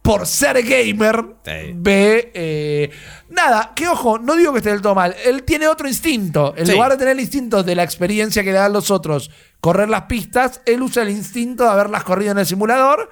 [0.02, 1.74] por ser gamer, Sí.
[1.76, 2.32] ve...
[2.34, 2.90] eh,
[3.30, 5.16] nada, que ojo, no digo que esté del todo mal.
[5.26, 6.54] Él tiene otro instinto.
[6.58, 6.72] En Sí.
[6.74, 9.30] lugar de tener el instinto de la experiencia que le dan los otros,
[9.60, 13.10] correr las pistas, él usa el instinto de haberlas corrido en el simulador.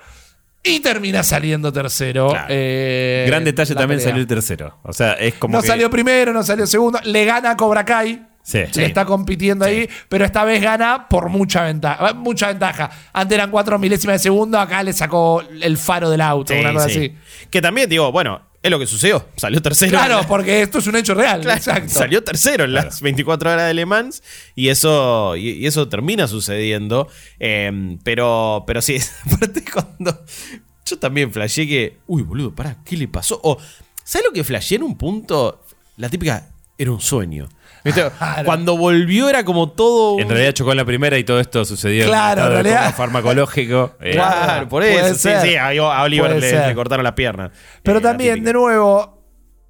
[0.62, 2.32] y termina saliendo tercero.
[2.32, 2.48] Claro.
[2.50, 4.14] eh, Gran detalle también pelea.
[4.18, 4.78] el tercero.
[4.84, 5.56] O sea, es como.
[5.56, 7.00] No que- salió primero, no salió segundo.
[7.06, 8.28] Le gana a Cobra Kai.
[8.50, 8.64] Sí.
[8.74, 12.14] Le está compitiendo ahí, pero esta vez gana por mucha ventaja.
[12.14, 12.90] Mucha ventaja.
[13.14, 16.74] Antes eran cuatro milésimas de segundo, acá le sacó el faro del auto, Sí, una
[16.74, 16.98] cosa sí.
[16.98, 17.48] así.
[17.52, 19.28] Que también, digo, bueno, es lo que sucedió.
[19.36, 19.92] Salió tercero.
[19.92, 21.42] Claro, porque esto es un hecho real.
[21.42, 21.90] Claro, exacto.
[21.94, 24.24] Salió tercero en las 24 horas de Le Mans
[24.56, 27.08] y eso, y, y eso termina sucediendo.
[27.40, 28.98] Eh, pero, pero sí,
[29.32, 30.26] aparte cuando.
[30.88, 31.98] Yo también flasheé que.
[32.08, 33.40] Uy, boludo, pará, ¿qué le pasó?
[33.44, 33.60] O,
[34.04, 35.64] ¿sabes lo que flasheé en un punto?
[35.98, 36.50] La típica.
[36.80, 37.48] Era un sueño.
[37.84, 38.04] ¿Viste?
[38.18, 38.46] Claro.
[38.46, 40.14] Cuando volvió era como todo.
[40.16, 43.94] un- En realidad chocó en la primera y todo esto sucedió Claro, en realidad- farmacológico.
[44.02, 45.16] Eh, Claro, por Puede eso.
[45.16, 45.42] Sí, ser.
[45.42, 47.52] sí, a, a Oliver le, cortaron las piernas.
[47.84, 48.48] Pero Eh, la también, típica.
[48.50, 49.24] de nuevo,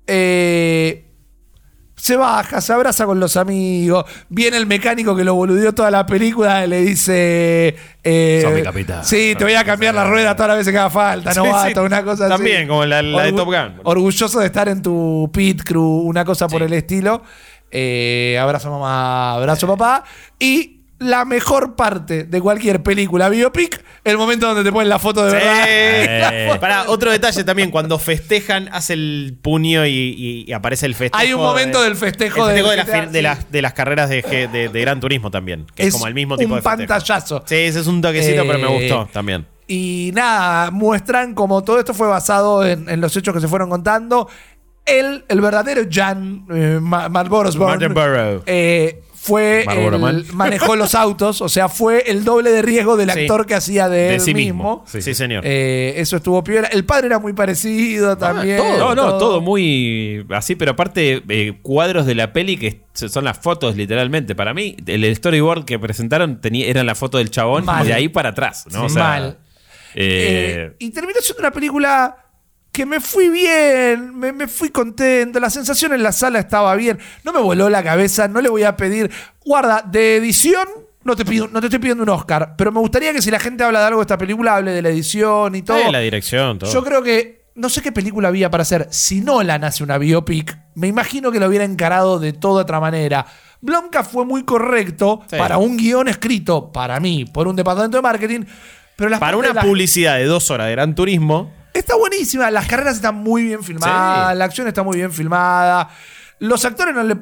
[0.07, 1.06] eh,
[1.95, 4.06] se baja, se abraza con los amigos.
[4.30, 8.61] Viene el mecánico que lo boludeó toda la película y le dice: eh, Sos mi
[8.64, 9.03] capitán.
[9.03, 11.81] Sí, te voy a cambiar la rueda todas las veces que haga falta, Sí, novato,
[11.81, 11.86] sí.
[11.86, 12.34] una cosa así.
[12.36, 13.81] También, como la- la de Top Gun.
[13.84, 17.22] Orgulloso de estar en tu pit crew, una cosa por el estilo.
[17.72, 20.04] Eh, abrazo mamá, abrazo papá.
[20.40, 25.24] Y la mejor parte de cualquier película biopic, el momento donde te ponen la foto
[25.26, 25.38] de Sí.
[25.38, 26.30] verdad.
[26.34, 26.58] Eh.
[26.60, 31.22] Para otro detalle también, cuando festejan, hace el puño y, y- y aparece el festejo.
[31.22, 34.10] Hay un momento del festejo el del festejo de, las, de, las, de las carreras
[34.10, 35.68] de, G- de- de Gran Turismo también.
[35.74, 36.88] Que es, como el mismo tipo un de festejo.
[36.88, 37.44] pantallazo.
[37.46, 39.46] Sí, ese es un toquecito, pero me Eh, gustó también.
[39.72, 43.70] Y nada, muestran como todo esto fue basado en, en los hechos que se fueron
[43.70, 44.28] contando.
[44.91, 48.44] Él, el verdadero Jan eh, Ma- Marlboro Osborne, Martin Burrow.
[48.45, 50.24] eh, fue el- Man.
[50.34, 53.20] manejó los autos, o sea, fue el doble de riesgo del Sí.
[53.20, 54.78] actor que hacía de, De él sí mismo.
[54.78, 54.84] mismo.
[54.88, 55.44] Sí, Sí, señor.
[55.45, 56.70] Eh, eso estuvo piola.
[56.70, 58.57] El padre era muy parecido también.
[58.57, 63.38] No, no, todo muy así, pero aparte eh, cuadros de la peli que son las
[63.40, 64.36] fotos literalmente.
[64.36, 67.84] Para mí, el storyboard que presentaron tenía, eran la foto del chabón Mal.
[67.84, 68.86] y de ahí para atrás, ¿no?
[68.86, 69.38] O sea, Mal.
[69.95, 72.16] eh, Eh, y terminó siendo una película
[72.72, 77.00] que me fui bien, me, me fui contento, la sensación en la sala estaba bien,
[77.24, 79.10] no me voló la cabeza, no le voy a pedir,
[79.44, 80.68] guarda, de edición
[81.04, 83.40] no te, pido, no te estoy pidiendo un Oscar, pero me gustaría que si la
[83.40, 85.78] gente habla de algo de esta película, hable de la edición y todo.
[85.80, 86.72] Eh, la dirección, todo.
[86.72, 90.56] Yo creo que, no sé qué película había para hacer, si Nolan hace una biopic,
[90.76, 93.26] me imagino que lo hubiera encarado de toda otra manera.
[93.62, 95.36] Blomka fue muy correcto Sí.
[95.38, 98.41] para un guion escrito, para mí, por un departamento de marketing,
[98.96, 101.52] pero las Para una de las- publicidad de dos horas de Gran Turismo.
[101.74, 104.38] Está buenísima, las carreras están muy bien filmadas, Sí.
[104.38, 105.90] la acción está muy bien filmada.
[106.40, 107.16] Los actores no le.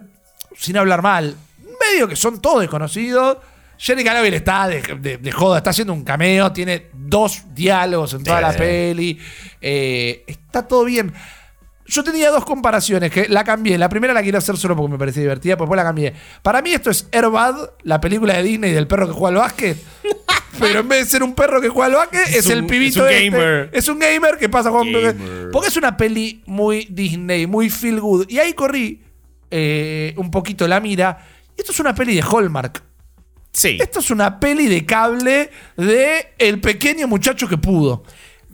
[0.58, 1.36] Sin hablar mal,
[1.92, 3.38] medio que son todos desconocidos.
[3.78, 8.24] Jenny Calavera está de, de- de joda, está haciendo un cameo, tiene dos diálogos en
[8.24, 9.20] toda Sí, la peli.
[9.62, 11.14] eh, está todo bien.
[11.86, 13.78] Yo tenía dos comparaciones que la cambié.
[13.78, 16.14] La primera la quiero hacer solo porque me parecía divertida, pues después la cambié.
[16.42, 19.78] Para mí esto es Airbad, la película de Disney del perro que juega al básquet.
[20.60, 23.06] Pero en vez de ser un perro que juega al básquet, es, un- el pibito
[23.08, 23.30] es un este.
[23.30, 23.70] gamer.
[23.74, 25.02] Es un gamer que pasa jugando.
[25.02, 25.50] Gamer.
[25.52, 28.26] Porque es una peli muy Disney, muy feel good.
[28.30, 29.02] Y ahí corrí
[29.52, 31.18] eh, un poquito la mira.
[31.56, 32.84] Esto es una peli de Hallmark.
[33.52, 33.78] Sí.
[33.82, 38.04] Esto es una peli de cable de el pequeño muchacho que pudo.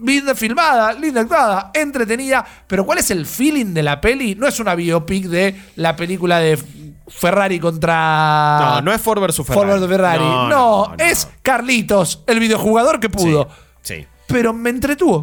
[0.02, 2.46] Linda filmada, linda actuada, entretenida.
[2.68, 4.36] Pero ¿cuál es el feeling de la peli?
[4.36, 6.58] No es una biopic de la película de
[7.08, 8.60] Ferrari contra.
[8.76, 9.62] No, no es Ford versus Ferrari.
[9.68, 10.20] Ford versus Ferrari.
[10.24, 11.04] No, no, no.
[11.04, 13.50] es Carlitos, el videojugador que pudo.
[13.82, 13.96] Sí.
[14.02, 14.08] sí.
[14.28, 15.22] Pero me entretuvo.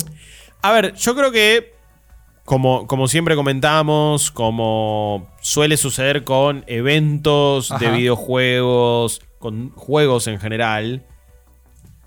[0.62, 1.74] A ver, yo creo que,
[2.44, 7.96] como, como siempre comentamos, como suele suceder con eventos de Ajá.
[7.96, 11.06] videojuegos, con juegos en general,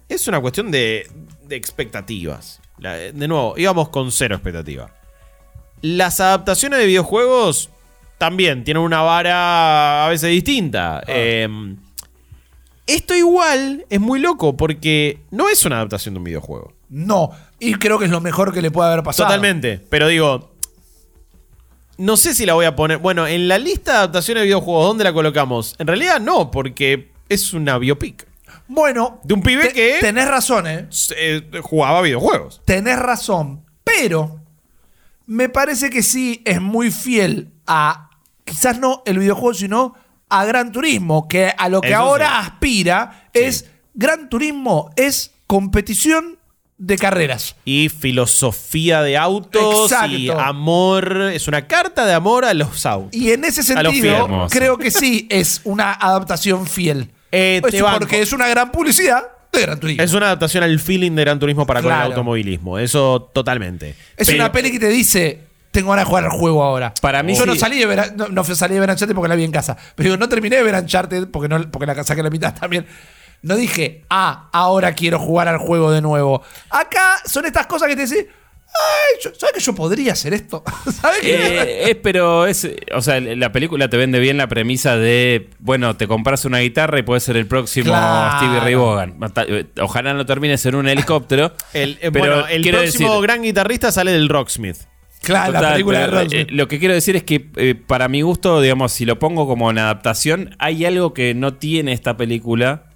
[0.07, 1.09] es una cuestión de,
[1.47, 2.61] de expectativas.
[2.77, 4.91] La- de nuevo, íbamos con cero expectativa.
[5.81, 7.69] Las adaptaciones de videojuegos
[8.23, 11.03] también tienen una vara a veces distinta.
[11.07, 11.45] Eh,
[12.87, 16.71] esto igual es muy loco porque no es una adaptación de un videojuego.
[16.87, 17.31] No.
[17.59, 19.27] Y creo que es lo mejor que le puede haber pasado.
[19.27, 19.81] Totalmente.
[19.89, 20.53] Pero digo,
[21.97, 22.99] no sé si la voy a poner.
[22.99, 25.75] Bueno, en la lista de adaptaciones de videojuegos, ¿dónde la colocamos?
[25.79, 28.25] En realidad no, porque es una biopic.
[28.69, 29.19] Bueno.
[29.25, 30.87] De un pibe te- que- Tenés razón, ¿eh?
[31.17, 32.61] Eh, jugaba videojuegos.
[32.63, 33.65] Tenés razón.
[33.83, 34.39] Pero.
[35.25, 38.09] Me parece que sí es muy fiel a.
[38.45, 39.95] Quizás no el videojuego, sino
[40.29, 41.27] a Gran Turismo.
[41.27, 42.33] Que a lo que Eso ahora sí.
[42.47, 43.69] aspira es.
[43.95, 46.39] Gran Turismo es competición
[46.79, 47.55] de carreras.
[47.63, 51.31] Y filosofía de autos y amor.
[51.33, 53.13] Es una carta de amor a los autos.
[53.13, 57.11] Y en ese sentido, creo que sí es una adaptación fiel.
[57.31, 57.99] Eh, te Es banco.
[57.99, 60.03] porque es una gran publicidad de Gran Turismo.
[60.03, 62.79] Es una adaptación al feeling de Gran Turismo para con el automovilismo.
[62.79, 63.95] Eso totalmente.
[64.17, 65.39] Es Pero- una peli que te dice,
[65.73, 66.93] tengo ganas de jugar al juego ahora.
[67.01, 69.51] Para mí Yo no salí de ver, no, no salí de porque la vi en
[69.51, 69.75] casa.
[69.95, 72.53] Pero digo, no terminé de ver Uncharted porque, no, porque la saqué a la mitad
[72.59, 72.85] también.
[73.41, 76.43] No dije, ah, ahora quiero jugar al juego de nuevo.
[76.69, 80.63] Acá son estas cosas que te decís, ay, yo- ¿sabes que yo podría hacer esto?
[81.01, 84.95] ¿Sabes que Eh, es, pero es, o sea, la película te vende bien la premisa
[84.95, 88.37] de, bueno, te compras una guitarra y puedes ser el próximo Claro.
[88.37, 89.17] Stevie Ray Vaughan.
[89.47, 91.51] Eh, Ojalá no termines en un helicóptero.
[91.73, 94.77] El, eh, pero bueno, el quiero próximo decir- gran guitarrista sale del Rocksmith.
[95.23, 98.21] Claro, la película de pero, eh, lo que quiero decir es que eh, para mi
[98.21, 102.89] gusto, digamos, si lo pongo como en adaptación, hay algo que no tiene esta película,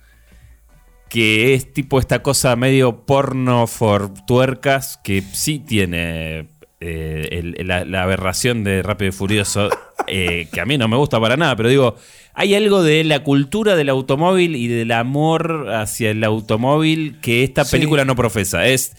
[1.10, 6.49] que es tipo esta cosa medio porno for tuercas, que sí tiene
[6.80, 9.70] eh, el- la, la aberración de Rápido y Furioso,
[10.08, 11.95] eh, que a mí no me gusta para nada, pero digo,
[12.34, 17.64] hay algo de la cultura del automóvil y del amor hacia el automóvil que esta
[17.64, 17.72] Sí.
[17.78, 18.95] película no profesa, es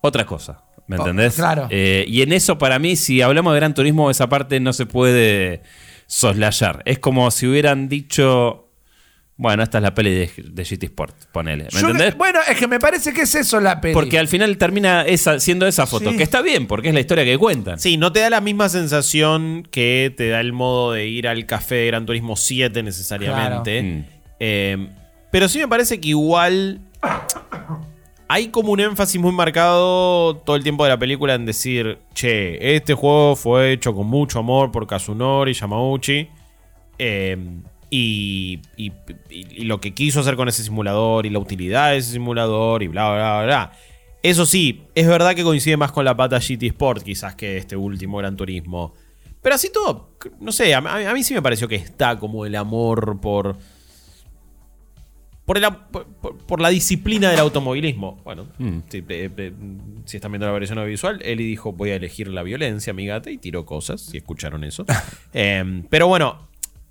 [0.00, 0.64] otra cosa.
[0.92, 1.34] ¿Me Oh, entendés?
[1.34, 1.66] claro.
[1.70, 4.86] Eh, y en eso, para mí, si hablamos de Gran Turismo, esa parte no se
[4.86, 5.62] puede
[6.06, 6.82] soslayar.
[6.86, 8.58] Es como si hubieran dicho.
[9.36, 11.64] Bueno, esta es la peli de, de GT Sport, ponele.
[11.64, 12.12] ¿Me Yo entendés?
[12.12, 13.94] que- bueno, es que me parece que es eso la peli.
[13.94, 16.16] Porque al final termina esa, siendo esa foto, Sí.
[16.16, 17.80] que está bien, porque es la historia que cuentan.
[17.80, 21.44] Sí, no te da la misma sensación que te da el modo de ir al
[21.46, 23.80] café de Gran Turismo 7 necesariamente.
[23.80, 23.94] Claro.
[23.96, 24.04] Mm.
[24.38, 24.88] Eh,
[25.32, 26.80] pero sí me parece que igual
[28.32, 32.74] hay como un énfasis muy marcado todo el tiempo de la película en decir, che,
[32.76, 36.28] este juego fue hecho con mucho amor por Kazunori Yamauchi.
[36.98, 37.36] eh,
[37.90, 38.92] y, y-
[39.28, 42.88] y- lo que quiso hacer con ese simulador y la utilidad de ese simulador y
[42.88, 43.72] bla, bla, bla.
[44.22, 47.76] Eso sí, es verdad que coincide más con la pata GT Sport quizás que este
[47.76, 48.94] último Gran Turismo.
[49.42, 50.10] Pero así todo,
[50.40, 50.80] no sé, a
[51.12, 53.56] mí sí me pareció que está como el amor por...
[55.44, 55.64] Por, el
[56.46, 58.20] por, la disciplina del automovilismo.
[58.24, 58.78] Bueno, Mm.
[58.88, 59.52] si, eh, eh,
[60.04, 63.30] si están viendo la versión audiovisual, Eli dijo voy a elegir la violencia, mi gata,
[63.30, 64.84] y tiró cosas, si escucharon eso.
[65.32, 66.48] Em, pero bueno,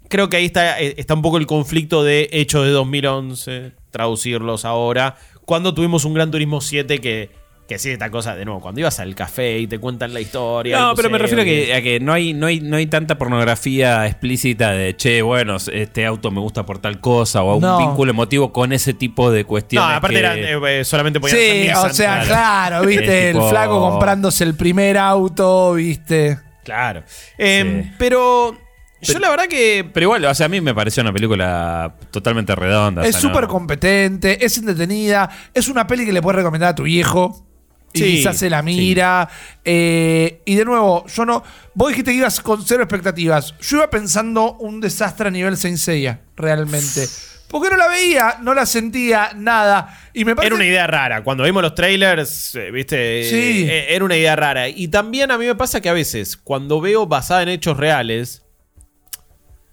[0.10, 4.66] creo que ahí está, eh, está un poco el conflicto de hechos de 2011, traducirlos
[4.66, 5.16] ahora,
[5.46, 7.30] cuando tuvimos un Gran Turismo 7 que,
[7.68, 10.78] que sí, esta cosa, de nuevo, cuando ibas al café y te cuentan la historia.
[10.78, 13.18] No, pero me refiero a que, a que no, hay, no, hay, no hay tanta
[13.18, 17.78] pornografía explícita de, che, bueno, este auto me gusta por tal cosa, o No.
[17.78, 19.98] un vínculo emotivo con ese tipo de No, cuestiones.
[19.98, 22.86] aparte que- eran, eh, eh, solamente podían ser Sí, o sea, claro.
[22.86, 26.40] viste, el tipo- flaco comprándose el primer auto, viste.
[26.66, 27.04] Claro.
[27.38, 27.92] Em, Sí.
[27.98, 28.58] Pero
[29.02, 29.90] yo la verdad que...
[29.94, 33.02] Pero igual, o sea, a mí me pareció una película totalmente redonda.
[33.02, 36.70] o Es sea, no- súper competente, es entretenida, es una peli que le puedes recomendar
[36.72, 37.48] a tu viejo.
[37.94, 39.28] Y quizás se la mira.
[39.66, 41.44] Eh, y de nuevo, yo no.
[41.74, 43.54] Vos dijiste que ibas con cero expectativas.
[43.60, 47.08] Yo iba pensando un desastre a nivel Saint Seiya, realmente.
[47.50, 50.00] Porque no la veía, no la sentía, nada.
[50.14, 50.48] Y me parece.
[50.48, 51.22] Era una idea rara.
[51.22, 53.66] Cuando vimos los trailers, eh, viste, Sí.
[53.70, 54.70] Eh, era una idea rara.
[54.70, 58.44] Y también a mí me pasa que a veces, cuando veo basada en hechos reales,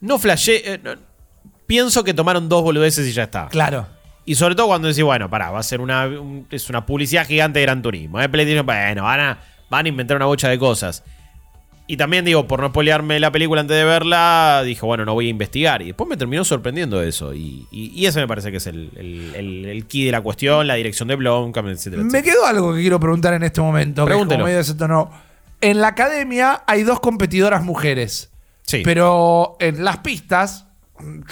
[0.01, 0.73] no flashé.
[0.75, 0.97] eh, no-
[1.69, 3.47] pienso que tomaron dos boludeces y ya está.
[3.49, 3.87] Claro.
[4.29, 7.27] Y sobre todo cuando decís, bueno, pará, va a ser una, un- es una publicidad
[7.27, 8.21] gigante de Gran Turismo.
[8.21, 8.29] ¿eh?
[8.29, 9.39] PlayStation, bueno, van a,
[9.71, 11.03] van a inventar una bocha de cosas.
[11.87, 15.29] Y también digo, por no spoilearme la película antes de verla, dije, bueno, no voy
[15.29, 15.81] a investigar.
[15.81, 17.33] Y después me terminó sorprendiendo eso.
[17.33, 20.21] Y, y, y ese me parece que es el, el, el- el key de la
[20.21, 22.35] cuestión, la dirección de Blomkamp, etcétera, Me etcétera.
[22.35, 24.05] quedó algo que quiero preguntar en este momento.
[24.05, 24.45] que es como Pregúntelo.
[24.45, 25.07] medio de.
[25.71, 28.31] En la academia hay dos competidoras mujeres.
[28.65, 28.83] Sí.
[28.85, 30.67] Pero en las pistas,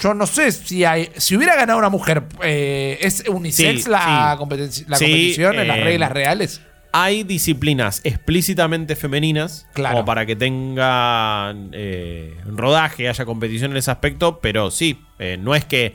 [0.02, 1.10] yo no sé si hay.
[1.16, 4.38] Si hubiera ganado una mujer, eh, ¿es unisex Sí, la, sí.
[4.38, 6.60] competencia- la Sí, competición en las eh, reglas reales?
[6.92, 9.96] Hay disciplinas explícitamente femeninas, Claro.
[9.96, 15.00] como para que tengan eh, rodaje, haya competición en ese aspecto, pero sí,
[15.40, 15.94] no es que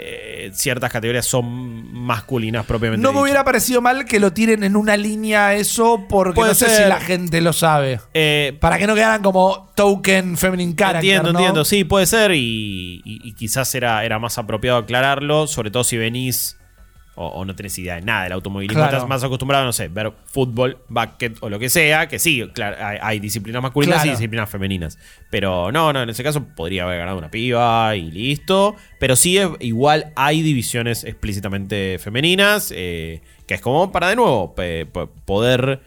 [0.00, 3.02] eh, ciertas categorías son masculinas propiamente.
[3.02, 6.54] No me hubiera parecido mal que lo tiren en una línea eso, porque Puede no
[6.54, 6.84] sé ser.
[6.84, 8.00] si la gente lo sabe.
[8.14, 11.04] Eh, Para que no quedaran como token feminine character.
[11.04, 11.38] entiendo, ¿no?
[11.40, 15.82] entiendo, sí, puede ser y, y- y quizás era, era más apropiado aclararlo, sobre todo
[15.84, 16.56] si venís
[17.20, 18.96] o, o no tenés idea de nada del automovilismo, Claro.
[18.96, 22.76] estás más acostumbrado, no sé, ver fútbol, básquet o lo que sea, que sí, claro,
[22.80, 24.10] hay, hay disciplinas masculinas y Claro.
[24.18, 24.98] disciplinas femeninas.
[25.30, 28.76] Pero no, no, en ese caso podría haber ganado una piba y listo.
[29.00, 34.54] Pero sí, es- igual hay divisiones explícitamente femeninas, eh, que es como para de nuevo
[35.24, 35.80] poder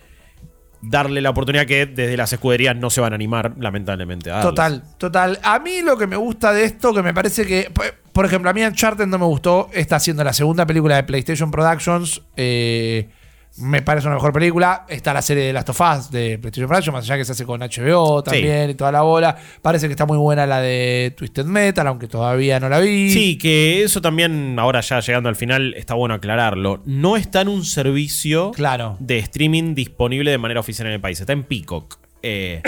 [0.82, 4.32] darle la oportunidad que desde las escuderías no se van a animar, lamentablemente.
[4.41, 5.40] Total, total.
[5.44, 7.72] A mí lo que me gusta de esto, que me parece que.
[8.14, 9.70] por- ejemplo, a mí Uncharted no me gustó.
[9.74, 12.22] Está haciendo la segunda película de PlayStation Productions.
[12.36, 13.10] eh,
[13.57, 14.86] me parece una mejor película.
[14.88, 17.45] Está la serie de Last of Us de PlayStation Productions, más allá que se hace
[17.45, 19.36] con HBO también y toda la bola.
[19.61, 23.11] Parece que está muy buena la de Twisted Metal, aunque todavía no la vi.
[23.11, 26.82] Sí, que eso también, ahora ya llegando al final, está bueno aclararlo.
[26.86, 28.98] No está en un servicio Claro.
[28.99, 31.19] de streaming disponible de manera oficial en el país.
[31.19, 31.98] Está en Peacock.
[32.23, 32.61] Eh,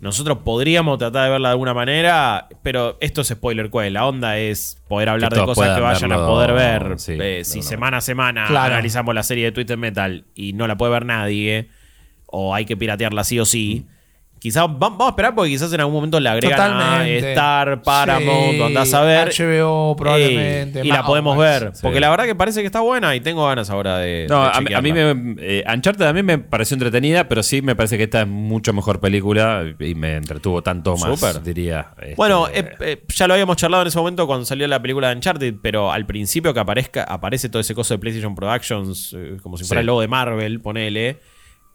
[0.00, 3.92] nosotros podríamos tratar de verla de alguna manera, pero esto es spoiler quest.
[3.92, 6.98] La onda es poder hablar de cosas que vayan a poder ver.
[6.98, 8.74] sí, Eh, si semana a semana Claro.
[8.74, 11.68] analizamos la serie de Twitter Metal y no la puede ver nadie,
[12.26, 13.86] o hay que piratearla sí o sí.
[14.42, 17.26] Quizás va- vamos a esperar porque quizás en algún momento le agregan Totalmente.
[17.28, 19.28] a Star, Paramount, Sí, o andás a ver.
[19.28, 20.80] HBO probablemente.
[20.82, 21.70] Y, y la podemos ver.
[21.74, 21.78] Sí.
[21.82, 24.26] Porque la verdad que parece que está buena y tengo ganas ahora de.
[24.28, 25.14] No, de a, mí- a mí chequearla.
[25.14, 25.34] me.
[25.38, 28.72] Eh, Uncharted a mí me pareció entretenida, pero sí me parece que esta es mucho
[28.72, 31.40] mejor película y me entretuvo tanto más, Súper.
[31.44, 31.90] diría.
[32.00, 35.08] este, Bueno, eh, eh, ya lo habíamos charlado en ese momento cuando salió la película
[35.10, 39.36] de Uncharted, pero al principio que aparezca, aparece todo ese coso de PlayStation Productions, eh,
[39.40, 39.82] como si fuera Sí.
[39.82, 41.20] el logo de Marvel, ponele.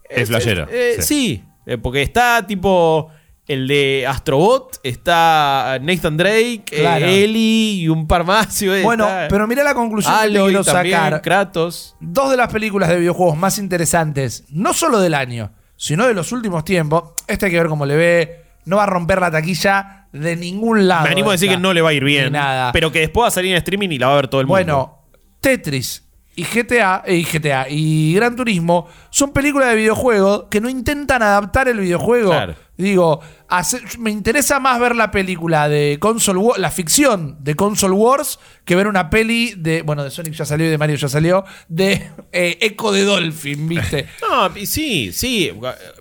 [0.10, 1.04] Es flashero, eh, sí.
[1.04, 3.12] sí, eh, porque está tipo
[3.46, 7.06] el de Astrobot, está Nathan Drake, eh, Claro.
[7.06, 8.62] Ellie y un par más.
[8.62, 11.22] y, eh, Bueno, está pero mirá la conclusión que Aloy quiero también, sacar.
[11.22, 11.96] Kratos.
[12.00, 16.32] Dos de las películas de videojuegos más interesantes, no solo del año, sino de los
[16.32, 17.12] últimos tiempos.
[17.28, 18.44] Este hay que ver cómo le ve.
[18.66, 21.04] No va a romper la taquilla de ningún lado.
[21.06, 21.58] Me animo a decir esta.
[21.58, 22.72] que no le va a ir bien, nada.
[22.74, 24.48] pero que después va a salir en streaming y la va a ver todo el
[24.48, 24.56] mundo.
[24.56, 25.04] Bueno,
[25.40, 26.04] Tetris
[26.38, 31.68] y GTA, y GTA y Gran Turismo son películas de videojuegos que no intentan adaptar
[31.68, 32.30] el videojuego.
[32.30, 32.54] Claro.
[32.78, 37.94] Digo, hace- me interesa más ver la película de Console Wars, la ficción de Console
[37.94, 41.08] Wars, que ver una peli de, bueno, de Sonic ya salió y de Mario ya
[41.08, 44.08] salió, de eh, Echo de Dolphin, ¿viste?
[44.30, 45.52] No, y sí, sí.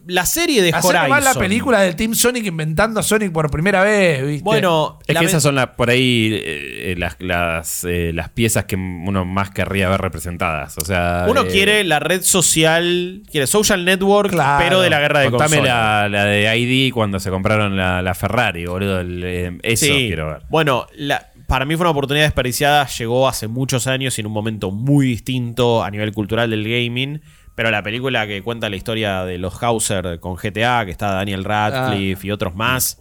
[0.07, 1.09] La serie de Hacer Horizon.
[1.11, 4.43] más la película del Team Sonic inventando a Sonic por primera vez, ¿viste?
[4.45, 8.31] Bueno, Es la que esas son las por ahí eh, eh, las, las, eh, las
[8.31, 10.77] piezas que uno más querría ver representadas.
[10.79, 14.65] O sea, Uno eh, quiere la red social, quiere social network, Claro.
[14.65, 18.15] pero de la guerra de Contame la, la de ID cuando se compraron la, la
[18.15, 19.01] Ferrari, boludo.
[19.01, 20.07] el, eh, eso Sí.
[20.09, 20.43] quiero ver.
[20.49, 22.87] Bueno, la- para mí fue una oportunidad desperdiciada.
[22.89, 27.21] Llegó hace muchos años y en un momento muy distinto a nivel cultural del gaming.
[27.55, 31.45] Pero la película que cuenta la historia de los Hauser con GTA, que está Daniel
[31.45, 33.01] Radcliffe y otros más,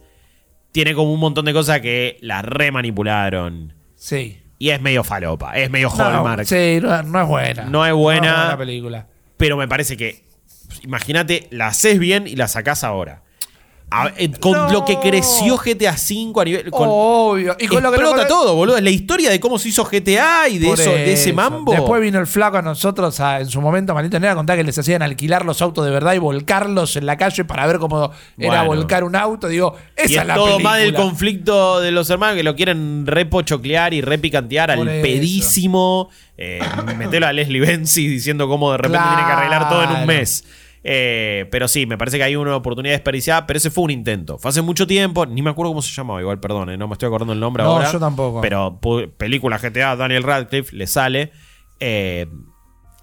[0.72, 3.74] tiene como un montón de cosas que la remanipularon.
[3.96, 4.42] sí.
[4.58, 6.46] Y es medio falopa, es medio No, Hallmark.
[6.46, 7.64] sí, no, no es buena.
[7.64, 8.48] No es buena.
[8.48, 9.06] la película.
[9.36, 10.24] Pero me parece que,
[10.82, 13.22] imagínate, la haces bien y la sacás ahora.
[13.88, 14.68] A- eh, con No.
[14.72, 16.70] lo que creció GTA V a nivel.
[16.72, 17.56] Con, Obvio.
[17.58, 18.76] Y con lo que explota lo- todo, boludo.
[18.78, 21.70] Es la historia de cómo se hizo GTA y de, eso, de ese mambo.
[21.70, 24.64] Después vino el flaco a nosotros a- en su momento, maldito nera, a contar que
[24.64, 28.10] les hacían alquilar los autos de verdad y volcarlos en la calle para ver cómo
[28.36, 29.46] era volcar un auto.
[29.46, 30.68] Digo, esa y es, la todo película.
[30.70, 35.02] más del conflicto de los hermanos que lo quieren repochoclear y repicantear al eso.
[35.02, 36.10] pedísimo.
[36.38, 36.58] Eh,
[36.98, 40.44] metelo a Leslie Benzi diciendo cómo de repente tiene que arreglar todo en un mes.
[40.88, 44.38] Eh, pero sí, me parece que hay una oportunidad desperdiciada, pero ese fue un intento.
[44.38, 46.92] Fue hace mucho tiempo, ni me acuerdo cómo se llamaba, igual, perdón, eh, no me
[46.92, 47.90] estoy acordando el nombre No, ahora.
[47.90, 48.40] yo tampoco.
[48.40, 48.78] Pero
[49.18, 51.32] película GTA, Daniel Radcliffe, le sale.
[51.80, 52.26] Eh,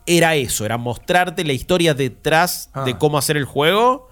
[0.05, 2.84] era eso, era mostrarte la historia detrás Ah.
[2.85, 4.07] de cómo hacer el juego.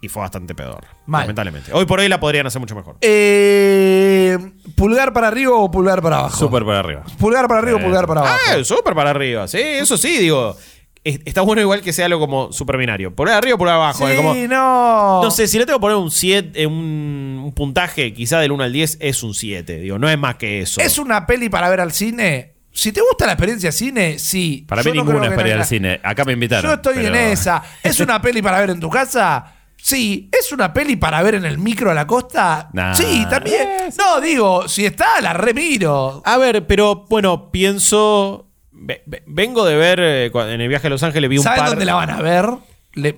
[0.00, 1.22] Y fue bastante peor, Mal.
[1.22, 1.72] lamentablemente.
[1.72, 2.98] Hoy por hoy la podrían hacer mucho mejor.
[3.00, 4.38] Eh,
[4.76, 6.36] ¿Pulgar para arriba o pulgar para abajo?
[6.36, 7.02] Súper por arriba.
[7.18, 7.84] Pulgar para arriba o Eh.
[7.84, 8.36] pulgar para abajo.
[8.52, 9.48] Ah, súper para arriba.
[9.48, 10.54] Sí, eso sí, digo.
[11.04, 13.14] Es- Está bueno igual que sea algo como super binario.
[13.14, 14.06] Por ahí arriba o por abajo.
[14.06, 15.22] sí, eh, como- no.
[15.22, 18.64] no sé, si le tengo que poner un 7, un, un puntaje quizá del 1
[18.64, 19.78] al 10, es un 7.
[19.80, 20.80] Digo, no es más que eso.
[20.80, 22.54] ¿Es una peli para ver al cine?
[22.72, 24.64] Si te gusta la experiencia cine, sí.
[24.68, 26.00] Para Yo mí no ninguna ir la- al cine.
[26.02, 26.70] Acá me invitaron.
[26.70, 27.62] Yo estoy pero- en esa.
[27.82, 29.54] ¿Es una peli para ver en tu casa?
[29.80, 30.28] Sí.
[30.32, 32.68] ¿Es una peli para ver en el micro a la costa?
[32.72, 32.94] Nah.
[32.94, 33.66] Sí, también.
[33.96, 36.20] No, digo, si está, la remiro.
[36.24, 38.47] A ver, pero bueno, pienso.
[38.78, 41.60] Ve- ve- vengo de ver eh, en el viaje a Los Ángeles, vi un ¿Sabes
[41.60, 41.68] par.
[41.70, 42.46] dónde la van a ver?
[42.94, 43.16] Le,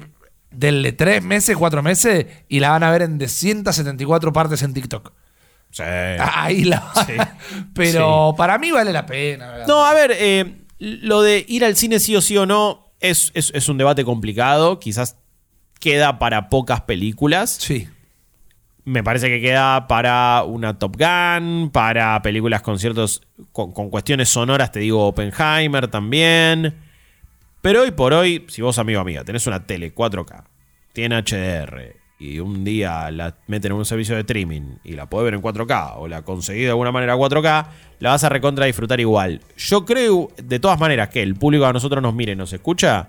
[0.50, 4.74] denle tres meses, cuatro meses y la van a ver en de 174 partes en
[4.74, 5.12] TikTok.
[5.70, 5.82] Sí.
[5.84, 7.12] Ahí la Sí.
[7.74, 9.48] Pero para mí vale la pena.
[9.52, 9.66] ¿verdad?
[9.68, 13.30] No, a ver, eh, lo de ir al cine sí o sí o no es,
[13.34, 14.80] es- es un debate complicado.
[14.80, 15.16] Quizás
[15.78, 17.56] queda para pocas películas.
[17.60, 17.88] Sí.
[18.90, 23.22] Me parece que queda para una Top Gun, para películas con ciertos.
[23.52, 26.74] con, cuestiones sonoras, te digo Oppenheimer también.
[27.60, 30.42] Pero hoy por hoy, si vos, amigo amiga, tenés una tele 4K,
[30.92, 35.26] tiene HDR y un día la meten en un servicio de streaming y la podés
[35.26, 37.66] ver en 4K o la conseguís de alguna manera 4K,
[38.00, 39.40] la vas a recontra disfrutar igual.
[39.56, 43.08] Yo creo, de todas maneras, que el público a nosotros nos mire, nos escucha.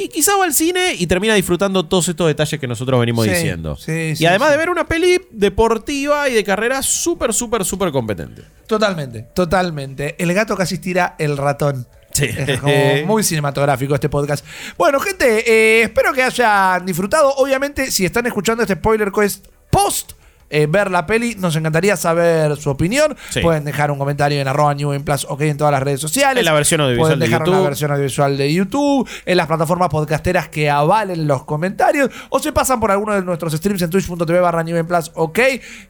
[0.00, 3.32] Y quizá va al cine y termina disfrutando todos estos detalles que nosotros venimos Sí,
[3.32, 3.74] diciendo.
[3.74, 7.90] sí, y sí, además de ver una peli deportiva y de carrera súper, súper, súper
[7.90, 8.42] competente.
[8.68, 10.14] Totalmente, totalmente.
[10.22, 11.86] El gato casi estira el ratón.
[12.12, 12.26] Sí.
[12.26, 12.72] Es como
[13.06, 14.44] muy cinematográfico este podcast.
[14.76, 17.34] Bueno, gente, eh, espero que hayan disfrutado.
[17.34, 20.12] Obviamente, si están escuchando este spoiler quest post
[20.50, 21.34] eh, ver la peli.
[21.36, 23.16] Nos encantaría saber su opinión.
[23.30, 23.40] Sí.
[23.40, 26.40] Pueden dejar un comentario en arroba New en Plus, ok, en todas las redes sociales.
[26.40, 27.58] En la versión audiovisual Pueden de dejar YouTube.
[27.58, 32.52] una versión audiovisual de YouTube, en las plataformas podcasteras que avalen los comentarios, o se
[32.52, 35.38] pasan por alguno de nuestros streams en twitch.tv barra New Plus, ok,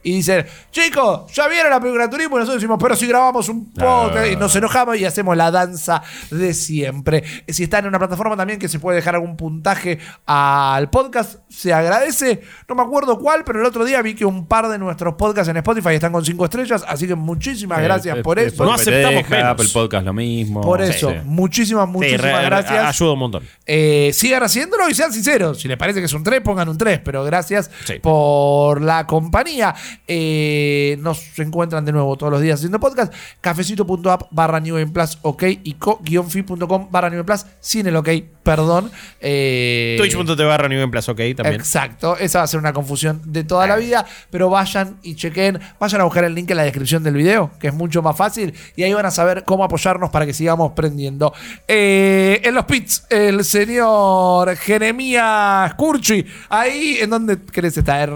[0.03, 3.49] y dicen, chicos, ya vieron la película de turismo, y nosotros decimos, pero si grabamos
[3.49, 7.23] un podcast, y nos enojamos y hacemos la danza de siempre.
[7.47, 11.73] Si están en una plataforma también que se puede dejar algún puntaje al podcast, se
[11.73, 12.41] agradece.
[12.67, 15.47] No me acuerdo cuál, pero el otro día vi que un par de nuestros podcasts
[15.49, 18.65] en Spotify están con cinco estrellas, así que muchísimas gracias Eh, por eh, eso.
[18.65, 19.51] No aceptamos deja, menos.
[19.51, 20.59] Apple Podcast lo mismo.
[20.59, 21.15] Por eso, sí.
[21.23, 22.85] muchísimas, Sí, muchísimas re- gracias.
[22.89, 23.43] Ayuda un montón.
[23.65, 25.61] Eh, sigan haciéndolo y sean sinceros.
[25.61, 26.99] Si les parece que es un 3, pongan un 3.
[27.05, 27.99] Pero gracias Sí.
[28.01, 29.73] por la compañía.
[30.07, 33.13] Eh, nos encuentran de nuevo todos los días haciendo podcast.
[33.41, 38.09] Cafecito.app barra New Plus OK y co-fi.com barra New Plus sin el OK,
[38.49, 38.91] perdón.
[39.21, 41.53] Eh, Twitch.tv barra New en Plaza, ok, también.
[41.53, 45.59] Exacto, esa va a ser una confusión de toda la vida, pero vayan y chequen,
[45.79, 48.55] vayan a buscar el link en la descripción del video, que es mucho más fácil,
[48.75, 51.31] y ahí van a saber cómo apoyarnos para que sigamos prendiendo.
[51.67, 58.09] Eh, en los pits, el señor Jeremías Curchi, ahí en donde querés estar.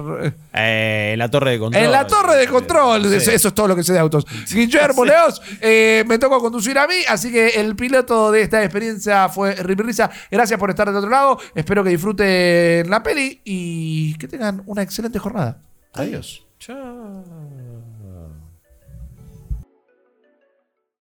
[0.53, 1.83] Eh, en la torre de control.
[1.83, 4.25] En la torre de control, eso eso es todo lo que sé de autos.
[4.51, 9.29] Guillermo Leos, eh, me tocó conducir a mí, así que el piloto de esta experiencia
[9.29, 10.11] fue Risa.
[10.29, 14.83] Gracias por estar del otro lado, espero que disfruten la peli y que tengan una
[14.83, 15.59] excelente jornada.
[15.93, 16.45] Adiós.
[16.59, 17.23] Chao.